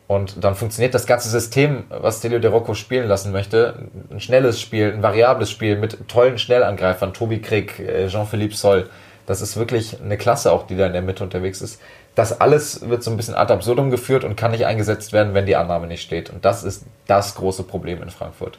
Und 0.07 0.43
dann 0.43 0.55
funktioniert 0.55 0.93
das 0.93 1.05
ganze 1.05 1.29
System, 1.29 1.83
was 1.89 2.19
Stelio 2.19 2.39
De 2.39 2.49
Rocco 2.49 2.73
spielen 2.73 3.07
lassen 3.07 3.31
möchte. 3.31 3.89
Ein 4.09 4.19
schnelles 4.19 4.59
Spiel, 4.59 4.91
ein 4.93 5.03
variables 5.03 5.51
Spiel 5.51 5.77
mit 5.77 6.07
tollen 6.07 6.37
Schnellangreifern. 6.37 7.13
Tobi 7.13 7.39
Krieg, 7.39 7.79
äh, 7.79 8.07
Jean-Philippe 8.07 8.55
Soll 8.55 8.89
das 9.27 9.41
ist 9.41 9.57
wirklich 9.57 10.01
eine 10.01 10.17
Klasse 10.17 10.51
auch, 10.51 10.65
die 10.65 10.75
da 10.75 10.87
in 10.87 10.93
der 10.93 11.01
Mitte 11.03 11.23
unterwegs 11.23 11.61
ist. 11.61 11.79
Das 12.15 12.39
alles 12.41 12.89
wird 12.89 13.03
so 13.03 13.11
ein 13.11 13.17
bisschen 13.17 13.35
ad 13.35 13.53
absurdum 13.53 13.91
geführt 13.91 14.23
und 14.23 14.37
kann 14.37 14.51
nicht 14.51 14.65
eingesetzt 14.65 15.13
werden, 15.13 15.35
wenn 15.35 15.45
die 15.45 15.55
Annahme 15.55 15.85
nicht 15.85 16.01
steht. 16.01 16.31
Und 16.31 16.45
das 16.45 16.63
ist 16.63 16.85
das 17.05 17.35
große 17.35 17.63
Problem 17.63 18.01
in 18.01 18.09
Frankfurt. 18.09 18.57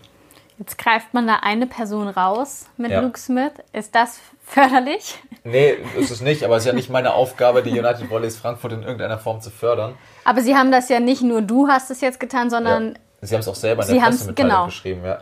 Jetzt 0.58 0.76
greift 0.76 1.14
man 1.14 1.26
da 1.26 1.36
eine 1.42 1.66
Person 1.66 2.08
raus 2.08 2.66
mit 2.76 2.90
ja. 2.90 3.00
Luke 3.00 3.18
Smith. 3.18 3.52
Ist 3.72 3.94
das 3.94 4.20
förderlich? 4.44 5.18
Nee, 5.42 5.76
ist 5.98 6.10
es 6.10 6.20
nicht, 6.20 6.44
aber 6.44 6.56
es 6.56 6.64
ist 6.64 6.66
ja 6.66 6.72
nicht 6.74 6.90
meine 6.90 7.14
Aufgabe, 7.14 7.62
die 7.62 7.70
United 7.70 8.10
Volleys 8.10 8.36
Frankfurt 8.36 8.72
in 8.72 8.82
irgendeiner 8.82 9.18
Form 9.18 9.40
zu 9.40 9.50
fördern. 9.50 9.94
Aber 10.24 10.42
Sie 10.42 10.54
haben 10.54 10.70
das 10.70 10.90
ja 10.90 11.00
nicht 11.00 11.22
nur 11.22 11.40
du 11.40 11.68
hast 11.68 11.90
es 11.90 12.02
jetzt 12.02 12.20
getan, 12.20 12.50
sondern. 12.50 12.88
Ja. 12.88 13.26
Sie 13.26 13.34
haben 13.34 13.40
es 13.40 13.48
auch 13.48 13.54
selber 13.54 13.88
in 13.88 13.94
der 13.94 14.02
Pressemitteilung 14.02 14.50
genau. 14.50 14.66
geschrieben, 14.66 15.04
ja 15.04 15.18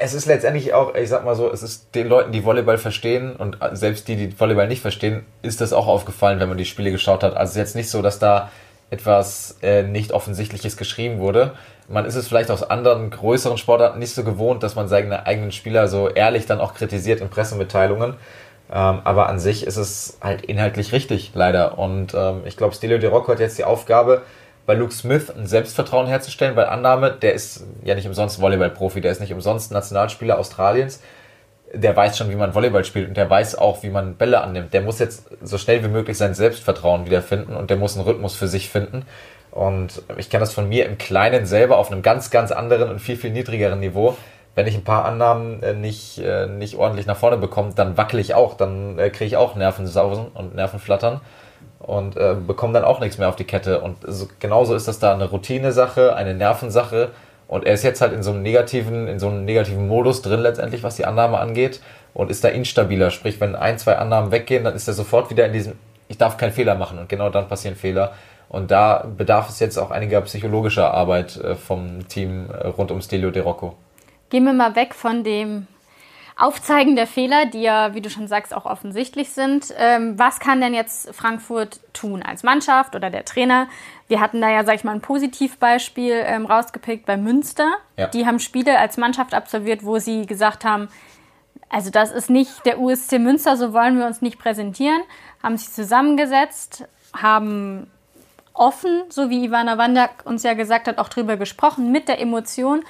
es 0.00 0.14
ist 0.14 0.26
letztendlich 0.26 0.72
auch, 0.72 0.94
ich 0.94 1.08
sag 1.08 1.24
mal 1.24 1.34
so, 1.34 1.52
es 1.52 1.62
ist 1.62 1.94
den 1.94 2.08
Leuten, 2.08 2.30
die 2.30 2.44
Volleyball 2.44 2.78
verstehen 2.78 3.34
und 3.34 3.58
selbst 3.72 4.06
die, 4.06 4.14
die 4.14 4.40
Volleyball 4.40 4.68
nicht 4.68 4.80
verstehen, 4.80 5.26
ist 5.42 5.60
das 5.60 5.72
auch 5.72 5.88
aufgefallen, 5.88 6.38
wenn 6.38 6.48
man 6.48 6.56
die 6.56 6.64
Spiele 6.64 6.92
geschaut 6.92 7.24
hat. 7.24 7.36
Also 7.36 7.50
es 7.50 7.50
ist 7.50 7.56
jetzt 7.56 7.76
nicht 7.76 7.90
so, 7.90 8.00
dass 8.00 8.20
da 8.20 8.50
etwas 8.90 9.58
äh, 9.60 9.82
nicht 9.82 10.12
Offensichtliches 10.12 10.76
geschrieben 10.76 11.18
wurde. 11.18 11.52
Man 11.88 12.04
ist 12.04 12.14
es 12.14 12.28
vielleicht 12.28 12.50
aus 12.50 12.62
anderen 12.62 13.10
größeren 13.10 13.58
Sportarten 13.58 13.98
nicht 13.98 14.14
so 14.14 14.22
gewohnt, 14.22 14.62
dass 14.62 14.76
man 14.76 14.86
seine 14.88 15.26
eigenen 15.26 15.50
Spieler 15.50 15.88
so 15.88 16.08
ehrlich 16.08 16.46
dann 16.46 16.60
auch 16.60 16.74
kritisiert 16.74 17.20
in 17.20 17.28
Pressemitteilungen. 17.28 18.14
Ähm, 18.70 19.00
aber 19.02 19.28
an 19.28 19.40
sich 19.40 19.66
ist 19.66 19.76
es 19.76 20.18
halt 20.20 20.42
inhaltlich 20.42 20.92
richtig, 20.92 21.32
leider. 21.34 21.76
Und 21.76 22.14
ähm, 22.14 22.42
ich 22.44 22.56
glaube, 22.56 22.74
Stelio 22.74 22.98
De 22.98 23.10
Rocco 23.10 23.32
hat 23.32 23.40
jetzt 23.40 23.58
die 23.58 23.64
Aufgabe, 23.64 24.22
bei 24.68 24.74
Luke 24.74 24.92
Smith 24.92 25.30
ein 25.30 25.46
Selbstvertrauen 25.46 26.06
herzustellen, 26.06 26.54
weil 26.54 26.66
Annahme, 26.66 27.10
der 27.10 27.32
ist 27.32 27.64
ja 27.82 27.94
nicht 27.94 28.06
umsonst 28.06 28.38
Volleyball-Profi, 28.38 29.00
der 29.00 29.10
ist 29.10 29.18
nicht 29.18 29.32
umsonst 29.32 29.72
Nationalspieler 29.72 30.38
Australiens. 30.38 31.00
Der 31.72 31.96
weiß 31.96 32.18
schon, 32.18 32.28
wie 32.28 32.34
man 32.34 32.54
Volleyball 32.54 32.84
spielt 32.84 33.08
und 33.08 33.16
der 33.16 33.30
weiß 33.30 33.56
auch, 33.56 33.82
wie 33.82 33.88
man 33.88 34.16
Bälle 34.16 34.42
annimmt. 34.42 34.74
Der 34.74 34.82
muss 34.82 34.98
jetzt 34.98 35.30
so 35.42 35.56
schnell 35.56 35.82
wie 35.82 35.88
möglich 35.88 36.18
sein 36.18 36.34
Selbstvertrauen 36.34 37.06
wiederfinden 37.06 37.56
und 37.56 37.70
der 37.70 37.78
muss 37.78 37.96
einen 37.96 38.04
Rhythmus 38.04 38.36
für 38.36 38.46
sich 38.46 38.68
finden. 38.68 39.06
Und 39.52 40.02
ich 40.18 40.28
kenne 40.28 40.42
das 40.42 40.52
von 40.52 40.68
mir 40.68 40.84
im 40.84 40.98
Kleinen 40.98 41.46
selber 41.46 41.78
auf 41.78 41.90
einem 41.90 42.02
ganz, 42.02 42.30
ganz 42.30 42.52
anderen 42.52 42.90
und 42.90 42.98
viel, 42.98 43.16
viel 43.16 43.30
niedrigeren 43.30 43.80
Niveau. 43.80 44.18
Wenn 44.54 44.66
ich 44.66 44.74
ein 44.74 44.84
paar 44.84 45.06
Annahmen 45.06 45.62
äh, 45.62 45.72
nicht, 45.72 46.18
äh, 46.18 46.46
nicht 46.46 46.74
ordentlich 46.76 47.06
nach 47.06 47.16
vorne 47.16 47.38
bekomme, 47.38 47.72
dann 47.74 47.96
wackel 47.96 48.20
ich 48.20 48.34
auch, 48.34 48.54
dann 48.54 48.98
äh, 48.98 49.08
kriege 49.08 49.28
ich 49.28 49.36
auch 49.38 49.54
Nervensausen 49.54 50.26
und 50.26 50.54
Nervenflattern 50.54 51.22
und 51.80 52.16
äh, 52.16 52.34
bekommen 52.34 52.74
dann 52.74 52.84
auch 52.84 53.00
nichts 53.00 53.18
mehr 53.18 53.28
auf 53.28 53.36
die 53.36 53.44
Kette. 53.44 53.80
Und 53.80 53.98
so, 54.06 54.28
genauso 54.40 54.74
ist 54.74 54.88
das 54.88 54.98
da 54.98 55.14
eine 55.14 55.30
Routine-Sache, 55.30 56.16
eine 56.16 56.34
Nervensache. 56.34 57.10
Und 57.46 57.64
er 57.64 57.74
ist 57.74 57.82
jetzt 57.82 58.00
halt 58.00 58.12
in 58.12 58.22
so 58.22 58.32
einem 58.32 58.42
negativen, 58.42 59.08
in 59.08 59.18
so 59.18 59.28
einem 59.28 59.44
negativen 59.44 59.88
Modus 59.88 60.20
drin 60.22 60.40
letztendlich, 60.40 60.82
was 60.82 60.96
die 60.96 61.06
Annahme 61.06 61.38
angeht 61.38 61.80
und 62.14 62.30
ist 62.30 62.44
da 62.44 62.48
instabiler. 62.48 63.10
Sprich, 63.10 63.40
wenn 63.40 63.54
ein, 63.54 63.78
zwei 63.78 63.96
Annahmen 63.96 64.32
weggehen, 64.32 64.64
dann 64.64 64.74
ist 64.74 64.86
er 64.88 64.94
sofort 64.94 65.30
wieder 65.30 65.46
in 65.46 65.52
diesem, 65.52 65.74
ich 66.08 66.18
darf 66.18 66.36
keinen 66.36 66.52
Fehler 66.52 66.74
machen 66.74 66.98
und 66.98 67.08
genau 67.08 67.30
dann 67.30 67.48
passieren 67.48 67.76
Fehler. 67.76 68.12
Und 68.48 68.70
da 68.70 69.06
bedarf 69.16 69.48
es 69.48 69.60
jetzt 69.60 69.78
auch 69.78 69.90
einiger 69.90 70.20
psychologischer 70.22 70.92
Arbeit 70.92 71.36
äh, 71.36 71.54
vom 71.54 72.08
Team 72.08 72.48
äh, 72.50 72.66
rund 72.68 72.90
um 72.90 73.00
Stelio 73.00 73.30
De 73.30 73.42
Rocco. 73.42 73.76
Gehen 74.30 74.44
wir 74.44 74.52
mal 74.52 74.74
weg 74.74 74.94
von 74.94 75.22
dem 75.24 75.66
Aufzeigen 76.38 76.94
der 76.94 77.08
Fehler, 77.08 77.46
die 77.46 77.62
ja, 77.62 77.94
wie 77.94 78.00
du 78.00 78.10
schon 78.10 78.28
sagst, 78.28 78.54
auch 78.54 78.64
offensichtlich 78.64 79.30
sind. 79.30 79.74
Ähm, 79.76 80.16
was 80.18 80.38
kann 80.38 80.60
denn 80.60 80.72
jetzt 80.72 81.12
Frankfurt 81.12 81.80
tun 81.92 82.22
als 82.22 82.44
Mannschaft 82.44 82.94
oder 82.94 83.10
der 83.10 83.24
Trainer? 83.24 83.66
Wir 84.06 84.20
hatten 84.20 84.40
da 84.40 84.48
ja, 84.48 84.64
sag 84.64 84.76
ich 84.76 84.84
mal, 84.84 84.92
ein 84.92 85.00
Positivbeispiel 85.00 86.12
ähm, 86.24 86.46
rausgepickt 86.46 87.06
bei 87.06 87.16
Münster. 87.16 87.68
Ja. 87.96 88.06
Die 88.06 88.24
haben 88.24 88.38
Spiele 88.38 88.78
als 88.78 88.96
Mannschaft 88.96 89.34
absolviert, 89.34 89.84
wo 89.84 89.98
sie 89.98 90.26
gesagt 90.26 90.64
haben, 90.64 90.88
also 91.70 91.90
das 91.90 92.12
ist 92.12 92.30
nicht 92.30 92.64
der 92.64 92.78
USC 92.78 93.18
Münster, 93.18 93.56
so 93.56 93.72
wollen 93.72 93.98
wir 93.98 94.06
uns 94.06 94.22
nicht 94.22 94.38
präsentieren, 94.38 95.02
haben 95.42 95.56
sich 95.56 95.72
zusammengesetzt, 95.72 96.84
haben 97.12 97.90
offen, 98.54 99.02
so 99.08 99.28
wie 99.28 99.44
Ivana 99.44 99.76
Wandak 99.76 100.24
uns 100.24 100.44
ja 100.44 100.54
gesagt 100.54 100.86
hat, 100.86 100.98
auch 100.98 101.08
drüber 101.08 101.36
gesprochen, 101.36 101.90
mit 101.90 102.06
der 102.06 102.20
Emotion. 102.20 102.84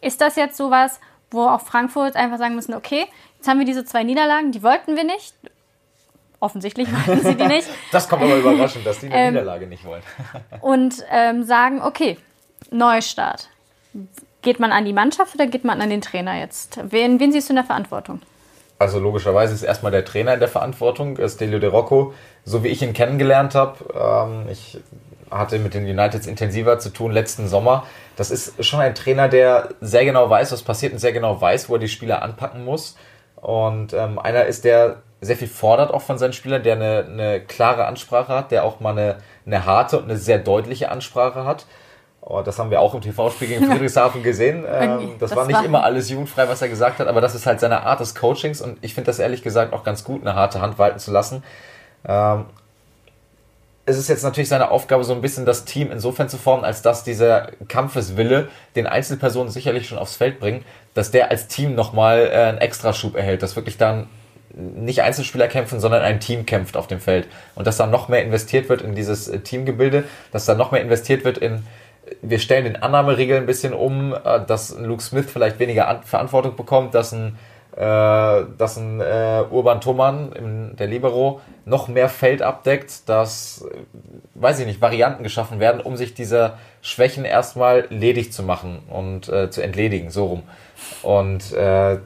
Ist 0.00 0.22
das 0.22 0.36
jetzt 0.36 0.56
sowas, 0.56 1.00
wo 1.34 1.46
auch 1.46 1.60
Frankfurt 1.60 2.16
einfach 2.16 2.38
sagen 2.38 2.54
müssen, 2.54 2.74
okay, 2.74 3.06
jetzt 3.36 3.48
haben 3.48 3.58
wir 3.58 3.66
diese 3.66 3.84
zwei 3.84 4.02
Niederlagen, 4.02 4.52
die 4.52 4.62
wollten 4.62 4.96
wir 4.96 5.04
nicht. 5.04 5.34
Offensichtlich 6.40 6.88
wollten 7.06 7.22
sie 7.22 7.34
die 7.34 7.46
nicht. 7.46 7.68
das 7.92 8.08
kommt 8.08 8.22
aber 8.22 8.36
überraschend, 8.36 8.86
dass 8.86 9.00
die 9.00 9.06
eine 9.06 9.16
ähm, 9.16 9.34
Niederlage 9.34 9.66
nicht 9.66 9.84
wollen. 9.84 10.02
und 10.60 11.04
ähm, 11.10 11.44
sagen, 11.44 11.82
okay, 11.82 12.16
Neustart. 12.70 13.48
Geht 14.42 14.60
man 14.60 14.72
an 14.72 14.84
die 14.84 14.92
Mannschaft 14.92 15.34
oder 15.34 15.46
geht 15.46 15.64
man 15.64 15.80
an 15.80 15.88
den 15.88 16.00
Trainer 16.00 16.38
jetzt? 16.38 16.78
Wen, 16.90 17.18
wen 17.18 17.32
siehst 17.32 17.48
du 17.48 17.52
in 17.52 17.56
der 17.56 17.64
Verantwortung? 17.64 18.20
Also 18.78 18.98
logischerweise 18.98 19.54
ist 19.54 19.62
erstmal 19.62 19.92
der 19.92 20.04
Trainer 20.04 20.34
in 20.34 20.40
der 20.40 20.48
Verantwortung, 20.48 21.16
Stelio 21.28 21.58
De 21.58 21.70
Rocco, 21.70 22.12
so 22.44 22.64
wie 22.64 22.68
ich 22.68 22.82
ihn 22.82 22.92
kennengelernt 22.92 23.54
habe. 23.54 23.78
Ähm, 23.94 24.48
ich 24.50 24.78
hatte 25.38 25.58
mit 25.58 25.74
den 25.74 25.84
Uniteds 25.84 26.26
intensiver 26.26 26.78
zu 26.78 26.90
tun 26.90 27.12
letzten 27.12 27.48
Sommer. 27.48 27.86
Das 28.16 28.30
ist 28.30 28.64
schon 28.64 28.80
ein 28.80 28.94
Trainer, 28.94 29.28
der 29.28 29.70
sehr 29.80 30.04
genau 30.04 30.30
weiß, 30.30 30.52
was 30.52 30.62
passiert 30.62 30.92
und 30.92 30.98
sehr 30.98 31.12
genau 31.12 31.40
weiß, 31.40 31.68
wo 31.68 31.74
er 31.74 31.80
die 31.80 31.88
Spieler 31.88 32.22
anpacken 32.22 32.64
muss. 32.64 32.96
Und 33.36 33.92
ähm, 33.92 34.18
einer 34.18 34.44
ist, 34.44 34.64
der 34.64 35.02
sehr 35.20 35.36
viel 35.36 35.48
fordert 35.48 35.92
auch 35.92 36.02
von 36.02 36.18
seinen 36.18 36.32
Spielern, 36.32 36.62
der 36.62 36.76
eine, 36.76 37.06
eine 37.10 37.40
klare 37.40 37.86
Ansprache 37.86 38.32
hat, 38.32 38.50
der 38.50 38.64
auch 38.64 38.80
mal 38.80 38.90
eine, 38.90 39.16
eine 39.46 39.66
harte 39.66 39.98
und 39.98 40.04
eine 40.04 40.16
sehr 40.16 40.38
deutliche 40.38 40.90
Ansprache 40.90 41.44
hat. 41.44 41.66
Oh, 42.20 42.40
das 42.40 42.58
haben 42.58 42.70
wir 42.70 42.80
auch 42.80 42.94
im 42.94 43.02
TV-Spiel 43.02 43.48
gegen 43.48 43.66
Friedrichshafen 43.70 44.22
gesehen. 44.22 44.64
Ähm, 44.66 45.16
das, 45.18 45.30
das, 45.30 45.36
war 45.36 45.46
nicht 45.46 45.56
war 45.56 45.64
immer 45.64 45.82
alles 45.82 46.08
jugendfrei, 46.08 46.48
was 46.48 46.62
er 46.62 46.68
gesagt 46.68 47.00
hat, 47.00 47.08
aber 47.08 47.20
das 47.20 47.34
ist 47.34 47.46
halt 47.46 47.60
seine 47.60 47.82
Art 47.82 48.00
des 48.00 48.14
Coachings 48.14 48.62
und 48.62 48.78
ich 48.80 48.94
finde 48.94 49.06
das 49.06 49.18
ehrlich 49.18 49.42
gesagt 49.42 49.72
auch 49.72 49.84
ganz 49.84 50.04
gut, 50.04 50.22
eine 50.22 50.34
harte 50.34 50.60
Hand 50.60 50.78
walten 50.78 50.98
zu 50.98 51.10
lassen. 51.10 51.42
Ähm, 52.06 52.46
es 53.86 53.98
ist 53.98 54.08
jetzt 54.08 54.22
natürlich 54.22 54.48
seine 54.48 54.70
Aufgabe, 54.70 55.04
so 55.04 55.12
ein 55.12 55.20
bisschen 55.20 55.44
das 55.44 55.64
Team 55.64 55.90
insofern 55.92 56.28
zu 56.28 56.38
formen, 56.38 56.64
als 56.64 56.82
dass 56.82 57.04
dieser 57.04 57.50
Kampfeswille 57.68 58.48
den 58.76 58.86
Einzelpersonen 58.86 59.50
sicherlich 59.50 59.86
schon 59.86 59.98
aufs 59.98 60.16
Feld 60.16 60.40
bringt, 60.40 60.64
dass 60.94 61.10
der 61.10 61.30
als 61.30 61.48
Team 61.48 61.74
nochmal 61.74 62.30
äh, 62.32 62.36
einen 62.36 62.58
Extraschub 62.58 63.14
erhält, 63.14 63.42
dass 63.42 63.56
wirklich 63.56 63.76
dann 63.76 64.08
nicht 64.56 65.02
Einzelspieler 65.02 65.48
kämpfen, 65.48 65.80
sondern 65.80 66.02
ein 66.02 66.20
Team 66.20 66.46
kämpft 66.46 66.76
auf 66.76 66.86
dem 66.86 67.00
Feld. 67.00 67.26
Und 67.54 67.66
dass 67.66 67.76
dann 67.76 67.90
noch 67.90 68.08
mehr 68.08 68.22
investiert 68.22 68.68
wird 68.68 68.82
in 68.82 68.94
dieses 68.94 69.28
äh, 69.28 69.40
Teamgebilde, 69.40 70.04
dass 70.32 70.46
dann 70.46 70.56
noch 70.56 70.70
mehr 70.70 70.80
investiert 70.80 71.24
wird 71.24 71.38
in, 71.38 71.66
wir 72.22 72.38
stellen 72.38 72.64
den 72.64 72.76
Annahmeregeln 72.76 73.42
ein 73.42 73.46
bisschen 73.46 73.74
um, 73.74 74.14
äh, 74.14 74.40
dass 74.46 74.78
Luke 74.78 75.02
Smith 75.02 75.26
vielleicht 75.30 75.58
weniger 75.58 76.00
Verantwortung 76.04 76.56
bekommt, 76.56 76.94
dass 76.94 77.12
ein 77.12 77.38
dass 77.76 78.76
ein 78.76 79.00
äh, 79.00 79.44
Urban 79.50 79.80
Thomann, 79.80 80.74
der 80.78 80.86
Libero, 80.86 81.40
noch 81.64 81.88
mehr 81.88 82.08
Feld 82.08 82.42
abdeckt, 82.42 83.08
dass, 83.08 83.66
weiß 84.34 84.60
ich 84.60 84.66
nicht, 84.66 84.80
Varianten 84.80 85.22
geschaffen 85.22 85.58
werden, 85.58 85.80
um 85.80 85.96
sich 85.96 86.14
dieser 86.14 86.58
Schwächen 86.82 87.24
erstmal 87.24 87.86
ledig 87.90 88.32
zu 88.32 88.42
machen 88.42 88.80
und 88.90 89.28
äh, 89.28 89.50
zu 89.50 89.62
entledigen, 89.62 90.10
so 90.10 90.26
rum. 90.26 90.42
Und 91.02 91.52
äh, 91.52 91.98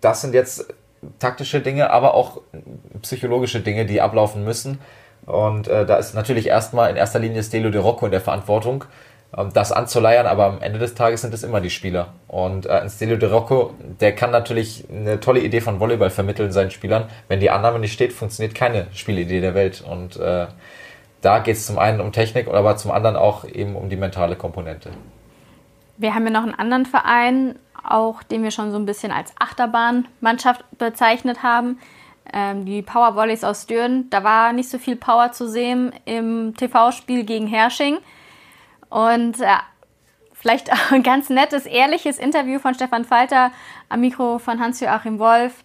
das 0.00 0.20
sind 0.20 0.34
jetzt 0.34 0.72
taktische 1.18 1.60
Dinge, 1.60 1.90
aber 1.90 2.14
auch 2.14 2.40
psychologische 3.02 3.60
Dinge, 3.60 3.86
die 3.86 4.00
ablaufen 4.00 4.44
müssen. 4.44 4.80
Und 5.24 5.66
äh, 5.66 5.84
da 5.84 5.96
ist 5.96 6.14
natürlich 6.14 6.46
erstmal 6.46 6.90
in 6.90 6.96
erster 6.96 7.18
Linie 7.18 7.42
Stelo 7.42 7.70
de 7.70 7.80
Rocco 7.80 8.04
in 8.04 8.12
der 8.12 8.20
Verantwortung, 8.20 8.84
das 9.52 9.72
anzuleiern, 9.72 10.26
aber 10.26 10.46
am 10.46 10.62
Ende 10.62 10.78
des 10.78 10.94
Tages 10.94 11.20
sind 11.20 11.34
es 11.34 11.42
immer 11.42 11.60
die 11.60 11.70
Spieler. 11.70 12.14
Und 12.28 12.66
äh, 12.66 12.88
Stelio 12.88 13.16
De 13.16 13.30
Rocco, 13.30 13.74
der 14.00 14.14
kann 14.14 14.30
natürlich 14.30 14.84
eine 14.90 15.20
tolle 15.20 15.40
Idee 15.40 15.60
von 15.60 15.78
Volleyball 15.78 16.10
vermitteln 16.10 16.52
seinen 16.52 16.70
Spielern. 16.70 17.08
Wenn 17.28 17.40
die 17.40 17.50
Annahme 17.50 17.78
nicht 17.78 17.92
steht, 17.92 18.12
funktioniert 18.12 18.54
keine 18.54 18.86
Spielidee 18.92 19.40
der 19.40 19.54
Welt. 19.54 19.84
Und 19.86 20.16
äh, 20.16 20.46
da 21.20 21.38
geht 21.40 21.56
es 21.56 21.66
zum 21.66 21.78
einen 21.78 22.00
um 22.00 22.12
Technik, 22.12 22.48
aber 22.48 22.76
zum 22.76 22.90
anderen 22.90 23.16
auch 23.16 23.44
eben 23.44 23.76
um 23.76 23.90
die 23.90 23.96
mentale 23.96 24.36
Komponente. 24.36 24.90
Wir 25.98 26.14
haben 26.14 26.24
ja 26.24 26.30
noch 26.30 26.42
einen 26.42 26.54
anderen 26.54 26.86
Verein, 26.86 27.58
auch 27.88 28.22
den 28.22 28.42
wir 28.42 28.50
schon 28.50 28.70
so 28.70 28.78
ein 28.78 28.86
bisschen 28.86 29.12
als 29.12 29.32
Achterbahnmannschaft 29.38 30.64
bezeichnet 30.78 31.42
haben. 31.42 31.78
Ähm, 32.32 32.64
die 32.64 32.82
Power 32.82 33.16
Volleys 33.16 33.44
aus 33.44 33.66
Düren. 33.66 34.08
Da 34.10 34.24
war 34.24 34.52
nicht 34.52 34.68
so 34.68 34.78
viel 34.78 34.96
Power 34.96 35.32
zu 35.32 35.48
sehen 35.48 35.92
im 36.04 36.54
TV-Spiel 36.56 37.24
gegen 37.24 37.46
Hersching. 37.46 37.98
Und 38.88 39.40
äh, 39.40 39.56
vielleicht 40.32 40.72
auch 40.72 40.92
ein 40.92 41.02
ganz 41.02 41.30
nettes, 41.30 41.66
ehrliches 41.66 42.18
Interview 42.18 42.58
von 42.58 42.74
Stefan 42.74 43.04
Falter 43.04 43.52
am 43.88 44.00
Mikro 44.00 44.38
von 44.38 44.60
Hans-Joachim 44.60 45.18
Wolf, 45.18 45.64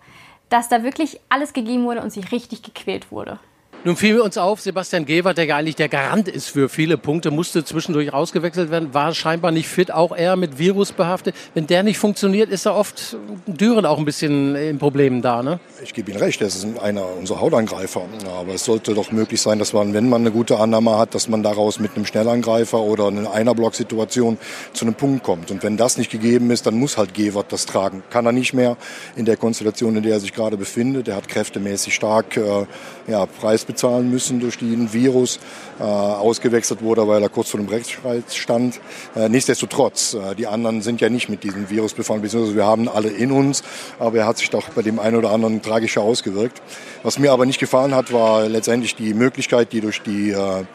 dass 0.49 0.69
da 0.69 0.83
wirklich 0.83 1.19
alles 1.29 1.53
gegeben 1.53 1.85
wurde 1.85 2.01
und 2.01 2.11
sich 2.11 2.31
richtig 2.31 2.61
gequält 2.61 3.11
wurde. 3.11 3.39
Nun 3.83 3.95
fiel 3.95 4.19
uns 4.19 4.37
auf, 4.37 4.61
Sebastian 4.61 5.07
Gewert, 5.07 5.39
der 5.39 5.45
ja 5.45 5.55
eigentlich 5.55 5.75
der 5.75 5.89
Garant 5.89 6.27
ist 6.27 6.49
für 6.49 6.69
viele 6.69 6.97
Punkte, 6.97 7.31
musste 7.31 7.65
zwischendurch 7.65 8.13
ausgewechselt 8.13 8.69
werden, 8.69 8.93
war 8.93 9.15
scheinbar 9.15 9.49
nicht 9.49 9.67
fit, 9.67 9.91
auch 9.91 10.15
er 10.15 10.35
mit 10.35 10.59
Virus 10.59 10.91
behaftet. 10.91 11.33
Wenn 11.55 11.65
der 11.65 11.81
nicht 11.81 11.97
funktioniert, 11.97 12.51
ist 12.51 12.67
da 12.67 12.75
oft 12.75 13.17
Düren 13.47 13.87
auch 13.87 13.97
ein 13.97 14.05
bisschen 14.05 14.55
in 14.55 14.77
Problemen 14.77 15.23
da, 15.23 15.41
ne? 15.41 15.59
Ich 15.83 15.95
gebe 15.95 16.11
Ihnen 16.11 16.19
recht, 16.19 16.39
das 16.41 16.57
ist 16.57 16.67
einer 16.79 17.07
unserer 17.07 17.41
Hautangreifer. 17.41 18.03
Aber 18.39 18.53
es 18.53 18.65
sollte 18.65 18.93
doch 18.93 19.11
möglich 19.11 19.41
sein, 19.41 19.57
dass 19.57 19.73
man, 19.73 19.95
wenn 19.95 20.07
man 20.09 20.21
eine 20.21 20.31
gute 20.31 20.59
Annahme 20.59 20.99
hat, 20.99 21.15
dass 21.15 21.27
man 21.27 21.41
daraus 21.41 21.79
mit 21.79 21.95
einem 21.95 22.05
Schnellangreifer 22.05 22.79
oder 22.79 23.07
einer 23.07 23.33
Einerblock-Situation 23.33 24.37
zu 24.73 24.85
einem 24.85 24.93
Punkt 24.93 25.23
kommt. 25.23 25.49
Und 25.49 25.63
wenn 25.63 25.75
das 25.75 25.97
nicht 25.97 26.11
gegeben 26.11 26.51
ist, 26.51 26.67
dann 26.67 26.75
muss 26.75 26.97
halt 26.97 27.15
Gewert 27.15 27.51
das 27.51 27.65
tragen. 27.65 28.03
Kann 28.11 28.27
er 28.27 28.31
nicht 28.31 28.53
mehr 28.53 28.77
in 29.15 29.25
der 29.25 29.37
Konstellation, 29.37 29.95
in 29.95 30.03
der 30.03 30.13
er 30.13 30.19
sich 30.19 30.33
gerade 30.33 30.55
befindet. 30.55 31.07
Er 31.07 31.15
hat 31.15 31.27
kräftemäßig 31.27 31.95
stark 31.95 32.37
äh, 32.37 32.67
ja, 33.07 33.25
Preis 33.25 33.65
bezahlen 33.71 34.11
müssen 34.11 34.39
durch 34.39 34.57
den 34.57 34.91
Virus, 34.91 35.39
äh, 35.79 35.83
ausgewechselt 35.83 36.81
wurde, 36.81 37.07
weil 37.07 37.21
er 37.23 37.29
kurz 37.29 37.49
vor 37.49 37.59
dem 37.59 37.69
Rechtsstreit 37.69 38.33
stand. 38.33 38.79
Äh, 39.15 39.29
nichtsdestotrotz, 39.29 40.13
äh, 40.13 40.35
die 40.35 40.47
anderen 40.47 40.81
sind 40.81 40.99
ja 40.99 41.09
nicht 41.09 41.29
mit 41.29 41.43
diesem 41.43 41.69
Virus 41.69 41.93
befallen, 41.93 42.21
beziehungsweise 42.21 42.57
wir 42.57 42.65
haben 42.65 42.89
alle 42.89 43.09
in 43.09 43.31
uns, 43.31 43.63
aber 43.97 44.17
er 44.17 44.27
hat 44.27 44.37
sich 44.37 44.49
doch 44.49 44.69
bei 44.69 44.81
dem 44.81 44.99
einen 44.99 45.15
oder 45.15 45.31
anderen 45.31 45.61
tragischer 45.61 46.01
ausgewirkt. 46.01 46.61
Was 47.03 47.17
mir 47.17 47.31
aber 47.31 47.45
nicht 47.45 47.59
gefallen 47.59 47.95
hat, 47.95 48.11
war 48.11 48.47
letztendlich 48.49 48.95
die 48.95 49.13
Möglichkeit, 49.13 49.71
die 49.71 49.79
durch 49.79 50.01
die 50.01 50.31
äh, 50.31 50.65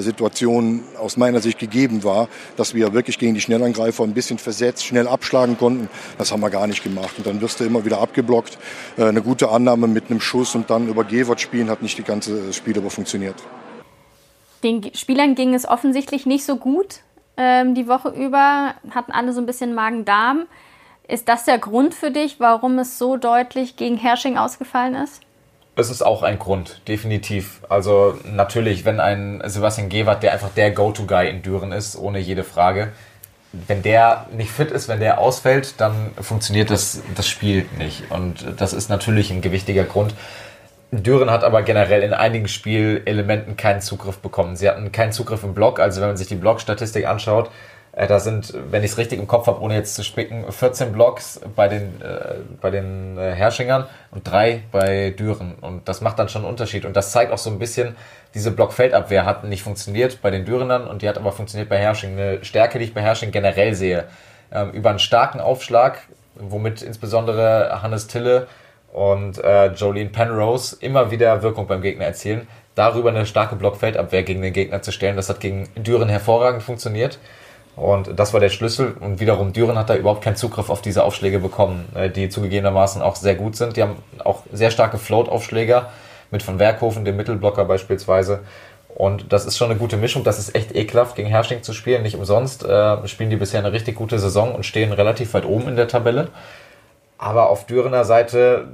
Situation 0.00 0.82
aus 0.98 1.16
meiner 1.16 1.40
Sicht 1.40 1.58
gegeben 1.58 2.04
war, 2.04 2.28
dass 2.56 2.74
wir 2.74 2.92
wirklich 2.92 3.18
gegen 3.18 3.34
die 3.34 3.40
Schnellangreifer 3.40 4.04
ein 4.04 4.14
bisschen 4.14 4.38
versetzt, 4.38 4.84
schnell 4.84 5.08
abschlagen 5.08 5.56
konnten. 5.56 5.88
Das 6.18 6.30
haben 6.32 6.40
wir 6.40 6.50
gar 6.50 6.66
nicht 6.66 6.82
gemacht. 6.82 7.14
Und 7.18 7.26
dann 7.26 7.40
wirst 7.40 7.60
du 7.60 7.64
immer 7.64 7.84
wieder 7.84 8.00
abgeblockt. 8.00 8.58
Äh, 8.96 9.04
eine 9.04 9.22
gute 9.22 9.50
Annahme 9.50 9.86
mit 9.86 10.10
einem 10.10 10.20
Schuss 10.20 10.54
und 10.54 10.70
dann 10.70 10.88
über 10.88 11.04
Gewert 11.04 11.40
spielen 11.40 11.70
hat 11.70 11.82
nicht 11.82 11.98
die 11.98 12.02
ganze 12.02 12.52
Spiel 12.52 12.76
über 12.76 12.90
funktioniert. 12.90 13.36
Den 14.62 14.94
Spielern 14.94 15.34
ging 15.34 15.54
es 15.54 15.66
offensichtlich 15.66 16.26
nicht 16.26 16.44
so 16.44 16.56
gut 16.56 17.00
ähm, 17.36 17.74
die 17.74 17.88
Woche 17.88 18.10
über, 18.10 18.74
hatten 18.90 19.12
alle 19.12 19.32
so 19.32 19.40
ein 19.40 19.46
bisschen 19.46 19.74
Magen-Darm. 19.74 20.46
Ist 21.08 21.28
das 21.28 21.44
der 21.44 21.58
Grund 21.58 21.94
für 21.94 22.10
dich, 22.10 22.40
warum 22.40 22.78
es 22.78 22.98
so 22.98 23.16
deutlich 23.16 23.76
gegen 23.76 23.96
Hersching 23.96 24.38
ausgefallen 24.38 24.94
ist? 24.94 25.20
Es 25.74 25.88
ist 25.88 26.02
auch 26.02 26.22
ein 26.22 26.38
Grund, 26.38 26.82
definitiv. 26.86 27.62
Also 27.68 28.18
natürlich, 28.24 28.84
wenn 28.84 29.00
ein 29.00 29.42
Sebastian 29.46 29.88
Gewert, 29.88 30.22
der 30.22 30.32
einfach 30.32 30.50
der 30.50 30.70
Go-To-Guy 30.70 31.30
in 31.30 31.42
Düren 31.42 31.72
ist, 31.72 31.96
ohne 31.96 32.18
jede 32.18 32.44
Frage, 32.44 32.92
wenn 33.52 33.82
der 33.82 34.26
nicht 34.32 34.50
fit 34.50 34.70
ist, 34.70 34.88
wenn 34.88 35.00
der 35.00 35.18
ausfällt, 35.18 35.74
dann 35.78 36.12
funktioniert 36.20 36.70
das, 36.70 37.02
das 37.14 37.28
Spiel 37.28 37.66
nicht. 37.78 38.10
Und 38.10 38.54
das 38.58 38.72
ist 38.72 38.90
natürlich 38.90 39.30
ein 39.30 39.40
gewichtiger 39.40 39.84
Grund. 39.84 40.14
Düren 40.90 41.30
hat 41.30 41.42
aber 41.42 41.62
generell 41.62 42.02
in 42.02 42.12
einigen 42.12 42.48
Spielelementen 42.48 43.56
keinen 43.56 43.80
Zugriff 43.80 44.18
bekommen. 44.18 44.56
Sie 44.56 44.68
hatten 44.68 44.92
keinen 44.92 45.12
Zugriff 45.12 45.42
im 45.42 45.54
Block, 45.54 45.80
also 45.80 46.02
wenn 46.02 46.08
man 46.08 46.16
sich 46.18 46.28
die 46.28 46.34
Blockstatistik 46.34 47.06
anschaut, 47.06 47.50
da 47.92 48.20
sind, 48.20 48.54
wenn 48.70 48.82
ich 48.82 48.92
es 48.92 48.98
richtig 48.98 49.18
im 49.18 49.26
Kopf 49.26 49.46
habe, 49.46 49.60
ohne 49.60 49.74
jetzt 49.74 49.94
zu 49.94 50.02
spicken, 50.02 50.50
14 50.50 50.92
Blocks 50.92 51.40
bei 51.54 51.68
den, 51.68 52.00
äh, 52.00 52.36
bei 52.60 52.70
den 52.70 53.18
äh, 53.18 53.32
Herrschingern 53.32 53.86
und 54.10 54.26
drei 54.26 54.62
bei 54.72 55.10
Düren. 55.10 55.56
Und 55.60 55.88
das 55.88 56.00
macht 56.00 56.18
dann 56.18 56.30
schon 56.30 56.42
einen 56.42 56.50
Unterschied. 56.50 56.86
Und 56.86 56.96
das 56.96 57.12
zeigt 57.12 57.32
auch 57.32 57.38
so 57.38 57.50
ein 57.50 57.58
bisschen, 57.58 57.94
diese 58.34 58.50
Blockfeldabwehr 58.50 59.26
hat 59.26 59.44
nicht 59.44 59.62
funktioniert 59.62 60.22
bei 60.22 60.30
den 60.30 60.46
Dürenern 60.46 60.86
und 60.86 61.02
die 61.02 61.08
hat 61.08 61.18
aber 61.18 61.32
funktioniert 61.32 61.68
bei 61.68 61.76
Herrsching. 61.76 62.12
Eine 62.12 62.42
Stärke, 62.44 62.78
die 62.78 62.86
ich 62.86 62.94
bei 62.94 63.02
Herrsching 63.02 63.30
generell 63.30 63.74
sehe. 63.74 64.04
Ähm, 64.50 64.70
über 64.70 64.88
einen 64.88 64.98
starken 64.98 65.40
Aufschlag, 65.40 65.98
womit 66.34 66.80
insbesondere 66.80 67.82
Hannes 67.82 68.06
Tille 68.06 68.46
und 68.90 69.36
äh, 69.36 69.66
Jolene 69.72 70.08
Penrose 70.08 70.76
immer 70.80 71.10
wieder 71.10 71.42
Wirkung 71.42 71.66
beim 71.66 71.82
Gegner 71.82 72.06
erzielen. 72.06 72.48
Darüber 72.74 73.10
eine 73.10 73.26
starke 73.26 73.56
Blockfeldabwehr 73.56 74.22
gegen 74.22 74.40
den 74.40 74.54
Gegner 74.54 74.80
zu 74.80 74.92
stellen, 74.92 75.16
das 75.16 75.28
hat 75.28 75.40
gegen 75.40 75.68
Düren 75.76 76.08
hervorragend 76.08 76.62
funktioniert. 76.62 77.18
Und 77.74 78.18
das 78.18 78.32
war 78.32 78.40
der 78.40 78.50
Schlüssel. 78.50 78.94
Und 79.00 79.20
wiederum 79.20 79.52
Düren 79.52 79.78
hat 79.78 79.88
da 79.90 79.96
überhaupt 79.96 80.22
keinen 80.22 80.36
Zugriff 80.36 80.68
auf 80.68 80.82
diese 80.82 81.04
Aufschläge 81.04 81.38
bekommen, 81.38 81.88
äh, 81.94 82.10
die 82.10 82.28
zugegebenermaßen 82.28 83.00
auch 83.02 83.16
sehr 83.16 83.34
gut 83.34 83.56
sind. 83.56 83.76
Die 83.76 83.82
haben 83.82 83.96
auch 84.24 84.42
sehr 84.52 84.70
starke 84.70 84.98
Float-Aufschläger 84.98 85.90
mit 86.30 86.42
von 86.42 86.58
Werkhofen, 86.58 87.04
dem 87.04 87.16
Mittelblocker 87.16 87.64
beispielsweise. 87.64 88.40
Und 88.94 89.32
das 89.32 89.46
ist 89.46 89.56
schon 89.56 89.70
eine 89.70 89.78
gute 89.78 89.96
Mischung. 89.96 90.22
Das 90.22 90.38
ist 90.38 90.54
echt 90.54 90.74
ekelhaft, 90.74 91.16
gegen 91.16 91.28
Hersching 91.28 91.62
zu 91.62 91.72
spielen. 91.72 92.02
Nicht 92.02 92.16
umsonst 92.16 92.64
äh, 92.64 93.08
spielen 93.08 93.30
die 93.30 93.36
bisher 93.36 93.60
eine 93.60 93.72
richtig 93.72 93.96
gute 93.96 94.18
Saison 94.18 94.54
und 94.54 94.66
stehen 94.66 94.92
relativ 94.92 95.32
weit 95.32 95.46
oben 95.46 95.68
in 95.68 95.76
der 95.76 95.88
Tabelle. 95.88 96.28
Aber 97.16 97.48
auf 97.48 97.66
Dürener 97.66 98.04
Seite, 98.04 98.68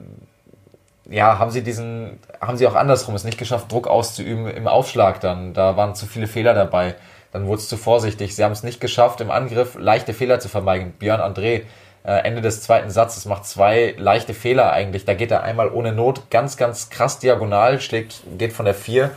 ja, 1.09 1.39
haben 1.39 1.51
sie 1.51 1.63
diesen, 1.63 2.19
haben 2.41 2.57
sie 2.57 2.67
auch 2.67 2.75
andersrum 2.75 3.15
es 3.15 3.25
nicht 3.25 3.39
geschafft, 3.39 3.71
Druck 3.71 3.87
auszuüben 3.87 4.49
im 4.49 4.67
Aufschlag 4.67 5.21
dann. 5.21 5.55
Da 5.55 5.77
waren 5.77 5.95
zu 5.95 6.07
viele 6.07 6.27
Fehler 6.27 6.55
dabei. 6.55 6.97
Dann 7.33 7.47
wurde 7.47 7.61
es 7.61 7.69
zu 7.69 7.77
vorsichtig. 7.77 8.35
Sie 8.35 8.43
haben 8.43 8.53
es 8.53 8.63
nicht 8.63 8.81
geschafft, 8.81 9.21
im 9.21 9.31
Angriff 9.31 9.77
leichte 9.79 10.15
Fehler 10.15 10.41
zu 10.41 10.49
vermeiden. 10.49 10.93
Björn 10.99 11.21
André, 11.21 11.63
äh, 12.05 12.25
Ende 12.25 12.41
des 12.41 12.63
zweiten 12.63 12.91
Satzes, 12.91 13.27
macht 13.27 13.45
zwei 13.45 13.95
leichte 13.99 14.35
Fehler 14.35 14.73
eigentlich. 14.73 15.05
Da 15.05 15.15
geht 15.15 15.31
er 15.31 15.43
einmal 15.43 15.71
ohne 15.71 15.93
Not 15.93 16.31
ganz, 16.31 16.57
ganz 16.57 16.91
krass 16.91 17.19
diagonal, 17.19 17.81
schlägt, 17.81 18.23
geht 18.39 18.53
von 18.53 18.65
der 18.65 18.75
vier 18.75 19.11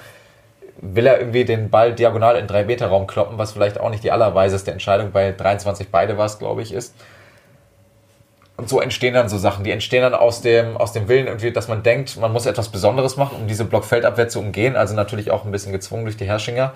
will 0.81 1.05
er 1.05 1.19
irgendwie 1.19 1.45
den 1.45 1.69
Ball 1.69 1.93
diagonal 1.93 2.35
in 2.35 2.47
3 2.47 2.65
Meter 2.65 2.87
Raum 2.87 3.07
kloppen, 3.07 3.37
was 3.37 3.53
vielleicht 3.53 3.79
auch 3.79 3.89
nicht 3.89 4.03
die 4.03 4.11
allerweiseste 4.11 4.71
Entscheidung 4.71 5.11
bei 5.11 5.31
23 5.31 5.89
beide 5.89 6.17
war 6.17 6.25
es, 6.25 6.39
glaube 6.39 6.61
ich, 6.63 6.73
ist. 6.73 6.95
Und 8.57 8.67
so 8.67 8.81
entstehen 8.81 9.13
dann 9.13 9.29
so 9.29 9.37
Sachen. 9.37 9.63
Die 9.63 9.71
entstehen 9.71 10.01
dann 10.01 10.13
aus 10.13 10.41
dem, 10.41 10.77
aus 10.77 10.91
dem 10.91 11.07
Willen 11.07 11.27
irgendwie, 11.27 11.51
dass 11.51 11.67
man 11.67 11.83
denkt, 11.83 12.17
man 12.17 12.33
muss 12.33 12.45
etwas 12.45 12.69
Besonderes 12.69 13.15
machen, 13.15 13.37
um 13.39 13.47
diese 13.47 13.65
Blockfeldabwehr 13.65 14.27
zu 14.27 14.39
umgehen. 14.39 14.75
Also 14.75 14.93
natürlich 14.95 15.31
auch 15.31 15.45
ein 15.45 15.51
bisschen 15.51 15.71
gezwungen 15.71 16.03
durch 16.03 16.17
die 16.17 16.25
Herrschinger, 16.25 16.73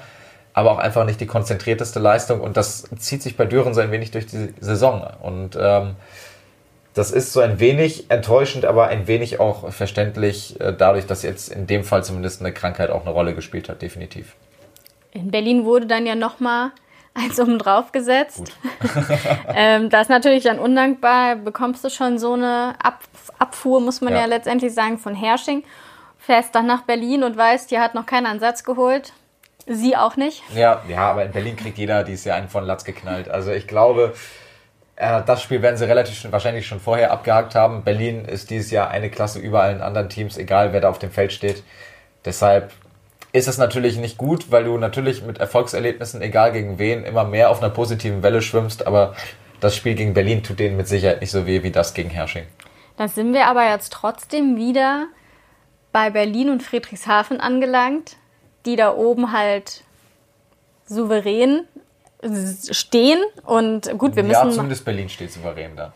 aber 0.55 0.71
auch 0.71 0.77
einfach 0.77 1.05
nicht 1.05 1.19
die 1.19 1.27
konzentrierteste 1.27 1.99
Leistung. 1.99 2.39
Und 2.39 2.55
das 2.55 2.89
zieht 2.97 3.21
sich 3.21 3.35
bei 3.35 3.43
Düren 3.45 3.73
so 3.73 3.81
ein 3.81 3.91
wenig 3.91 4.11
durch 4.11 4.25
die 4.25 4.53
Saison. 4.61 5.05
Und 5.21 5.57
ähm, 5.59 5.97
das 6.93 7.11
ist 7.11 7.33
so 7.33 7.41
ein 7.41 7.59
wenig 7.59 8.09
enttäuschend, 8.09 8.63
aber 8.63 8.87
ein 8.87 9.05
wenig 9.05 9.41
auch 9.41 9.69
verständlich, 9.73 10.59
äh, 10.61 10.73
dadurch, 10.75 11.05
dass 11.05 11.23
jetzt 11.23 11.49
in 11.49 11.67
dem 11.67 11.83
Fall 11.83 12.05
zumindest 12.05 12.39
eine 12.39 12.53
Krankheit 12.53 12.89
auch 12.89 13.01
eine 13.01 13.09
Rolle 13.09 13.35
gespielt 13.35 13.67
hat, 13.67 13.81
definitiv. 13.81 14.37
In 15.11 15.29
Berlin 15.29 15.65
wurde 15.65 15.87
dann 15.87 16.05
ja 16.05 16.15
nochmal 16.15 16.71
eins 17.13 17.37
oben 17.37 17.59
drauf 17.59 17.91
gesetzt. 17.91 18.53
ähm, 19.53 19.89
das 19.89 20.03
ist 20.03 20.09
natürlich 20.09 20.45
dann 20.45 20.57
undankbar. 20.57 21.35
Bekommst 21.35 21.83
du 21.83 21.89
schon 21.89 22.17
so 22.17 22.31
eine 22.31 22.75
Ab 22.81 23.01
Abfuhr, 23.39 23.81
muss 23.81 23.99
man 23.99 24.13
ja. 24.13 24.21
ja 24.21 24.25
letztendlich 24.27 24.73
sagen, 24.73 24.97
von 24.97 25.15
Hersching. 25.15 25.63
Fährst 26.17 26.55
dann 26.55 26.65
nach 26.65 26.83
Berlin 26.83 27.23
und 27.25 27.35
weißt, 27.35 27.67
hier 27.67 27.81
hat 27.81 27.93
noch 27.93 28.05
keiner 28.05 28.29
einen 28.29 28.39
Satz 28.39 28.63
geholt. 28.63 29.11
Sie 29.67 29.95
auch 29.95 30.15
nicht. 30.15 30.43
Ja, 30.53 30.83
ja, 30.87 31.09
aber 31.09 31.25
in 31.25 31.31
Berlin 31.31 31.55
kriegt 31.55 31.77
jeder 31.77 32.03
dieses 32.03 32.25
Jahr 32.25 32.37
einen 32.37 32.49
von 32.49 32.65
Latz 32.65 32.83
geknallt. 32.83 33.29
Also 33.29 33.51
ich 33.51 33.67
glaube, 33.67 34.13
äh, 34.95 35.23
das 35.25 35.41
Spiel 35.41 35.61
werden 35.61 35.77
sie 35.77 35.87
relativ 35.87 36.17
schon, 36.17 36.31
wahrscheinlich 36.31 36.67
schon 36.67 36.79
vorher 36.79 37.11
abgehakt 37.11 37.55
haben. 37.55 37.83
Berlin 37.83 38.25
ist 38.25 38.49
dieses 38.49 38.71
Jahr 38.71 38.89
eine 38.89 39.09
Klasse 39.09 39.39
über 39.39 39.63
allen 39.63 39.81
anderen 39.81 40.09
Teams, 40.09 40.37
egal 40.37 40.71
wer 40.73 40.81
da 40.81 40.89
auf 40.89 40.99
dem 40.99 41.11
Feld 41.11 41.33
steht. 41.33 41.63
Deshalb 42.25 42.71
ist 43.31 43.47
es 43.47 43.57
natürlich 43.57 43.97
nicht 43.97 44.17
gut, 44.17 44.51
weil 44.51 44.63
du 44.63 44.77
natürlich 44.77 45.23
mit 45.23 45.39
Erfolgserlebnissen, 45.39 46.21
egal 46.21 46.53
gegen 46.53 46.79
wen, 46.79 47.03
immer 47.03 47.25
mehr 47.25 47.49
auf 47.49 47.61
einer 47.61 47.71
positiven 47.71 48.23
Welle 48.23 48.41
schwimmst. 48.41 48.87
Aber 48.87 49.15
das 49.59 49.75
Spiel 49.75 49.95
gegen 49.95 50.13
Berlin 50.13 50.43
tut 50.43 50.59
denen 50.59 50.77
mit 50.77 50.87
Sicherheit 50.87 51.21
nicht 51.21 51.31
so 51.31 51.45
weh 51.45 51.63
wie 51.63 51.71
das 51.71 51.93
gegen 51.93 52.09
Hersching. 52.09 52.45
Da 52.97 53.07
sind 53.07 53.33
wir 53.33 53.47
aber 53.47 53.67
jetzt 53.69 53.91
trotzdem 53.91 54.55
wieder 54.55 55.07
bei 55.91 56.09
Berlin 56.09 56.49
und 56.49 56.63
Friedrichshafen 56.63 57.41
angelangt, 57.41 58.15
die 58.65 58.75
da 58.75 58.95
oben 58.95 59.31
halt 59.31 59.83
souverän 60.85 61.67
stehen 62.71 63.19
und 63.45 63.97
gut, 63.97 64.15
wir 64.15 64.23
müssen. 64.23 64.49
Ja, 64.49 64.49
zumindest 64.49 64.85
Berlin 64.85 65.09
steht 65.09 65.31
souverän 65.31 65.75
da. 65.75 65.93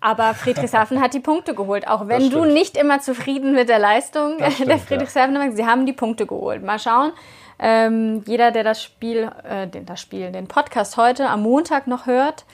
Aber 0.00 0.34
Friedrichshafen 0.34 1.00
hat 1.02 1.14
die 1.14 1.20
Punkte 1.20 1.54
geholt, 1.54 1.88
auch 1.88 2.08
wenn 2.08 2.30
du 2.30 2.44
nicht 2.44 2.76
immer 2.76 3.00
zufrieden 3.00 3.52
mit 3.52 3.68
der 3.68 3.78
Leistung 3.78 4.36
stimmt, 4.50 4.68
der 4.68 4.78
Friedrichshafen 4.78 5.34
ja. 5.34 5.50
sie 5.52 5.66
haben 5.66 5.86
die 5.86 5.92
Punkte 5.92 6.26
geholt. 6.26 6.62
Mal 6.62 6.78
schauen. 6.78 7.12
Ähm, 7.60 8.22
jeder, 8.24 8.52
der 8.52 8.62
das 8.62 8.82
Spiel, 8.82 9.30
äh, 9.42 9.66
den, 9.66 9.84
das 9.84 10.00
Spiel, 10.00 10.30
den 10.30 10.46
Podcast 10.46 10.96
heute 10.96 11.28
am 11.28 11.42
Montag 11.42 11.88
noch 11.88 12.06
hört, 12.06 12.44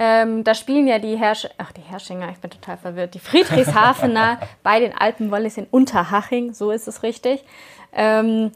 ähm, 0.00 0.44
da 0.44 0.54
spielen 0.54 0.86
ja 0.86 1.00
die 1.00 1.18
Herrsch 1.18 1.48
ach 1.58 1.72
die 1.72 1.80
Herrschinger, 1.80 2.30
ich 2.30 2.38
bin 2.38 2.50
total 2.50 2.76
verwirrt, 2.76 3.14
die 3.14 3.18
Friedrichshafener 3.18 4.38
bei 4.62 4.78
den 4.78 4.96
Alpenwollis 4.96 5.56
in 5.56 5.66
Unterhaching, 5.72 6.54
so 6.54 6.70
ist 6.70 6.86
es 6.86 7.02
richtig. 7.02 7.44
Ähm, 7.92 8.52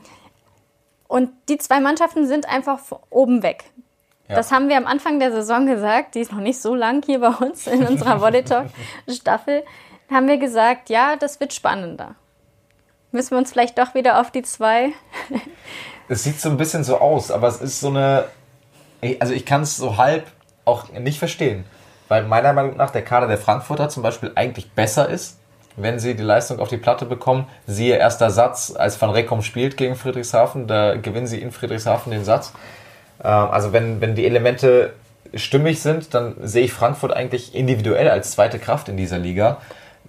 und 1.08 1.30
die 1.48 1.58
zwei 1.58 1.80
Mannschaften 1.80 2.28
sind 2.28 2.48
einfach 2.48 2.78
oben 3.10 3.42
weg. 3.42 3.64
Ja. 4.28 4.36
Das 4.36 4.52
haben 4.52 4.68
wir 4.68 4.76
am 4.76 4.86
Anfang 4.86 5.18
der 5.18 5.32
Saison 5.32 5.66
gesagt. 5.66 6.14
Die 6.14 6.20
ist 6.20 6.30
noch 6.30 6.38
nicht 6.38 6.62
so 6.62 6.76
lang 6.76 7.04
hier 7.04 7.18
bei 7.18 7.30
uns 7.30 7.66
in 7.66 7.84
unserer 7.88 8.20
Volley 8.20 8.44
Talk 8.44 8.68
Staffel. 9.08 9.64
Da 10.08 10.14
haben 10.14 10.28
wir 10.28 10.38
gesagt, 10.38 10.90
ja, 10.90 11.16
das 11.16 11.40
wird 11.40 11.52
spannender. 11.52 12.14
Müssen 13.10 13.32
wir 13.32 13.38
uns 13.38 13.50
vielleicht 13.50 13.78
doch 13.78 13.94
wieder 13.96 14.20
auf 14.20 14.30
die 14.30 14.42
zwei. 14.42 14.92
Es 16.08 16.22
sieht 16.22 16.40
so 16.40 16.50
ein 16.50 16.56
bisschen 16.56 16.84
so 16.84 16.98
aus, 16.98 17.32
aber 17.32 17.48
es 17.48 17.60
ist 17.60 17.80
so 17.80 17.88
eine. 17.88 18.26
Also 19.18 19.34
ich 19.34 19.44
kann 19.44 19.62
es 19.62 19.76
so 19.76 19.96
halb 19.96 20.30
auch 20.64 20.90
nicht 20.90 21.18
verstehen. 21.18 21.64
Weil 22.08 22.24
meiner 22.24 22.52
Meinung 22.52 22.76
nach 22.76 22.90
der 22.90 23.02
Kader 23.02 23.26
der 23.26 23.38
Frankfurter 23.38 23.88
zum 23.88 24.02
Beispiel 24.02 24.32
eigentlich 24.34 24.70
besser 24.72 25.08
ist 25.08 25.38
wenn 25.76 25.98
sie 25.98 26.14
die 26.14 26.22
Leistung 26.22 26.60
auf 26.60 26.68
die 26.68 26.76
Platte 26.76 27.06
bekommen. 27.06 27.46
Siehe 27.66 27.96
erster 27.96 28.30
Satz, 28.30 28.72
als 28.76 29.00
Van 29.00 29.10
Reckom 29.10 29.42
spielt 29.42 29.76
gegen 29.76 29.96
Friedrichshafen, 29.96 30.66
da 30.66 30.96
gewinnen 30.96 31.26
sie 31.26 31.40
in 31.40 31.52
Friedrichshafen 31.52 32.12
den 32.12 32.24
Satz. 32.24 32.52
Ähm, 33.22 33.30
also 33.30 33.72
wenn, 33.72 34.00
wenn 34.00 34.14
die 34.14 34.26
Elemente 34.26 34.92
stimmig 35.34 35.80
sind, 35.80 36.14
dann 36.14 36.34
sehe 36.42 36.64
ich 36.64 36.72
Frankfurt 36.72 37.12
eigentlich 37.12 37.54
individuell 37.54 38.10
als 38.10 38.32
zweite 38.32 38.58
Kraft 38.58 38.88
in 38.88 38.96
dieser 38.96 39.18
Liga. 39.18 39.58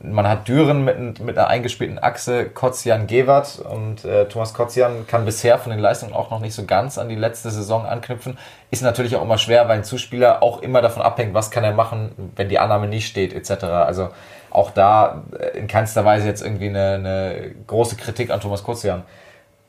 Man 0.05 0.27
hat 0.27 0.49
Düren 0.49 0.83
mit, 0.83 1.21
mit 1.21 1.37
einer 1.37 1.47
eingespielten 1.47 1.97
Achse, 1.97 2.49
Kotzian 2.49 3.07
Gewert 3.07 3.59
und 3.59 4.03
äh, 4.03 4.25
Thomas 4.27 4.53
Kotzian 4.53 5.07
kann 5.07 5.23
bisher 5.23 5.57
von 5.57 5.71
den 5.71 5.79
Leistungen 5.79 6.13
auch 6.13 6.29
noch 6.29 6.41
nicht 6.41 6.53
so 6.53 6.65
ganz 6.65 6.97
an 6.97 7.07
die 7.07 7.15
letzte 7.15 7.49
Saison 7.49 7.85
anknüpfen. 7.85 8.37
Ist 8.69 8.83
natürlich 8.83 9.15
auch 9.15 9.21
immer 9.21 9.37
schwer, 9.37 9.69
weil 9.69 9.77
ein 9.77 9.83
Zuspieler 9.85 10.43
auch 10.43 10.61
immer 10.61 10.81
davon 10.81 11.01
abhängt, 11.01 11.33
was 11.33 11.51
kann 11.51 11.63
er 11.63 11.71
machen, 11.71 12.11
wenn 12.35 12.49
die 12.49 12.59
Annahme 12.59 12.87
nicht 12.87 13.07
steht, 13.07 13.33
etc. 13.33 13.63
Also 13.63 14.09
auch 14.49 14.71
da 14.71 15.23
äh, 15.39 15.57
in 15.57 15.67
keinster 15.67 16.03
Weise 16.03 16.27
jetzt 16.27 16.41
irgendwie 16.41 16.67
eine, 16.67 16.95
eine 16.95 17.55
große 17.67 17.95
Kritik 17.95 18.29
an 18.29 18.41
Thomas 18.41 18.63
Kotzian. 18.63 19.03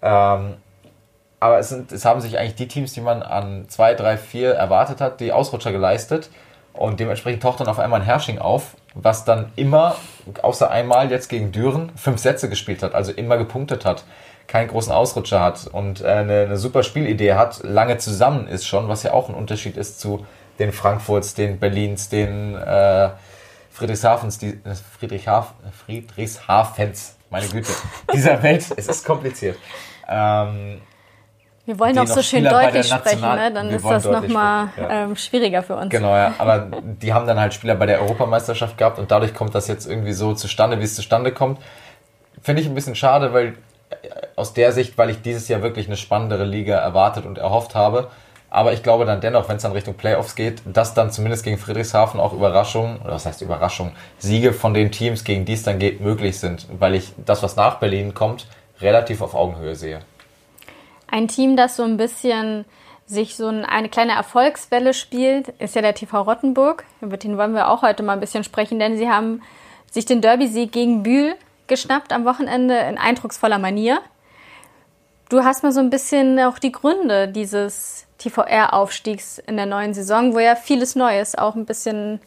Ähm, 0.02 0.54
aber 1.38 1.58
es, 1.58 1.68
sind, 1.68 1.92
es 1.92 2.04
haben 2.04 2.20
sich 2.20 2.38
eigentlich 2.38 2.56
die 2.56 2.68
Teams, 2.68 2.92
die 2.92 3.02
man 3.02 3.22
an 3.22 3.66
2, 3.68 3.94
3, 3.94 4.16
4 4.16 4.54
erwartet 4.54 5.00
hat, 5.00 5.20
die 5.20 5.30
Ausrutscher 5.30 5.72
geleistet. 5.72 6.28
Und 6.74 6.98
dementsprechend 6.98 7.42
taucht 7.42 7.60
dann 7.60 7.68
auf 7.68 7.78
einmal 7.78 8.00
ein 8.00 8.06
Herrsching 8.06 8.38
auf, 8.38 8.76
was 8.94 9.24
dann 9.24 9.52
immer, 9.56 9.96
außer 10.42 10.70
einmal 10.70 11.10
jetzt 11.10 11.28
gegen 11.28 11.52
Düren, 11.52 11.92
fünf 11.96 12.20
Sätze 12.20 12.48
gespielt 12.48 12.82
hat, 12.82 12.94
also 12.94 13.12
immer 13.12 13.36
gepunktet 13.38 13.84
hat, 13.84 14.04
keinen 14.48 14.68
großen 14.68 14.92
Ausrutscher 14.92 15.40
hat 15.40 15.68
und 15.68 16.00
äh, 16.02 16.06
eine, 16.08 16.40
eine 16.42 16.56
super 16.56 16.82
Spielidee 16.82 17.34
hat, 17.34 17.62
lange 17.62 17.98
zusammen 17.98 18.46
ist 18.46 18.66
schon, 18.66 18.88
was 18.88 19.04
ja 19.04 19.12
auch 19.12 19.28
ein 19.28 19.34
Unterschied 19.34 19.76
ist 19.76 20.00
zu 20.00 20.26
den 20.58 20.72
Frankfurts, 20.72 21.34
den 21.34 21.58
Berlins, 21.58 22.08
den 22.08 22.56
äh, 22.56 23.10
Friedrichshafens, 23.70 24.38
die, 24.38 24.48
äh, 24.48 24.74
Friedrichshaf, 24.98 25.54
Friedrichshafens, 25.86 27.16
meine 27.30 27.46
Güte, 27.46 27.72
dieser 28.12 28.42
Welt, 28.42 28.66
es 28.76 28.88
ist 28.88 29.04
kompliziert. 29.04 29.56
Ähm, 30.08 30.80
wir 31.66 31.78
wollen 31.78 31.98
auch 31.98 32.06
so 32.06 32.22
schön 32.22 32.44
deutlich 32.44 32.86
sprechen, 32.88 33.22
ne? 33.22 33.50
dann 33.52 33.70
ist 33.70 33.84
das 33.84 34.04
nochmal 34.04 34.68
ja. 34.76 35.04
ähm, 35.04 35.16
schwieriger 35.16 35.62
für 35.62 35.76
uns. 35.76 35.88
Genau, 35.88 36.14
ja. 36.14 36.34
Aber 36.38 36.68
die 36.84 37.12
haben 37.14 37.26
dann 37.26 37.40
halt 37.40 37.54
Spieler 37.54 37.74
bei 37.74 37.86
der 37.86 38.02
Europameisterschaft 38.02 38.76
gehabt 38.76 38.98
und 38.98 39.10
dadurch 39.10 39.32
kommt 39.34 39.54
das 39.54 39.66
jetzt 39.66 39.86
irgendwie 39.86 40.12
so 40.12 40.34
zustande, 40.34 40.78
wie 40.78 40.84
es 40.84 40.94
zustande 40.94 41.32
kommt. 41.32 41.58
Finde 42.42 42.60
ich 42.60 42.68
ein 42.68 42.74
bisschen 42.74 42.94
schade, 42.94 43.32
weil 43.32 43.54
äh, 43.88 44.08
aus 44.36 44.52
der 44.52 44.72
Sicht, 44.72 44.98
weil 44.98 45.08
ich 45.08 45.22
dieses 45.22 45.48
Jahr 45.48 45.62
wirklich 45.62 45.86
eine 45.86 45.96
spannendere 45.96 46.44
Liga 46.44 46.76
erwartet 46.76 47.24
und 47.24 47.38
erhofft 47.38 47.74
habe. 47.74 48.10
Aber 48.50 48.74
ich 48.74 48.82
glaube 48.82 49.06
dann 49.06 49.22
dennoch, 49.22 49.48
wenn 49.48 49.56
es 49.56 49.62
dann 49.62 49.72
Richtung 49.72 49.94
Playoffs 49.94 50.36
geht, 50.36 50.62
dass 50.66 50.92
dann 50.92 51.10
zumindest 51.10 51.44
gegen 51.44 51.58
Friedrichshafen 51.58 52.20
auch 52.20 52.32
Überraschungen, 52.34 52.98
oder 53.00 53.14
was 53.14 53.26
heißt 53.26 53.40
Überraschungen, 53.40 53.94
Siege 54.18 54.52
von 54.52 54.74
den 54.74 54.92
Teams, 54.92 55.24
gegen 55.24 55.44
die 55.44 55.54
es 55.54 55.62
dann 55.62 55.78
geht, 55.78 56.00
möglich 56.00 56.38
sind. 56.38 56.66
Weil 56.78 56.94
ich 56.94 57.14
das, 57.24 57.42
was 57.42 57.56
nach 57.56 57.76
Berlin 57.76 58.12
kommt, 58.12 58.46
relativ 58.80 59.22
auf 59.22 59.34
Augenhöhe 59.34 59.74
sehe. 59.74 60.00
Ein 61.14 61.28
Team, 61.28 61.56
das 61.56 61.76
so 61.76 61.84
ein 61.84 61.96
bisschen 61.96 62.64
sich 63.06 63.36
so 63.36 63.46
eine 63.46 63.88
kleine 63.88 64.14
Erfolgswelle 64.14 64.92
spielt, 64.92 65.50
ist 65.60 65.76
ja 65.76 65.80
der 65.80 65.94
TV 65.94 66.22
Rottenburg. 66.22 66.82
Über 67.00 67.16
den 67.16 67.38
wollen 67.38 67.54
wir 67.54 67.68
auch 67.68 67.82
heute 67.82 68.02
mal 68.02 68.14
ein 68.14 68.20
bisschen 68.20 68.42
sprechen, 68.42 68.80
denn 68.80 68.96
sie 68.96 69.08
haben 69.08 69.40
sich 69.92 70.06
den 70.06 70.20
Derby-Sieg 70.20 70.72
gegen 70.72 71.04
Bühl 71.04 71.36
geschnappt 71.68 72.12
am 72.12 72.24
Wochenende 72.24 72.76
in 72.76 72.98
eindrucksvoller 72.98 73.60
Manier. 73.60 74.00
Du 75.28 75.44
hast 75.44 75.62
mal 75.62 75.70
so 75.70 75.78
ein 75.78 75.88
bisschen 75.88 76.40
auch 76.40 76.58
die 76.58 76.72
Gründe 76.72 77.28
dieses 77.28 78.08
TVR-Aufstiegs 78.18 79.38
in 79.38 79.56
der 79.56 79.66
neuen 79.66 79.94
Saison, 79.94 80.34
wo 80.34 80.40
ja 80.40 80.56
vieles 80.56 80.96
Neues 80.96 81.38
auch 81.38 81.54
ein 81.54 81.64
bisschen 81.64 82.20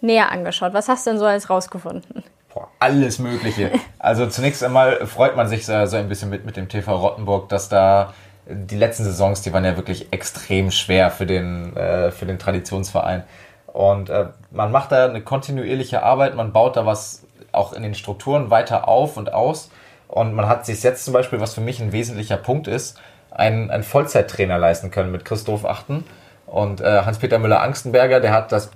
näher 0.00 0.30
angeschaut. 0.30 0.72
Was 0.72 0.88
hast 0.88 1.04
du 1.04 1.10
denn 1.10 1.18
so 1.18 1.26
alles 1.26 1.50
rausgefunden? 1.50 2.22
Boah, 2.54 2.68
alles 2.78 3.18
Mögliche. 3.18 3.72
Also 3.98 4.26
zunächst 4.26 4.62
einmal 4.62 5.06
freut 5.06 5.34
man 5.34 5.48
sich 5.48 5.64
so, 5.64 5.86
so 5.86 5.96
ein 5.96 6.10
bisschen 6.10 6.28
mit, 6.28 6.44
mit 6.44 6.58
dem 6.58 6.68
TV 6.68 6.94
Rottenburg, 6.94 7.48
dass 7.48 7.70
da 7.70 8.12
die 8.46 8.76
letzten 8.76 9.04
Saisons, 9.04 9.40
die 9.40 9.50
waren 9.54 9.64
ja 9.64 9.76
wirklich 9.76 10.12
extrem 10.12 10.70
schwer 10.70 11.10
für 11.10 11.24
den, 11.24 11.74
äh, 11.74 12.10
für 12.10 12.26
den 12.26 12.38
Traditionsverein. 12.38 13.24
Und 13.66 14.10
äh, 14.10 14.26
man 14.50 14.70
macht 14.70 14.92
da 14.92 15.06
eine 15.06 15.22
kontinuierliche 15.22 16.02
Arbeit, 16.02 16.34
man 16.34 16.52
baut 16.52 16.76
da 16.76 16.84
was 16.84 17.26
auch 17.52 17.72
in 17.72 17.82
den 17.82 17.94
Strukturen 17.94 18.50
weiter 18.50 18.88
auf 18.88 19.16
und 19.16 19.32
aus. 19.32 19.70
Und 20.06 20.34
man 20.34 20.46
hat 20.46 20.66
sich 20.66 20.82
jetzt 20.82 21.04
zum 21.04 21.14
Beispiel, 21.14 21.40
was 21.40 21.54
für 21.54 21.62
mich 21.62 21.80
ein 21.80 21.92
wesentlicher 21.92 22.36
Punkt 22.36 22.68
ist, 22.68 23.00
einen, 23.30 23.70
einen 23.70 23.82
Vollzeittrainer 23.82 24.58
leisten 24.58 24.90
können 24.90 25.10
mit 25.10 25.24
Christoph 25.24 25.64
Achten. 25.64 26.04
Und 26.46 26.80
äh, 26.80 27.02
Hans-Peter 27.02 27.38
Müller-Angstenberger, 27.38 28.20
der 28.20 28.32
hat 28.32 28.52
das, 28.52 28.70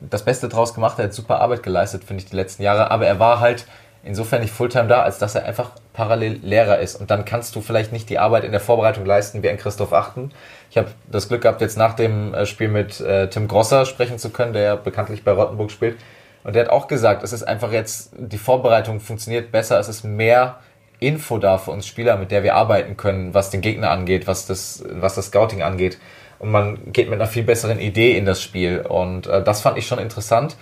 das 0.00 0.24
Beste 0.24 0.48
draus 0.48 0.74
gemacht, 0.74 0.98
der 0.98 1.06
hat 1.06 1.14
super 1.14 1.40
Arbeit 1.40 1.62
geleistet, 1.62 2.04
finde 2.04 2.22
ich, 2.22 2.30
die 2.30 2.36
letzten 2.36 2.62
Jahre. 2.62 2.90
Aber 2.90 3.06
er 3.06 3.18
war 3.18 3.40
halt 3.40 3.66
insofern 4.04 4.40
nicht 4.40 4.52
Fulltime 4.52 4.86
da, 4.88 5.02
als 5.02 5.18
dass 5.18 5.34
er 5.34 5.44
einfach 5.44 5.72
parallel 5.92 6.38
Lehrer 6.42 6.78
ist. 6.78 6.96
Und 6.96 7.10
dann 7.10 7.24
kannst 7.24 7.54
du 7.56 7.60
vielleicht 7.60 7.92
nicht 7.92 8.08
die 8.08 8.18
Arbeit 8.18 8.44
in 8.44 8.52
der 8.52 8.60
Vorbereitung 8.60 9.04
leisten 9.04 9.42
wie 9.42 9.48
ein 9.48 9.58
Christoph 9.58 9.92
Achten. 9.92 10.30
Ich 10.70 10.78
habe 10.78 10.88
das 11.10 11.28
Glück 11.28 11.42
gehabt, 11.42 11.60
jetzt 11.60 11.76
nach 11.76 11.94
dem 11.94 12.32
äh, 12.34 12.46
Spiel 12.46 12.68
mit 12.68 13.00
äh, 13.00 13.28
Tim 13.28 13.48
Grosser 13.48 13.84
sprechen 13.84 14.18
zu 14.18 14.30
können, 14.30 14.52
der 14.52 14.62
ja 14.62 14.76
bekanntlich 14.76 15.24
bei 15.24 15.32
Rottenburg 15.32 15.70
spielt. 15.70 15.98
Und 16.44 16.54
der 16.54 16.64
hat 16.64 16.70
auch 16.70 16.86
gesagt, 16.86 17.22
es 17.22 17.32
ist 17.32 17.42
einfach 17.42 17.72
jetzt, 17.72 18.12
die 18.16 18.38
Vorbereitung 18.38 19.00
funktioniert 19.00 19.50
besser, 19.50 19.78
es 19.78 19.88
ist 19.88 20.04
mehr 20.04 20.60
Info 21.00 21.38
da 21.38 21.58
für 21.58 21.72
uns 21.72 21.86
Spieler, 21.86 22.16
mit 22.16 22.30
der 22.30 22.42
wir 22.42 22.54
arbeiten 22.54 22.96
können, 22.96 23.34
was 23.34 23.50
den 23.50 23.60
Gegner 23.60 23.90
angeht, 23.90 24.26
was 24.26 24.46
das, 24.46 24.82
was 24.90 25.14
das 25.14 25.26
Scouting 25.26 25.62
angeht. 25.62 25.98
Und 26.38 26.50
man 26.50 26.92
geht 26.92 27.10
mit 27.10 27.20
einer 27.20 27.28
viel 27.28 27.42
besseren 27.42 27.80
Idee 27.80 28.16
in 28.16 28.24
das 28.24 28.42
Spiel. 28.42 28.80
Und 28.80 29.26
äh, 29.26 29.42
das 29.42 29.60
fand 29.60 29.76
ich 29.78 29.86
schon 29.86 29.98
interessant, 29.98 30.56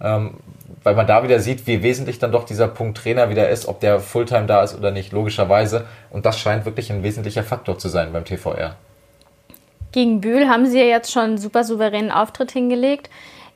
ähm, 0.00 0.34
weil 0.82 0.94
man 0.94 1.06
da 1.06 1.22
wieder 1.22 1.40
sieht, 1.40 1.66
wie 1.66 1.82
wesentlich 1.82 2.18
dann 2.18 2.32
doch 2.32 2.44
dieser 2.44 2.68
Punkt 2.68 2.98
Trainer 2.98 3.30
wieder 3.30 3.48
ist, 3.48 3.66
ob 3.68 3.80
der 3.80 4.00
Fulltime 4.00 4.46
da 4.46 4.62
ist 4.62 4.76
oder 4.76 4.90
nicht, 4.90 5.12
logischerweise. 5.12 5.86
Und 6.10 6.26
das 6.26 6.38
scheint 6.38 6.64
wirklich 6.64 6.90
ein 6.90 7.02
wesentlicher 7.02 7.44
Faktor 7.44 7.78
zu 7.78 7.88
sein 7.88 8.12
beim 8.12 8.24
TVR. 8.24 8.76
Gegen 9.92 10.20
Bühl 10.20 10.48
haben 10.48 10.66
sie 10.66 10.78
ja 10.78 10.84
jetzt 10.84 11.12
schon 11.12 11.22
einen 11.22 11.38
super 11.38 11.64
souveränen 11.64 12.10
Auftritt 12.10 12.52
hingelegt. 12.52 13.10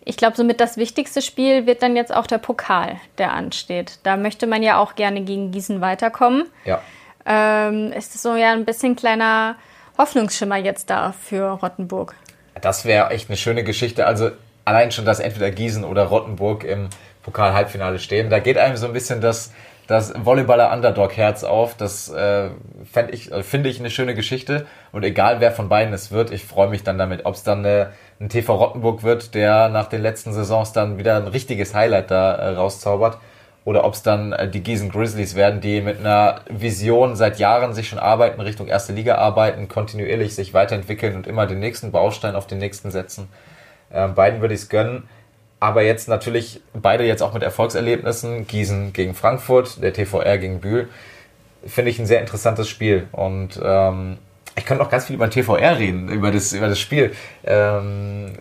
Ich 0.05 0.17
glaube, 0.17 0.37
somit 0.37 0.61
das 0.61 0.77
wichtigste 0.77 1.23
Spiel 1.23 1.67
wird 1.67 1.83
dann 1.83 1.97
jetzt 1.97 2.15
auch 2.15 2.27
der 2.27 2.39
Pokal, 2.39 2.97
der 3.19 3.33
ansteht. 3.33 3.99
Da 4.03 4.17
möchte 4.17 4.47
man 4.47 4.63
ja 4.63 4.79
auch 4.79 4.97
gerne 4.97 5.23
gegen 5.23 5.51
Gießen 5.51 5.81
weiterkommen. 5.81 6.47
Ja. 6.65 6.83
Ähm, 7.25 7.91
ist 7.93 8.21
so 8.21 8.37
ja 8.37 8.53
ein 8.53 8.67
bisschen 8.67 8.97
kleiner 8.97 9.57
Hoffnungsschimmer 9.97 10.57
jetzt 10.57 10.91
da 10.91 11.13
für 11.13 11.51
Rottenburg? 11.51 12.15
Das 12.61 12.85
wäre 12.85 13.11
echt 13.11 13.29
eine 13.29 13.37
schöne 13.37 13.65
Geschichte. 13.65 14.07
Also 14.07 14.31
allein 14.65 14.93
schon, 14.93 15.05
dass 15.05 15.21
entweder 15.21 15.51
Gießen 15.51 15.85
oder 15.85 16.05
Rottenburg 16.05 16.65
im 16.65 16.89
Pokal-Halbfinale 17.23 17.99
stehen. 17.99 18.31
Da 18.31 18.39
geht 18.39 18.59
einem 18.59 18.77
so 18.77 18.87
ein 18.87 18.93
bisschen 18.93 19.21
das, 19.21 19.53
das 19.87 20.13
Volleyballer-Underdog-Herz 20.17 21.45
auf. 21.45 21.77
Das 21.77 22.09
äh, 22.11 22.51
ich, 23.11 23.33
äh, 23.33 23.43
finde 23.43 23.71
ich 23.71 23.81
eine 23.81 23.91
schöne 23.91 24.15
Geschichte. 24.15 24.67
Und 24.93 25.05
egal 25.05 25.41
wer 25.41 25.53
von 25.53 25.69
beiden 25.69 25.95
es 25.95 26.11
wird, 26.11 26.31
ich 26.31 26.45
freue 26.45 26.69
mich 26.69 26.83
dann 26.85 26.99
damit. 26.99 27.25
Ob 27.25 27.35
es 27.35 27.43
dann 27.43 27.61
eine, 27.61 27.93
ein 28.21 28.29
TV 28.29 28.55
Rottenburg 28.55 29.03
wird, 29.03 29.35
der 29.35 29.69
nach 29.69 29.87
den 29.87 30.03
letzten 30.03 30.33
Saisons 30.33 30.73
dann 30.73 30.99
wieder 30.99 31.17
ein 31.17 31.29
richtiges 31.29 31.75
Highlight 31.75 32.11
da 32.11 32.35
äh, 32.35 32.49
rauszaubert. 32.55 33.19
Oder 33.65 33.85
ob 33.85 33.95
es 33.95 34.03
dann 34.03 34.33
äh, 34.33 34.49
die 34.49 34.63
Gießen 34.63 34.91
Grizzlies 34.91 35.35
werden, 35.35 35.61
die 35.61 35.81
mit 35.81 36.01
einer 36.01 36.41
Vision 36.49 37.17
seit 37.17 37.39
Jahren 37.39 37.73
sich 37.73 37.89
schon 37.89 37.99
arbeiten, 37.99 38.41
Richtung 38.41 38.67
erste 38.67 38.93
Liga 38.93 39.17
arbeiten, 39.17 39.69
kontinuierlich 39.69 40.35
sich 40.35 40.53
weiterentwickeln 40.53 41.17
und 41.17 41.27
immer 41.27 41.47
den 41.47 41.61
nächsten 41.61 41.93
Baustein 41.93 42.37
auf 42.37 42.47
den 42.47 42.59
nächsten 42.59 42.91
setzen. 42.91 43.29
Äh, 43.91 44.09
beiden 44.09 44.41
würde 44.41 44.55
ich 44.55 44.61
es 44.61 44.69
gönnen 44.69 45.05
aber 45.65 45.81
jetzt 45.81 46.09
natürlich 46.09 46.61
beide 46.75 47.05
jetzt 47.05 47.23
auch 47.23 47.33
mit 47.33 47.43
Erfolgserlebnissen. 47.43 48.47
Gießen 48.47 48.93
gegen 48.93 49.15
Frankfurt, 49.15 49.83
der 49.83 49.95
TVR 49.95 50.37
gegen 50.37 50.61
Bühl. 50.61 50.91
Finde 51.67 51.91
ich 51.91 51.99
ein 51.99 52.05
sehr 52.05 52.21
interessantes 52.21 52.69
Spiel. 52.69 53.09
Und 53.13 53.59
ähm, 53.65 54.19
ich 54.57 54.67
könnte 54.67 54.83
noch 54.83 54.91
ganz 54.91 55.07
viel 55.07 55.17
über 55.17 55.27
den 55.27 55.31
TVR 55.31 55.79
reden, 55.79 56.11
über 56.11 56.31
das, 56.31 56.53
über 56.53 56.69
das 56.69 56.79
Spiel. 56.79 57.15
Ähm, 57.45 58.33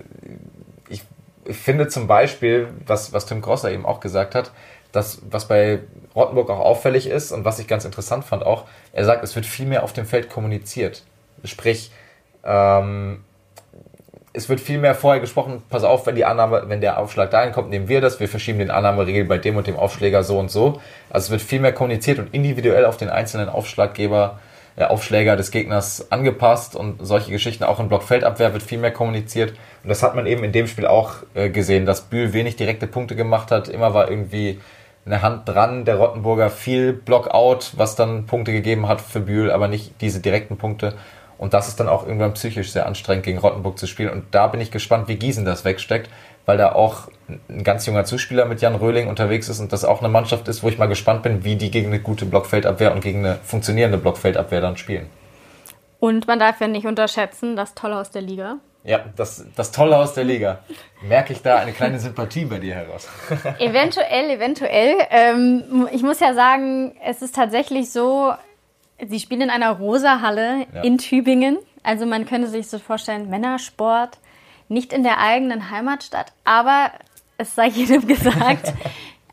ich, 0.90 1.04
ich 1.46 1.56
finde 1.56 1.88
zum 1.88 2.08
Beispiel, 2.08 2.68
was, 2.86 3.14
was 3.14 3.26
Tim 3.26 3.42
Grosser 3.42 3.72
eben 3.72 3.86
auch 3.86 4.02
gesagt 4.02 4.36
hat, 4.36 4.52
dass 4.94 5.22
was 5.30 5.48
bei 5.48 5.80
Rottenburg 6.16 6.50
auch 6.50 6.60
auffällig 6.60 7.08
ist 7.08 7.34
und 7.34 7.44
was 7.44 7.60
ich 7.60 7.68
ganz 7.68 7.84
interessant 7.84 8.24
fand 8.24 8.46
auch, 8.46 8.64
er 8.94 9.04
sagt, 9.04 9.24
es 9.24 9.36
wird 9.36 9.46
viel 9.46 9.66
mehr 9.66 9.84
auf 9.84 9.92
dem 9.92 10.06
Feld 10.06 10.30
kommuniziert. 10.30 11.04
Sprich, 11.44 11.92
ähm, 12.46 13.24
es 14.34 14.50
wird 14.50 14.60
viel 14.60 14.78
mehr 14.80 14.96
vorher 14.96 15.20
gesprochen, 15.20 15.62
pass 15.70 15.84
auf, 15.84 16.06
wenn 16.08 16.16
die 16.16 16.26
Annahme, 16.26 16.64
wenn 16.68 16.80
der 16.80 17.00
Aufschlag 17.00 17.32
dahin 17.32 17.54
kommt, 17.54 17.70
nehmen 17.70 17.88
wir 17.88 18.02
das, 18.02 18.20
wir 18.20 18.30
verschieben 18.30 18.60
den 18.60 18.72
Annahmeregel 18.72 19.26
bei 19.26 19.38
dem 19.38 19.58
und 19.58 19.68
dem 19.68 19.76
Aufschläger 19.76 20.24
so 20.24 20.40
und 20.40 20.50
so. 20.50 20.82
Also 21.10 21.26
es 21.26 21.32
wird 21.32 21.42
viel 21.42 21.60
mehr 21.60 21.74
kommuniziert 21.74 22.20
und 22.20 22.34
individuell 22.34 22.86
auf 22.86 22.98
den 22.98 23.10
einzelnen 23.10 23.50
Aufschlaggeber, 23.50 24.40
äh, 24.76 24.86
Aufschläger 24.86 25.36
des 25.36 25.52
Gegners 25.52 26.12
angepasst 26.12 26.76
und 26.76 27.06
solche 27.06 27.32
Geschichten 27.32 27.64
auch 27.64 27.80
in 27.80 27.90
Blockfeldabwehr 27.90 28.54
wird 28.54 28.64
viel 28.64 28.80
mehr 28.80 28.92
kommuniziert. 28.92 29.52
Und 29.84 29.90
das 29.90 30.02
hat 30.02 30.16
man 30.16 30.26
eben 30.26 30.44
in 30.44 30.52
dem 30.52 30.68
Spiel 30.68 30.88
auch 30.88 31.18
äh, 31.36 31.50
gesehen, 31.50 31.86
dass 31.86 32.02
Bühl 32.02 32.34
wenig 32.34 32.56
direkte 32.56 32.88
Punkte 32.88 33.16
gemacht 33.16 33.52
hat, 33.52 33.70
immer 33.70 33.94
war 33.94 34.10
irgendwie 34.10 34.60
eine 35.06 35.22
Hand 35.22 35.48
dran, 35.50 35.86
der 35.86 35.98
Rottenburger 35.98 36.50
viel 36.50 36.94
Blockout, 36.94 37.74
was 37.76 37.96
dann 37.96 38.26
Punkte 38.26 38.52
gegeben 38.52 38.88
hat 38.88 39.02
für 39.02 39.20
Bühl, 39.20 39.52
aber 39.52 39.68
nicht 39.68 40.00
diese 40.02 40.22
direkten 40.22 40.58
Punkte. 40.58 40.94
Und 41.38 41.54
das 41.54 41.68
ist 41.68 41.80
dann 41.80 41.90
auch 41.90 42.06
irgendwann 42.06 42.34
psychisch 42.36 42.72
sehr 42.72 42.86
anstrengend, 42.86 43.26
gegen 43.26 43.38
Rottenburg 43.38 43.78
zu 43.78 43.86
spielen. 43.86 44.10
Und 44.10 44.26
da 44.32 44.48
bin 44.48 44.62
ich 44.62 44.72
gespannt, 44.72 45.10
wie 45.10 45.16
Gießen 45.16 45.44
das 45.44 45.66
wegsteckt, 45.66 46.10
weil 46.46 46.58
da 46.58 46.72
auch 46.72 47.10
ein 47.50 47.64
ganz 47.64 47.86
junger 47.86 48.06
Zuspieler 48.06 48.46
mit 48.46 48.62
Jan 48.62 48.76
Röhling 48.76 49.08
unterwegs 49.08 49.50
ist 49.50 49.60
und 49.60 49.74
das 49.74 49.84
auch 49.84 50.00
eine 50.00 50.10
Mannschaft 50.10 50.48
ist, 50.48 50.64
wo 50.64 50.70
ich 50.70 50.78
mal 50.78 50.88
gespannt 50.88 51.24
bin, 51.24 51.44
wie 51.44 51.56
die 51.56 51.72
gegen 51.72 51.88
eine 51.88 52.00
gute 52.00 52.26
Blockfeldabwehr 52.26 52.94
und 52.94 53.02
gegen 53.02 53.26
eine 53.26 53.40
funktionierende 53.44 53.98
Blockfeldabwehr 53.98 54.62
dann 54.62 54.78
spielen. 54.78 55.08
Und 56.00 56.28
man 56.28 56.40
darf 56.40 56.62
ja 56.62 56.68
nicht 56.68 56.86
unterschätzen, 56.86 57.56
das 57.56 57.76
Tolle 57.76 57.98
aus 57.98 58.12
der 58.12 58.22
Liga. 58.22 58.58
Ja, 58.84 59.06
das, 59.16 59.46
das 59.56 59.72
Tolle 59.72 59.98
aus 59.98 60.14
der 60.14 60.26
Liga. 60.26 60.60
Merke 61.02 61.32
ich 61.32 61.42
da 61.42 61.58
eine 61.58 61.72
kleine 61.72 62.00
Sympathie 62.00 62.46
bei 62.46 62.60
dir 62.60 62.76
heraus? 62.76 63.08
eventuell, 63.60 64.30
eventuell. 64.30 64.96
Ähm, 65.10 65.88
ich 65.92 66.04
muss 66.04 66.20
ja 66.20 66.34
sagen, 66.34 66.96
es 67.04 67.22
ist 67.22 67.36
tatsächlich 67.36 67.92
so, 67.92 68.34
Sie 69.02 69.20
spielen 69.20 69.42
in 69.42 69.50
einer 69.50 69.72
rosa 69.72 70.22
Halle 70.22 70.66
ja. 70.74 70.82
in 70.82 70.98
Tübingen. 70.98 71.58
Also 71.82 72.06
man 72.06 72.26
könnte 72.26 72.48
sich 72.48 72.68
so 72.68 72.80
vorstellen, 72.80 73.30
Männersport, 73.30 74.18
nicht 74.68 74.94
in 74.94 75.04
der 75.04 75.20
eigenen 75.20 75.70
Heimatstadt, 75.70 76.34
aber 76.44 76.92
es 77.38 77.56
sei 77.56 77.68
jedem 77.68 78.08
gesagt, 78.08 78.74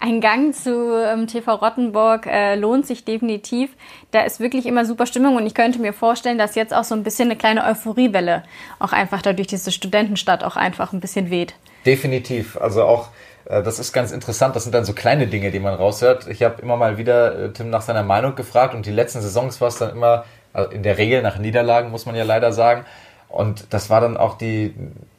ein 0.00 0.20
Gang 0.20 0.54
zu 0.54 0.96
ähm, 0.96 1.26
TV 1.26 1.54
Rottenburg 1.54 2.26
äh, 2.26 2.56
lohnt 2.56 2.86
sich 2.86 3.04
definitiv. 3.04 3.70
Da 4.10 4.22
ist 4.22 4.40
wirklich 4.40 4.66
immer 4.66 4.84
super 4.84 5.06
Stimmung 5.06 5.36
und 5.36 5.46
ich 5.46 5.54
könnte 5.54 5.78
mir 5.78 5.92
vorstellen, 5.92 6.38
dass 6.38 6.54
jetzt 6.54 6.74
auch 6.74 6.84
so 6.84 6.94
ein 6.94 7.02
bisschen 7.02 7.28
eine 7.28 7.36
kleine 7.36 7.64
Euphoriewelle 7.64 8.42
auch 8.78 8.92
einfach 8.92 9.20
dadurch 9.20 9.48
diese 9.48 9.70
Studentenstadt 9.70 10.42
auch 10.42 10.56
einfach 10.56 10.92
ein 10.92 11.00
bisschen 11.00 11.30
weht. 11.30 11.54
Definitiv. 11.84 12.56
Also 12.56 12.84
auch 12.84 13.08
äh, 13.44 13.62
das 13.62 13.78
ist 13.78 13.92
ganz 13.92 14.12
interessant. 14.12 14.56
Das 14.56 14.64
sind 14.64 14.74
dann 14.74 14.84
so 14.84 14.94
kleine 14.94 15.26
Dinge, 15.26 15.50
die 15.50 15.60
man 15.60 15.74
raushört. 15.74 16.26
Ich 16.28 16.42
habe 16.42 16.62
immer 16.62 16.76
mal 16.76 16.96
wieder 16.96 17.38
äh, 17.38 17.52
Tim 17.52 17.70
nach 17.70 17.82
seiner 17.82 18.02
Meinung 18.02 18.34
gefragt 18.34 18.74
und 18.74 18.86
die 18.86 18.92
letzten 18.92 19.20
Saisons 19.20 19.60
war 19.60 19.68
es 19.68 19.78
dann 19.78 19.90
immer, 19.90 20.24
also 20.52 20.70
in 20.70 20.82
der 20.82 20.98
Regel 20.98 21.22
nach 21.22 21.38
Niederlagen, 21.38 21.90
muss 21.90 22.06
man 22.06 22.14
ja 22.14 22.24
leider 22.24 22.52
sagen. 22.52 22.84
Und 23.30 23.72
das 23.72 23.90
war 23.90 24.00
dann 24.00 24.16
auch 24.16 24.36
die, 24.36 24.74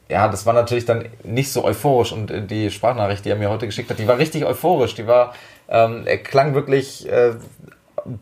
ja, 0.08 0.28
das 0.28 0.44
war 0.46 0.52
natürlich 0.52 0.84
dann 0.84 1.06
nicht 1.24 1.50
so 1.50 1.64
euphorisch. 1.64 2.12
Und 2.12 2.30
äh, 2.30 2.42
die 2.42 2.70
Sprachnachricht, 2.70 3.24
die 3.24 3.30
er 3.30 3.36
mir 3.36 3.50
heute 3.50 3.66
geschickt 3.66 3.90
hat, 3.90 3.98
die 3.98 4.06
war 4.06 4.18
richtig 4.18 4.44
euphorisch. 4.44 4.94
Die 4.94 5.06
war, 5.06 5.34
ähm, 5.68 6.02
er 6.06 6.18
klang 6.18 6.54
wirklich 6.54 7.10
äh, 7.10 7.32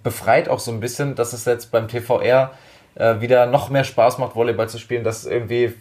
befreit 0.03 0.49
auch 0.49 0.61
so 0.61 0.71
ein 0.71 0.81
bisschen, 0.81 1.15
dass 1.15 1.33
es 1.33 1.45
jetzt 1.45 1.71
beim 1.71 1.89
TVR 1.89 2.53
äh, 2.95 3.21
wieder 3.21 3.47
noch 3.47 3.71
mehr 3.71 3.85
Spaß 3.85 4.19
macht, 4.19 4.37
Volleyball 4.37 4.69
zu 4.69 4.79
spielen, 4.79 5.05
dass 5.05 5.27
irgendwie 5.27 5.75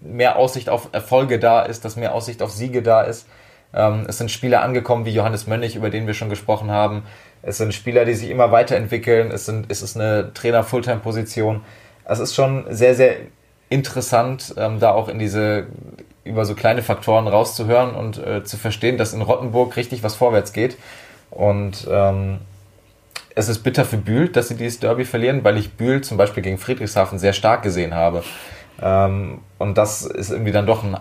mehr 0.00 0.36
Aussicht 0.36 0.68
auf 0.68 0.88
Erfolge 0.92 1.38
da 1.38 1.62
ist, 1.62 1.84
dass 1.84 1.96
mehr 1.96 2.14
Aussicht 2.14 2.42
auf 2.42 2.50
Siege 2.50 2.82
da 2.82 3.02
ist. 3.02 3.26
Ähm, 3.72 4.04
es 4.08 4.18
sind 4.18 4.30
Spieler 4.30 4.62
angekommen 4.62 5.04
wie 5.04 5.12
Johannes 5.12 5.46
Mönnig, 5.46 5.76
über 5.76 5.90
den 5.90 6.06
wir 6.06 6.14
schon 6.14 6.30
gesprochen 6.30 6.70
haben. 6.70 7.04
Es 7.42 7.58
sind 7.58 7.72
Spieler, 7.72 8.04
die 8.04 8.14
sich 8.14 8.30
immer 8.30 8.52
weiterentwickeln. 8.52 9.30
Es, 9.30 9.46
sind, 9.46 9.66
es 9.70 9.82
ist 9.82 9.96
eine 9.96 10.32
Trainer-Fulltime-Position. 10.34 11.62
Es 12.10 12.18
ist 12.18 12.34
schon 12.34 12.64
sehr, 12.70 12.94
sehr 12.94 13.16
interessant, 13.68 14.54
ähm, 14.56 14.80
da 14.80 14.90
auch 14.90 15.08
in 15.08 15.20
diese 15.20 15.68
über 16.24 16.44
so 16.44 16.54
kleine 16.54 16.82
Faktoren 16.82 17.28
rauszuhören 17.28 17.94
und 17.94 18.18
äh, 18.18 18.42
zu 18.44 18.56
verstehen, 18.56 18.98
dass 18.98 19.12
in 19.12 19.22
Rottenburg 19.22 19.76
richtig 19.76 20.02
was 20.02 20.16
vorwärts 20.16 20.52
geht. 20.52 20.76
Und 21.30 21.86
ähm, 21.88 22.40
es 23.36 23.48
ist 23.48 23.60
bitter 23.60 23.84
für 23.84 23.96
Bühl, 23.96 24.28
dass 24.28 24.48
sie 24.48 24.56
dieses 24.56 24.80
Derby 24.80 25.04
verlieren, 25.04 25.44
weil 25.44 25.56
ich 25.56 25.74
Bühl 25.74 26.02
zum 26.02 26.16
Beispiel 26.16 26.42
gegen 26.42 26.58
Friedrichshafen 26.58 27.18
sehr 27.18 27.32
stark 27.32 27.62
gesehen 27.62 27.94
habe. 27.94 28.24
Ähm, 28.82 29.40
und 29.58 29.78
das 29.78 30.02
ist 30.02 30.30
irgendwie 30.30 30.52
dann 30.52 30.66
doch 30.66 30.82
ein 30.82 30.96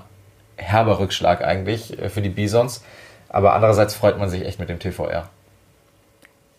herber 0.58 1.00
Rückschlag 1.00 1.44
eigentlich 1.44 2.00
äh, 2.00 2.10
für 2.10 2.22
die 2.22 2.30
Bisons. 2.30 2.84
Aber 3.30 3.54
andererseits 3.54 3.96
freut 3.96 4.20
man 4.20 4.30
sich 4.30 4.46
echt 4.46 4.60
mit 4.60 4.70
dem 4.70 4.80
TVR. 4.80 5.28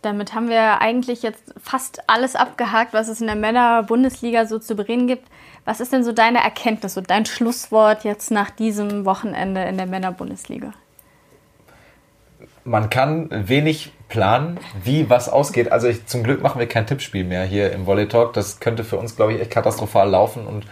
Damit 0.02 0.34
haben 0.34 0.48
wir 0.48 0.80
eigentlich 0.80 1.22
jetzt 1.22 1.54
fast 1.62 2.08
alles 2.08 2.34
abgehakt, 2.36 2.94
was 2.94 3.08
es 3.08 3.20
in 3.20 3.26
der 3.26 3.36
Männer-Bundesliga 3.36 4.46
so 4.46 4.58
zu 4.58 4.74
bereden 4.74 5.06
gibt. 5.06 5.28
Was 5.64 5.80
ist 5.80 5.92
denn 5.92 6.04
so 6.04 6.12
deine 6.12 6.42
Erkenntnis, 6.42 6.94
so 6.94 7.02
dein 7.02 7.26
Schlusswort 7.26 8.04
jetzt 8.04 8.30
nach 8.30 8.50
diesem 8.50 9.04
Wochenende 9.04 9.62
in 9.64 9.76
der 9.76 9.86
Männer-Bundesliga? 9.86 10.72
man 12.64 12.90
kann 12.90 13.28
wenig 13.30 13.92
planen, 14.08 14.58
wie 14.82 15.08
was 15.08 15.28
ausgeht. 15.28 15.72
Also 15.72 15.88
ich, 15.88 16.06
zum 16.06 16.22
Glück 16.22 16.42
machen 16.42 16.58
wir 16.58 16.66
kein 16.66 16.86
Tippspiel 16.86 17.24
mehr 17.24 17.44
hier 17.44 17.72
im 17.72 17.86
Volley 17.86 18.08
Talk. 18.08 18.32
Das 18.34 18.60
könnte 18.60 18.84
für 18.84 18.96
uns, 18.96 19.16
glaube 19.16 19.34
ich, 19.34 19.40
echt 19.40 19.50
katastrophal 19.50 20.08
laufen 20.08 20.46
und 20.46 20.66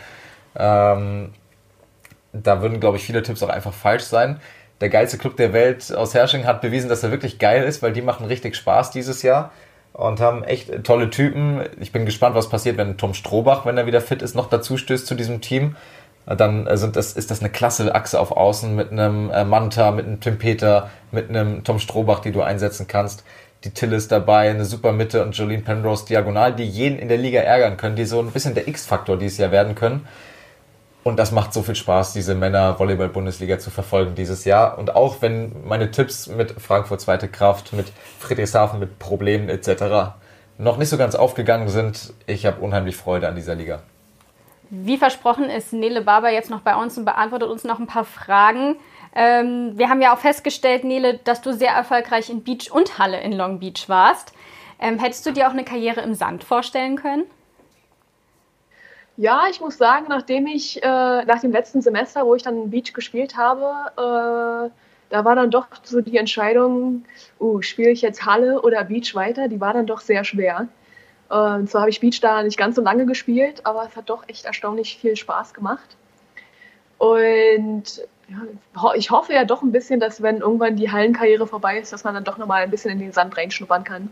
ähm, 0.57 1.33
da 2.33 2.63
würden, 2.63 2.79
glaube 2.81 2.99
ich, 2.99 3.05
viele 3.05 3.23
Tipps 3.23 3.43
auch 3.43 3.49
einfach 3.49 3.73
falsch 3.73 4.05
sein. 4.05 4.41
Der 4.81 4.89
geilste 4.89 5.19
Club 5.19 5.37
der 5.37 5.53
Welt 5.53 5.93
aus 5.95 6.15
Hersching 6.15 6.47
hat 6.47 6.61
bewiesen, 6.61 6.89
dass 6.89 7.03
er 7.03 7.11
wirklich 7.11 7.39
geil 7.39 7.65
ist, 7.65 7.83
weil 7.83 7.93
die 7.93 8.03
machen 8.03 8.27
richtig 8.27 8.55
Spaß 8.55 8.91
dieses 8.91 9.23
Jahr 9.23 9.51
und 9.93 10.21
haben 10.21 10.45
echt 10.45 10.85
tolle 10.85 11.11
Typen. 11.11 11.63
Ich 11.81 11.91
bin 11.91 12.07
gespannt, 12.07 12.37
was 12.37 12.49
passiert, 12.49 12.77
wenn 12.77 12.97
Tom 12.97 13.15
Strohbach, 13.15 13.67
wenn 13.67 13.77
er 13.77 13.87
wieder 13.87 14.01
fit 14.01 14.23
ist, 14.23 14.37
noch 14.37 14.49
dazu 14.49 14.77
stößt 14.77 15.07
zu 15.07 15.17
diesem 15.17 15.41
Team. 15.41 15.75
Dann 16.27 16.69
sind 16.77 16.95
das, 16.95 17.15
ist 17.15 17.31
das 17.31 17.41
eine 17.41 17.49
klasse 17.49 17.95
Achse 17.95 18.21
auf 18.21 18.33
Außen 18.33 18.77
mit 18.77 18.93
einem 18.93 19.31
äh, 19.31 19.45
Manta, 19.45 19.91
mit 19.91 20.07
einem 20.07 20.21
Tim 20.21 20.39
Peter, 20.39 20.91
mit 21.11 21.31
einem 21.31 21.65
Tom 21.65 21.79
Strohbach, 21.79 22.21
die 22.21 22.33
du 22.33 22.43
einsetzen 22.43 22.87
kannst. 22.87 23.25
Die 23.65 23.71
Till 23.71 23.93
ist 23.93 24.13
dabei, 24.13 24.51
eine 24.51 24.65
super 24.65 24.93
Mitte 24.93 25.25
und 25.25 25.37
Jolene 25.37 25.63
Penrose 25.63 26.07
diagonal, 26.07 26.55
die 26.55 26.65
jeden 26.65 26.99
in 26.99 27.09
der 27.09 27.17
Liga 27.17 27.41
ärgern 27.41 27.77
können, 27.77 27.97
die 27.97 28.05
so 28.05 28.21
ein 28.21 28.31
bisschen 28.31 28.55
der 28.55 28.69
X-Faktor 28.69 29.17
dieses 29.17 29.39
Jahr 29.39 29.51
werden 29.51 29.75
können. 29.75 30.07
Und 31.05 31.17
das 31.17 31.33
macht 31.33 31.55
so 31.55 31.63
viel 31.63 31.75
Spaß, 31.75 32.13
diese 32.13 32.35
Männer-Volleyball-Bundesliga 32.35 33.59
zu 33.59 33.71
verfolgen 33.71 34.15
dieses 34.15 34.45
Jahr. 34.45 34.79
Und 34.79 34.95
auch 34.95 35.23
wenn 35.23 35.67
meine 35.67 35.91
Tipps 35.91 36.27
mit 36.27 36.61
Frankfurt 36.61 37.01
zweite 37.01 37.29
Kraft, 37.29 37.73
mit 37.73 37.87
Friedrichshafen, 38.19 38.79
mit 38.79 38.99
Problemen 38.99 39.49
etc. 39.49 40.15
noch 40.59 40.77
nicht 40.77 40.89
so 40.89 40.99
ganz 40.99 41.15
aufgegangen 41.15 41.69
sind, 41.69 42.13
ich 42.27 42.45
habe 42.45 42.61
unheimlich 42.61 42.97
Freude 42.97 43.29
an 43.29 43.37
dieser 43.37 43.55
Liga. 43.55 43.81
Wie 44.71 44.99
versprochen 44.99 45.49
ist 45.49 45.73
Nele 45.73 46.03
Barber 46.03 46.31
jetzt 46.31 46.51
noch 46.51 46.61
bei 46.61 46.77
uns 46.77 46.99
und 46.99 47.07
beantwortet 47.07 47.49
uns 47.49 47.65
noch 47.65 47.79
ein 47.79 47.87
paar 47.87 48.05
Fragen. 48.05 48.77
Ähm, 49.15 49.73
wir 49.77 49.89
haben 49.89 50.03
ja 50.03 50.15
auch 50.15 50.19
festgestellt, 50.19 50.85
Nele, 50.85 51.19
dass 51.25 51.41
du 51.41 51.55
sehr 51.55 51.71
erfolgreich 51.71 52.29
in 52.29 52.43
Beach 52.43 52.71
und 52.71 52.99
Halle 52.99 53.21
in 53.21 53.33
Long 53.33 53.61
Beach 53.61 53.89
warst. 53.89 54.35
Ähm, 54.79 54.99
hättest 54.99 55.25
du 55.25 55.33
dir 55.33 55.49
auch 55.49 55.53
eine 55.53 55.65
Karriere 55.65 56.03
im 56.03 56.15
Sand 56.15 56.45
vorstellen 56.45 56.97
können? 56.97 57.25
Ja, 59.19 59.47
ich 59.51 59.61
muss 59.61 59.77
sagen, 59.77 60.07
nachdem 60.09 60.47
ich 60.47 60.81
äh, 60.81 60.87
nach 61.25 61.41
dem 61.41 61.51
letzten 61.51 61.83
Semester, 61.83 62.25
wo 62.25 62.37
ich 62.37 62.45
dann 62.45 62.71
Beach 62.71 62.93
gespielt 62.93 63.37
habe, 63.37 63.91
äh, 63.97 64.71
da 65.11 65.25
war 65.25 65.35
dann 65.35 65.51
doch 65.51 65.67
so 65.83 66.01
die 66.01 66.17
Entscheidung, 66.19 67.05
uh, 67.41 67.61
spiele 67.61 67.91
ich 67.91 68.01
jetzt 68.01 68.25
Halle 68.27 68.63
oder 68.63 68.85
Beach 68.85 69.17
weiter, 69.17 69.49
die 69.49 69.61
war 69.61 69.73
dann 69.73 69.87
doch 69.87 70.01
sehr 70.01 70.23
schwer. 70.23 70.69
Und 71.29 71.69
zwar 71.69 71.81
habe 71.81 71.91
ich 71.91 71.99
Beach 71.99 72.21
da 72.21 72.45
nicht 72.45 72.57
ganz 72.57 72.77
so 72.77 72.83
lange 72.83 73.07
gespielt, 73.07 73.67
aber 73.67 73.85
es 73.89 73.97
hat 73.97 74.09
doch 74.09 74.23
echt 74.29 74.45
erstaunlich 74.45 74.97
viel 74.99 75.17
Spaß 75.17 75.53
gemacht. 75.53 75.97
Und 76.99 78.07
ich 78.95 79.11
hoffe 79.11 79.33
ja 79.33 79.45
doch 79.45 79.63
ein 79.63 79.73
bisschen, 79.73 79.99
dass 79.99 80.23
wenn 80.23 80.39
irgendwann 80.39 80.77
die 80.77 80.93
Hallenkarriere 80.93 81.47
vorbei 81.47 81.79
ist, 81.79 81.93
dass 81.93 82.05
man 82.05 82.15
dann 82.15 82.25
doch 82.25 82.39
nochmal 82.39 82.63
ein 82.63 82.71
bisschen 82.71 82.93
in 82.93 83.01
den 83.01 83.13
Sand 83.13 83.37
reinschnuppern 83.37 83.83
kann. 83.83 84.11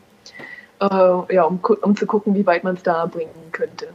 Äh, 0.81 1.35
ja, 1.35 1.45
um, 1.45 1.61
um 1.83 1.97
zu 1.97 2.07
gucken, 2.07 2.35
wie 2.35 2.45
weit 2.45 2.65
man 2.65 2.75
es 2.75 2.83
da 2.83 3.07
bringen 3.07 3.51
könnte. 3.53 3.89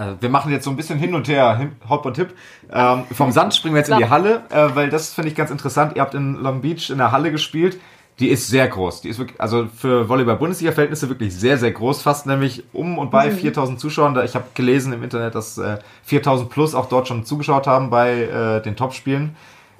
Äh, 0.00 0.14
wir 0.20 0.28
machen 0.28 0.50
jetzt 0.50 0.64
so 0.64 0.70
ein 0.70 0.76
bisschen 0.76 0.98
hin 0.98 1.14
und 1.14 1.28
her, 1.28 1.70
Hop 1.88 2.06
und 2.06 2.14
Tipp. 2.14 2.34
Ähm, 2.72 3.04
vom 3.12 3.30
Sand 3.32 3.54
springen 3.54 3.74
wir 3.74 3.80
jetzt 3.80 3.90
in 3.90 3.98
die 3.98 4.08
Halle, 4.08 4.42
äh, 4.50 4.68
weil 4.74 4.88
das 4.88 5.12
finde 5.12 5.28
ich 5.28 5.36
ganz 5.36 5.50
interessant. 5.50 5.96
Ihr 5.96 6.02
habt 6.02 6.14
in 6.14 6.36
Long 6.36 6.62
Beach 6.62 6.90
in 6.90 6.98
der 6.98 7.12
Halle 7.12 7.30
gespielt. 7.30 7.78
Die 8.18 8.28
ist 8.28 8.48
sehr 8.48 8.68
groß. 8.68 9.00
Die 9.00 9.08
ist 9.08 9.18
wirklich, 9.18 9.40
also 9.40 9.66
für 9.74 10.08
Volleyball-Bundesliga-Verhältnisse 10.08 11.08
wirklich 11.08 11.34
sehr, 11.34 11.56
sehr 11.56 11.70
groß. 11.70 12.02
Fast 12.02 12.26
nämlich 12.26 12.64
um 12.72 12.98
und 12.98 13.10
bei 13.10 13.30
mhm. 13.30 13.36
4000 13.36 13.80
Zuschauern. 13.80 14.22
Ich 14.24 14.34
habe 14.34 14.44
gelesen 14.54 14.92
im 14.92 15.02
Internet, 15.02 15.34
dass 15.34 15.56
äh, 15.56 15.78
4000 16.04 16.50
plus 16.50 16.74
auch 16.74 16.86
dort 16.86 17.08
schon 17.08 17.24
zugeschaut 17.24 17.66
haben 17.66 17.88
bei 17.88 18.24
äh, 18.24 18.62
den 18.62 18.76
Topspielen. 18.76 19.36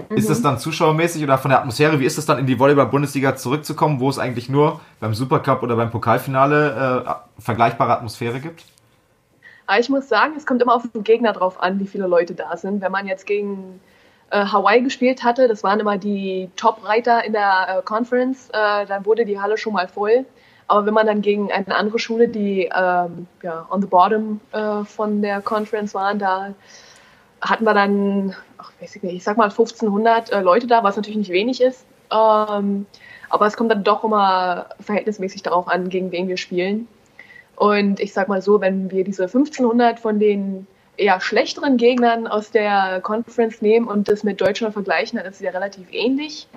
Mhm. 0.09 0.16
Ist 0.16 0.31
das 0.31 0.41
dann 0.41 0.59
zuschauermäßig 0.59 1.23
oder 1.23 1.37
von 1.37 1.51
der 1.51 1.59
Atmosphäre? 1.59 2.01
Wie 2.01 2.07
ist 2.07 2.16
es 2.16 2.25
dann 2.25 2.39
in 2.39 2.47
die 2.47 2.59
Volleyball-Bundesliga 2.59 3.37
zurückzukommen, 3.37 4.01
wo 4.01 4.09
es 4.09 4.18
eigentlich 4.18 4.49
nur 4.49 4.81
beim 5.01 5.12
Supercup 5.12 5.62
oder 5.62 5.77
beim 5.77 5.91
Pokalfinale 5.91 7.05
äh, 7.07 7.43
vergleichbare 7.43 7.93
Atmosphäre 7.93 8.41
gibt? 8.41 8.64
Aber 9.71 9.79
ich 9.79 9.89
muss 9.89 10.09
sagen, 10.09 10.35
es 10.37 10.47
kommt 10.47 10.61
immer 10.61 10.75
auf 10.75 10.83
den 10.93 11.05
Gegner 11.05 11.33
drauf 11.33 11.62
an, 11.62 11.79
wie 11.79 11.87
viele 11.87 12.09
Leute 12.09 12.35
da 12.35 12.57
sind. 12.57 12.81
Wenn 12.81 12.91
man 12.91 13.07
jetzt 13.07 13.25
gegen 13.25 13.81
äh, 14.31 14.45
Hawaii 14.45 14.81
gespielt 14.81 15.23
hatte, 15.23 15.47
das 15.47 15.62
waren 15.62 15.79
immer 15.79 15.97
die 15.97 16.51
Top-Reiter 16.57 17.25
in 17.25 17.33
der 17.33 17.77
äh, 17.79 17.83
Conference, 17.83 18.49
äh, 18.49 18.85
dann 18.87 19.07
wurde 19.07 19.25
die 19.25 19.41
Halle 19.41 19.57
schon 19.59 19.75
mal 19.75 19.87
voll. 19.87 20.27
Aber 20.66 20.87
wenn 20.87 20.95
man 20.95 21.07
dann 21.07 21.23
gegen 21.23 21.53
eine 21.53 21.73
andere 21.77 22.01
Schule, 22.01 22.27
die 22.27 22.62
ähm, 22.62 23.29
ja, 23.45 23.64
on 23.71 23.81
the 23.81 23.87
bottom 23.87 24.41
äh, 24.51 24.83
von 24.83 25.23
der 25.23 25.41
Conference 25.41 25.95
waren, 25.95 26.18
da 26.18 26.53
hatten 27.41 27.62
wir 27.62 27.73
dann, 27.73 28.35
ach, 28.59 28.73
weiß 28.81 28.97
ich 28.97 29.05
nicht, 29.05 29.14
ich 29.14 29.23
sag 29.23 29.37
mal 29.37 29.51
1500 29.51 30.33
äh, 30.33 30.41
Leute 30.41 30.66
da, 30.66 30.83
was 30.83 30.97
natürlich 30.97 31.18
nicht 31.18 31.31
wenig 31.31 31.61
ist. 31.61 31.87
Ähm, 32.11 32.87
aber 33.29 33.47
es 33.47 33.57
kommt 33.57 33.71
dann 33.71 33.85
doch 33.85 34.03
immer 34.03 34.66
verhältnismäßig 34.81 35.45
darauf 35.45 35.68
an, 35.68 35.91
gegen 35.91 36.11
wen 36.11 36.27
wir 36.27 36.39
spielen. 36.39 36.89
Und 37.61 38.00
ich 38.00 38.14
sag 38.14 38.28
mal 38.28 38.40
so, 38.40 38.62
wenn 38.62 38.90
wir 38.90 39.04
diese 39.04 39.24
1500 39.24 40.00
von 40.00 40.18
den 40.18 40.66
eher 40.96 41.20
schlechteren 41.20 41.76
Gegnern 41.76 42.26
aus 42.26 42.50
der 42.50 43.02
Conference 43.02 43.61
nehmen 43.61 43.86
und 43.86 44.08
das 44.08 44.24
mit 44.24 44.40
Deutschland 44.40 44.72
vergleichen, 44.72 45.18
dann 45.18 45.26
ist 45.26 45.34
es 45.34 45.40
ja 45.42 45.50
relativ 45.50 45.86
ähnlich. 45.92 46.48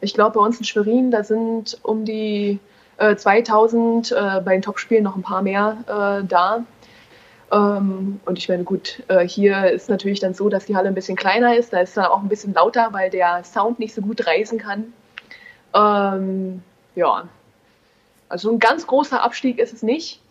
Ich 0.00 0.14
glaube, 0.14 0.38
bei 0.38 0.46
uns 0.46 0.58
in 0.58 0.64
Schwerin, 0.64 1.10
da 1.10 1.24
sind 1.24 1.78
um 1.82 2.04
die 2.04 2.60
äh, 2.98 3.16
2000, 3.16 4.12
äh, 4.12 4.40
bei 4.44 4.52
den 4.52 4.62
Topspielen 4.62 5.02
noch 5.02 5.16
ein 5.16 5.22
paar 5.22 5.42
mehr 5.42 5.78
äh, 5.88 6.24
da. 6.28 6.64
Ähm, 7.50 8.20
und 8.24 8.38
ich 8.38 8.48
meine, 8.48 8.62
gut, 8.62 9.02
äh, 9.08 9.26
hier 9.26 9.68
ist 9.68 9.88
natürlich 9.88 10.20
dann 10.20 10.32
so, 10.32 10.48
dass 10.48 10.66
die 10.66 10.76
Halle 10.76 10.86
ein 10.86 10.94
bisschen 10.94 11.16
kleiner 11.16 11.56
ist. 11.56 11.72
Da 11.72 11.80
ist 11.80 11.96
dann 11.96 12.04
auch 12.04 12.22
ein 12.22 12.28
bisschen 12.28 12.54
lauter, 12.54 12.92
weil 12.92 13.10
der 13.10 13.42
Sound 13.42 13.80
nicht 13.80 13.94
so 13.94 14.00
gut 14.00 14.28
reisen 14.28 14.58
kann. 14.58 14.92
Ähm, 15.74 16.62
ja, 16.94 17.26
also 18.28 18.52
ein 18.52 18.60
ganz 18.60 18.86
großer 18.86 19.20
Abstieg 19.20 19.58
ist 19.58 19.72
es 19.72 19.82
nicht 19.82 20.22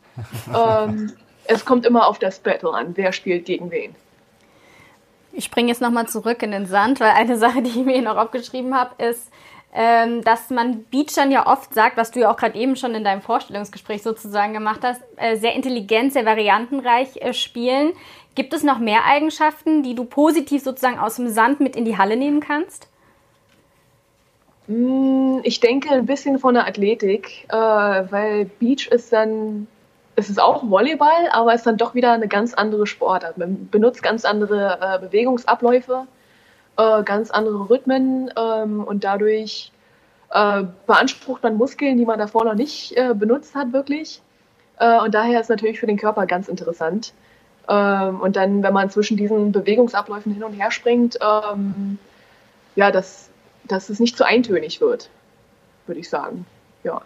ähm, 0.55 1.13
es 1.45 1.65
kommt 1.65 1.85
immer 1.85 2.07
auf 2.07 2.19
das 2.19 2.39
Battle 2.39 2.71
an, 2.73 2.91
wer 2.95 3.11
spielt 3.11 3.45
gegen 3.45 3.71
wen. 3.71 3.95
Ich 5.33 5.45
springe 5.45 5.69
jetzt 5.69 5.81
nochmal 5.81 6.07
zurück 6.07 6.43
in 6.43 6.51
den 6.51 6.65
Sand, 6.65 6.99
weil 6.99 7.11
eine 7.11 7.37
Sache, 7.37 7.61
die 7.61 7.69
ich 7.69 7.85
mir 7.85 7.93
hier 7.93 8.01
noch 8.01 8.17
aufgeschrieben 8.17 8.75
habe, 8.75 9.01
ist, 9.03 9.31
ähm, 9.73 10.21
dass 10.23 10.49
man 10.49 10.83
Beachern 10.91 11.31
ja 11.31 11.47
oft 11.47 11.73
sagt, 11.73 11.95
was 11.95 12.11
du 12.11 12.19
ja 12.19 12.31
auch 12.31 12.35
gerade 12.35 12.57
eben 12.57 12.75
schon 12.75 12.93
in 12.93 13.05
deinem 13.05 13.21
Vorstellungsgespräch 13.21 14.03
sozusagen 14.03 14.53
gemacht 14.53 14.81
hast, 14.83 15.01
äh, 15.15 15.37
sehr 15.37 15.53
intelligent, 15.55 16.11
sehr 16.11 16.25
variantenreich 16.25 17.17
äh, 17.17 17.33
spielen. 17.33 17.93
Gibt 18.35 18.53
es 18.53 18.63
noch 18.63 18.79
mehr 18.79 19.05
Eigenschaften, 19.05 19.83
die 19.83 19.95
du 19.95 20.03
positiv 20.03 20.63
sozusagen 20.63 20.99
aus 20.99 21.15
dem 21.15 21.29
Sand 21.29 21.61
mit 21.61 21.77
in 21.77 21.85
die 21.85 21.97
Halle 21.97 22.17
nehmen 22.17 22.41
kannst? 22.41 22.89
Mm, 24.67 25.39
ich 25.43 25.61
denke 25.61 25.91
ein 25.91 26.05
bisschen 26.05 26.37
von 26.39 26.53
der 26.53 26.67
Athletik, 26.67 27.45
äh, 27.49 27.55
weil 27.55 28.45
Beach 28.59 28.87
ist 28.87 29.13
dann 29.13 29.67
es 30.21 30.29
ist 30.29 30.39
auch 30.39 30.69
Volleyball, 30.69 31.29
aber 31.31 31.53
es 31.53 31.61
ist 31.61 31.67
dann 31.67 31.77
doch 31.77 31.95
wieder 31.95 32.13
eine 32.13 32.27
ganz 32.27 32.53
andere 32.53 32.85
Sportart. 32.85 33.37
Man 33.37 33.69
benutzt 33.69 34.03
ganz 34.03 34.23
andere 34.23 34.77
äh, 34.79 34.99
Bewegungsabläufe, 34.99 36.05
äh, 36.77 37.03
ganz 37.03 37.31
andere 37.31 37.69
Rhythmen 37.69 38.31
ähm, 38.37 38.83
und 38.83 39.03
dadurch 39.03 39.71
äh, 40.29 40.63
beansprucht 40.85 41.41
man 41.41 41.57
Muskeln, 41.57 41.97
die 41.97 42.05
man 42.05 42.19
davor 42.19 42.45
noch 42.45 42.53
nicht 42.53 42.95
äh, 42.95 43.15
benutzt 43.15 43.55
hat, 43.55 43.73
wirklich. 43.73 44.21
Äh, 44.77 44.99
und 44.99 45.15
daher 45.15 45.39
ist 45.39 45.45
es 45.45 45.49
natürlich 45.49 45.79
für 45.79 45.87
den 45.87 45.97
Körper 45.97 46.27
ganz 46.27 46.47
interessant. 46.47 47.13
Ähm, 47.67 48.21
und 48.21 48.35
dann, 48.35 48.61
wenn 48.61 48.73
man 48.73 48.91
zwischen 48.91 49.17
diesen 49.17 49.51
Bewegungsabläufen 49.51 50.31
hin 50.33 50.43
und 50.43 50.53
her 50.53 50.69
springt, 50.69 51.17
ähm, 51.19 51.97
ja, 52.75 52.91
dass, 52.91 53.29
dass 53.63 53.89
es 53.89 53.99
nicht 53.99 54.15
zu 54.15 54.23
eintönig 54.23 54.81
wird, 54.81 55.09
würde 55.87 55.99
ich 55.99 56.09
sagen. 56.09 56.45
Ja 56.83 57.01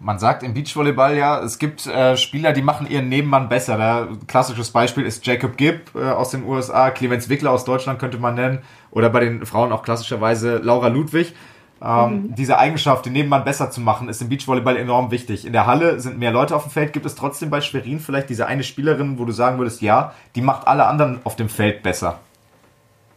man 0.00 0.18
sagt 0.18 0.42
im 0.42 0.54
Beachvolleyball 0.54 1.16
ja, 1.16 1.40
es 1.40 1.58
gibt 1.58 1.86
äh, 1.86 2.16
Spieler, 2.16 2.52
die 2.52 2.62
machen 2.62 2.88
ihren 2.88 3.08
Nebenmann 3.08 3.48
besser. 3.48 3.76
Da, 3.76 4.08
klassisches 4.26 4.70
Beispiel 4.70 5.04
ist 5.04 5.26
Jacob 5.26 5.56
Gibb 5.56 5.94
äh, 5.94 6.10
aus 6.10 6.30
den 6.30 6.44
USA, 6.44 6.90
Clemens 6.90 7.28
Wickler 7.28 7.50
aus 7.50 7.64
Deutschland 7.64 7.98
könnte 7.98 8.18
man 8.18 8.34
nennen, 8.34 8.60
oder 8.90 9.10
bei 9.10 9.20
den 9.20 9.44
Frauen 9.44 9.72
auch 9.72 9.82
klassischerweise 9.82 10.58
Laura 10.58 10.88
Ludwig. 10.88 11.34
Ähm, 11.80 12.10
mhm. 12.10 12.34
Diese 12.34 12.58
Eigenschaft, 12.58 13.06
den 13.06 13.12
Nebenmann 13.12 13.44
besser 13.44 13.70
zu 13.70 13.80
machen, 13.80 14.08
ist 14.08 14.20
im 14.20 14.28
Beachvolleyball 14.28 14.76
enorm 14.76 15.10
wichtig. 15.10 15.46
In 15.46 15.52
der 15.52 15.66
Halle 15.66 16.00
sind 16.00 16.18
mehr 16.18 16.32
Leute 16.32 16.54
auf 16.56 16.64
dem 16.64 16.70
Feld. 16.70 16.92
Gibt 16.92 17.06
es 17.06 17.14
trotzdem 17.14 17.50
bei 17.50 17.60
Schwerin 17.60 18.00
vielleicht 18.00 18.30
diese 18.30 18.46
eine 18.46 18.64
Spielerin, 18.64 19.18
wo 19.18 19.24
du 19.24 19.32
sagen 19.32 19.58
würdest, 19.58 19.80
ja, 19.82 20.12
die 20.34 20.42
macht 20.42 20.66
alle 20.66 20.86
anderen 20.86 21.20
auf 21.24 21.36
dem 21.36 21.48
Feld 21.48 21.82
besser 21.82 22.18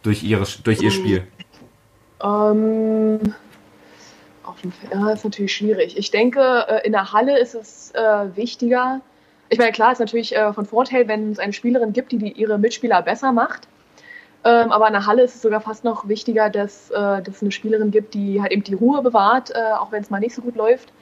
durch, 0.02 0.22
ihre, 0.22 0.44
durch 0.62 0.80
ihr 0.80 0.90
Spiel? 0.90 1.26
Ähm, 2.22 3.34
ja, 4.92 5.10
ist 5.10 5.24
natürlich 5.24 5.54
schwierig. 5.54 5.96
Ich 5.96 6.10
denke, 6.10 6.40
äh, 6.68 6.86
in 6.86 6.92
der 6.92 7.12
Halle 7.12 7.38
ist 7.38 7.54
es 7.54 7.92
äh, 7.92 8.36
wichtiger. 8.36 9.00
Ich 9.48 9.58
meine, 9.58 9.72
klar, 9.72 9.92
ist 9.92 9.98
natürlich 9.98 10.34
äh, 10.34 10.52
von 10.52 10.64
Vorteil, 10.64 11.08
wenn 11.08 11.32
es 11.32 11.38
eine 11.38 11.52
Spielerin 11.52 11.92
gibt, 11.92 12.12
die, 12.12 12.18
die 12.18 12.32
ihre 12.32 12.58
Mitspieler 12.58 13.02
besser 13.02 13.32
macht. 13.32 13.68
Ähm, 14.44 14.72
aber 14.72 14.88
in 14.88 14.92
der 14.92 15.06
Halle 15.06 15.22
ist 15.22 15.36
es 15.36 15.42
sogar 15.42 15.60
fast 15.60 15.84
noch 15.84 16.08
wichtiger, 16.08 16.50
dass, 16.50 16.90
äh, 16.90 17.22
dass 17.22 17.36
es 17.36 17.42
eine 17.42 17.52
Spielerin 17.52 17.90
gibt, 17.90 18.14
die 18.14 18.40
halt 18.40 18.52
eben 18.52 18.64
die 18.64 18.74
Ruhe 18.74 19.02
bewahrt, 19.02 19.54
auch 19.54 19.92
wenn 19.92 20.02
es 20.02 20.10
mal 20.10 20.20
nicht 20.20 20.34
so 20.34 20.42
gut 20.42 20.56
läuft. 20.56 20.92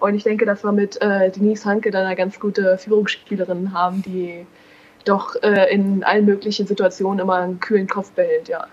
Und 0.00 0.14
ich 0.14 0.22
denke, 0.22 0.46
dass 0.46 0.64
wir 0.64 0.72
mit 0.72 0.98
Denise 1.00 1.66
Hanke 1.66 1.90
dann 1.90 2.06
eine 2.06 2.16
ganz 2.16 2.40
gute 2.40 2.78
Führungsspielerin 2.78 3.74
haben, 3.74 4.02
die 4.02 4.46
doch 5.04 5.34
in 5.34 6.02
allen 6.04 6.24
möglichen 6.24 6.66
Situationen 6.66 7.20
immer 7.20 7.34
einen 7.34 7.60
kühlen 7.60 7.86
Kopf 7.86 8.10
behält, 8.12 8.48
ja. 8.48 8.66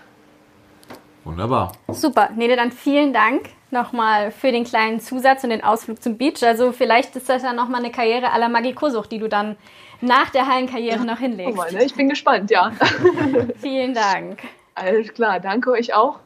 Wunderbar. 1.24 1.72
Super. 1.88 2.30
Nele, 2.34 2.56
dann 2.56 2.72
vielen 2.72 3.12
Dank 3.12 3.50
nochmal 3.70 4.30
für 4.30 4.52
den 4.52 4.64
kleinen 4.64 5.00
Zusatz 5.00 5.44
und 5.44 5.50
den 5.50 5.62
Ausflug 5.62 6.02
zum 6.02 6.16
Beach. 6.16 6.42
Also 6.42 6.72
vielleicht 6.72 7.16
ist 7.16 7.28
das 7.28 7.42
ja 7.42 7.52
nochmal 7.52 7.82
eine 7.82 7.92
Karriere 7.92 8.32
à 8.32 8.38
la 8.38 8.48
Magie 8.48 8.72
Kosuch, 8.72 9.06
die 9.06 9.18
du 9.18 9.28
dann 9.28 9.56
nach 10.00 10.30
der 10.30 10.46
Hallenkarriere 10.46 11.04
noch 11.04 11.18
hinlegst. 11.20 11.56
Mal, 11.56 11.72
ne? 11.72 11.84
Ich 11.84 11.94
bin 11.94 12.08
gespannt, 12.08 12.50
ja. 12.50 12.72
Vielen 13.60 13.94
Dank. 13.94 14.40
Alles 14.74 15.12
klar, 15.12 15.40
danke 15.40 15.70
euch 15.72 15.92
auch. 15.92 16.20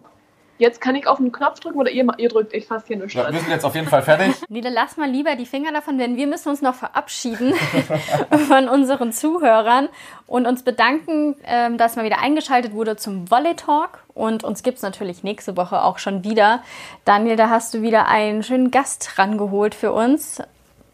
Jetzt 0.62 0.80
kann 0.80 0.94
ich 0.94 1.08
auf 1.08 1.18
den 1.18 1.32
Knopf 1.32 1.58
drücken 1.58 1.80
oder 1.80 1.90
ihr, 1.90 2.06
ihr 2.18 2.28
drückt, 2.28 2.54
ich 2.54 2.68
fasse 2.68 2.86
hier 2.86 2.96
nur 2.96 3.08
ja, 3.08 3.32
Wir 3.32 3.40
sind 3.40 3.50
jetzt 3.50 3.64
auf 3.64 3.74
jeden 3.74 3.88
Fall 3.88 4.02
fertig. 4.02 4.32
Nele, 4.48 4.70
lass 4.70 4.96
mal 4.96 5.10
lieber 5.10 5.34
die 5.34 5.44
Finger 5.44 5.72
davon, 5.72 5.98
denn 5.98 6.16
wir 6.16 6.28
müssen 6.28 6.50
uns 6.50 6.62
noch 6.62 6.76
verabschieden 6.76 7.52
von 8.46 8.68
unseren 8.68 9.12
Zuhörern 9.12 9.88
und 10.28 10.46
uns 10.46 10.62
bedanken, 10.62 11.34
ähm, 11.46 11.78
dass 11.78 11.96
mal 11.96 12.04
wieder 12.04 12.20
eingeschaltet 12.20 12.74
wurde 12.74 12.94
zum 12.96 13.28
Volley 13.28 13.56
Talk. 13.56 14.04
Und 14.14 14.44
uns 14.44 14.62
gibt 14.62 14.76
es 14.76 14.84
natürlich 14.84 15.24
nächste 15.24 15.56
Woche 15.56 15.82
auch 15.82 15.98
schon 15.98 16.22
wieder. 16.22 16.62
Daniel, 17.04 17.34
da 17.34 17.50
hast 17.50 17.74
du 17.74 17.82
wieder 17.82 18.06
einen 18.06 18.44
schönen 18.44 18.70
Gast 18.70 19.18
rangeholt 19.18 19.74
für 19.74 19.90
uns. 19.90 20.40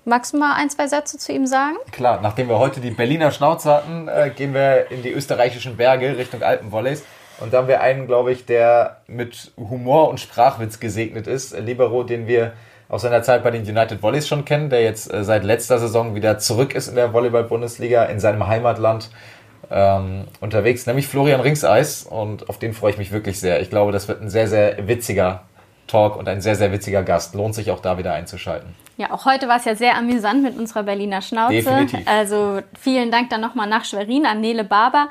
Magst 0.06 0.32
du 0.32 0.38
mal 0.38 0.54
ein, 0.54 0.70
zwei 0.70 0.86
Sätze 0.86 1.18
zu 1.18 1.30
ihm 1.30 1.46
sagen? 1.46 1.76
Klar, 1.92 2.20
nachdem 2.22 2.48
wir 2.48 2.58
heute 2.58 2.80
die 2.80 2.90
Berliner 2.90 3.32
Schnauze 3.32 3.70
hatten, 3.70 4.08
äh, 4.08 4.30
gehen 4.34 4.54
wir 4.54 4.90
in 4.90 5.02
die 5.02 5.10
österreichischen 5.10 5.76
Berge 5.76 6.16
Richtung 6.16 6.42
Alpenvolleys. 6.42 7.04
Und 7.41 7.53
da 7.53 7.59
haben 7.59 7.68
wir 7.68 7.80
einen, 7.80 8.07
glaube 8.07 8.32
ich, 8.32 8.47
der 8.47 8.99
mit 9.07 9.53
Humor 9.57 10.09
und 10.09 10.18
Sprachwitz 10.20 10.80
gesegnet 10.80 11.26
ist. 11.26 11.59
Libero, 11.59 12.03
den 12.03 12.26
wir 12.26 12.53
aus 12.89 13.03
seiner 13.03 13.22
Zeit 13.22 13.43
bei 13.43 13.51
den 13.51 13.62
United 13.62 14.03
Volleys 14.03 14.26
schon 14.26 14.45
kennen, 14.45 14.70
der 14.70 14.82
jetzt 14.82 15.12
äh, 15.12 15.22
seit 15.22 15.45
letzter 15.45 15.78
Saison 15.78 16.14
wieder 16.14 16.39
zurück 16.39 16.74
ist 16.74 16.89
in 16.89 16.95
der 16.95 17.12
Volleyball-Bundesliga 17.12 18.05
in 18.05 18.18
seinem 18.18 18.47
Heimatland 18.47 19.11
ähm, 19.70 20.24
unterwegs, 20.41 20.86
nämlich 20.86 21.07
Florian 21.07 21.41
Ringseis. 21.41 22.05
Und 22.05 22.49
auf 22.49 22.59
den 22.59 22.72
freue 22.72 22.93
ich 22.93 22.99
mich 22.99 23.12
wirklich 23.12 23.39
sehr. 23.39 23.61
Ich 23.61 23.70
glaube, 23.70 23.93
das 23.93 24.09
wird 24.09 24.22
ein 24.22 24.30
sehr, 24.30 24.49
sehr 24.49 24.89
witziger 24.89 25.43
Talk 25.86 26.16
und 26.16 26.28
ein 26.28 26.41
sehr, 26.41 26.55
sehr 26.55 26.72
witziger 26.72 27.03
Gast. 27.03 27.34
Lohnt 27.34 27.55
sich 27.55 27.70
auch 27.70 27.80
da 27.80 27.99
wieder 27.99 28.14
einzuschalten. 28.14 28.74
Ja, 28.99 29.12
auch 29.12 29.24
heute 29.24 29.49
war 29.49 29.57
es 29.57 29.64
ja 29.64 29.74
sehr 29.74 29.97
amüsant 29.97 30.43
mit 30.43 30.59
unserer 30.59 30.82
Berliner 30.82 31.22
Schnauze. 31.22 31.55
Definitiv. 31.55 32.01
Also 32.07 32.61
vielen 32.78 33.11
Dank 33.11 33.30
dann 33.30 33.41
nochmal 33.41 33.68
nach 33.68 33.84
Schwerin 33.84 34.26
an 34.26 34.41
Nele 34.41 34.64
Barber. 34.64 35.09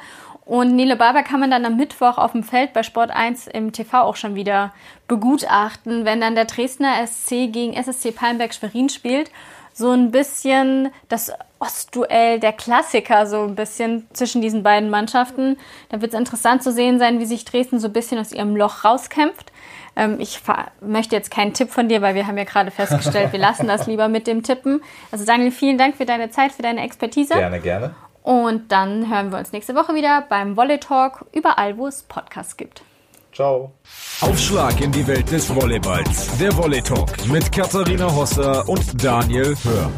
Und 0.48 0.78
Nele 0.78 0.95
Barber 0.95 1.24
kann 1.24 1.41
man 1.41 1.52
dann 1.52 1.66
am 1.66 1.76
Mittwoch 1.76 2.18
auf 2.18 2.32
dem 2.32 2.41
Feld 2.41 2.72
bei 2.72 2.82
Sport 2.82 3.12
1 3.12 3.48
im 3.48 3.74
TV 3.74 4.00
auch 4.00 4.16
schon 4.16 4.36
wieder 4.36 4.74
begutachten, 5.10 6.06
wenn 6.06 6.22
dann 6.22 6.36
der 6.36 6.45
Dresdner 6.45 7.06
SC 7.06 7.52
gegen 7.52 7.74
SSC 7.74 8.12
Palmberg 8.14 8.54
Schwerin 8.54 8.88
spielt. 8.88 9.30
So 9.74 9.91
ein 9.91 10.10
bisschen 10.10 10.89
das 11.10 11.34
Ostduell 11.60 12.39
der 12.39 12.54
Klassiker, 12.54 13.28
so 13.28 13.43
ein 13.43 13.56
bisschen 13.56 14.08
zwischen 14.14 14.41
diesen 14.41 14.64
beiden 14.64 14.89
Mannschaften. 14.89 15.58
Da 15.89 16.02
wird 16.02 16.14
es 16.14 16.20
interessant 16.20 16.64
zu 16.64 16.72
sehen 16.72 16.98
sein, 16.98 17.20
wie 17.20 17.26
sich 17.26 17.43
Dresden 17.43 17.80
so 17.80 17.88
ein 17.88 17.93
bisschen 17.93 18.18
aus 18.18 18.32
ihrem 18.32 18.56
Loch 18.56 18.86
rauskämpft. 18.86 19.52
Ähm, 19.98 20.18
ich 20.20 20.39
möchte 20.80 21.16
jetzt 21.16 21.30
keinen 21.30 21.54
Tipp 21.54 21.72
von 21.72 21.89
dir, 21.89 22.02
weil 22.02 22.16
wir 22.16 22.26
haben 22.26 22.38
ja 22.38 22.45
gerade 22.45 22.72
festgestellt, 22.72 23.34
wir 23.34 23.39
lassen 23.39 23.68
das 23.68 23.86
lieber 23.88 24.08
mit 24.08 24.28
dem 24.28 24.43
Tippen. 24.43 24.82
Also 25.12 25.26
Daniel, 25.26 25.52
vielen 25.52 25.78
Dank 25.78 25.98
für 25.98 26.06
deine 26.06 26.30
Zeit, 26.30 26.54
für 26.54 26.62
deine 26.62 26.84
Expertise. 26.84 27.34
Gerne, 27.34 27.60
gerne. 27.60 27.95
Und 28.28 28.74
dann 28.74 29.10
hören 29.10 29.32
wir 29.32 29.38
uns 29.38 29.54
nächste 29.54 29.74
Woche 29.74 29.96
wieder 29.96 30.22
beim 30.28 30.58
Volley 30.58 30.82
Talk, 30.82 31.24
überall, 31.32 31.78
wo 31.78 31.88
es 31.88 32.04
Podcasts 32.04 32.58
gibt. 32.58 32.84
Ciao. 33.34 33.72
Aufschlag 34.20 34.82
in 34.82 34.92
die 34.92 35.08
Welt 35.08 35.32
des 35.32 35.50
Volleyballs. 35.56 36.38
Der 36.38 36.54
Volley 36.58 36.82
Talk 36.82 37.08
mit 37.32 37.50
Katharina 37.50 38.14
Hosser 38.14 38.68
und 38.68 39.02
Daniel 39.02 39.56
Hör. 39.64 39.90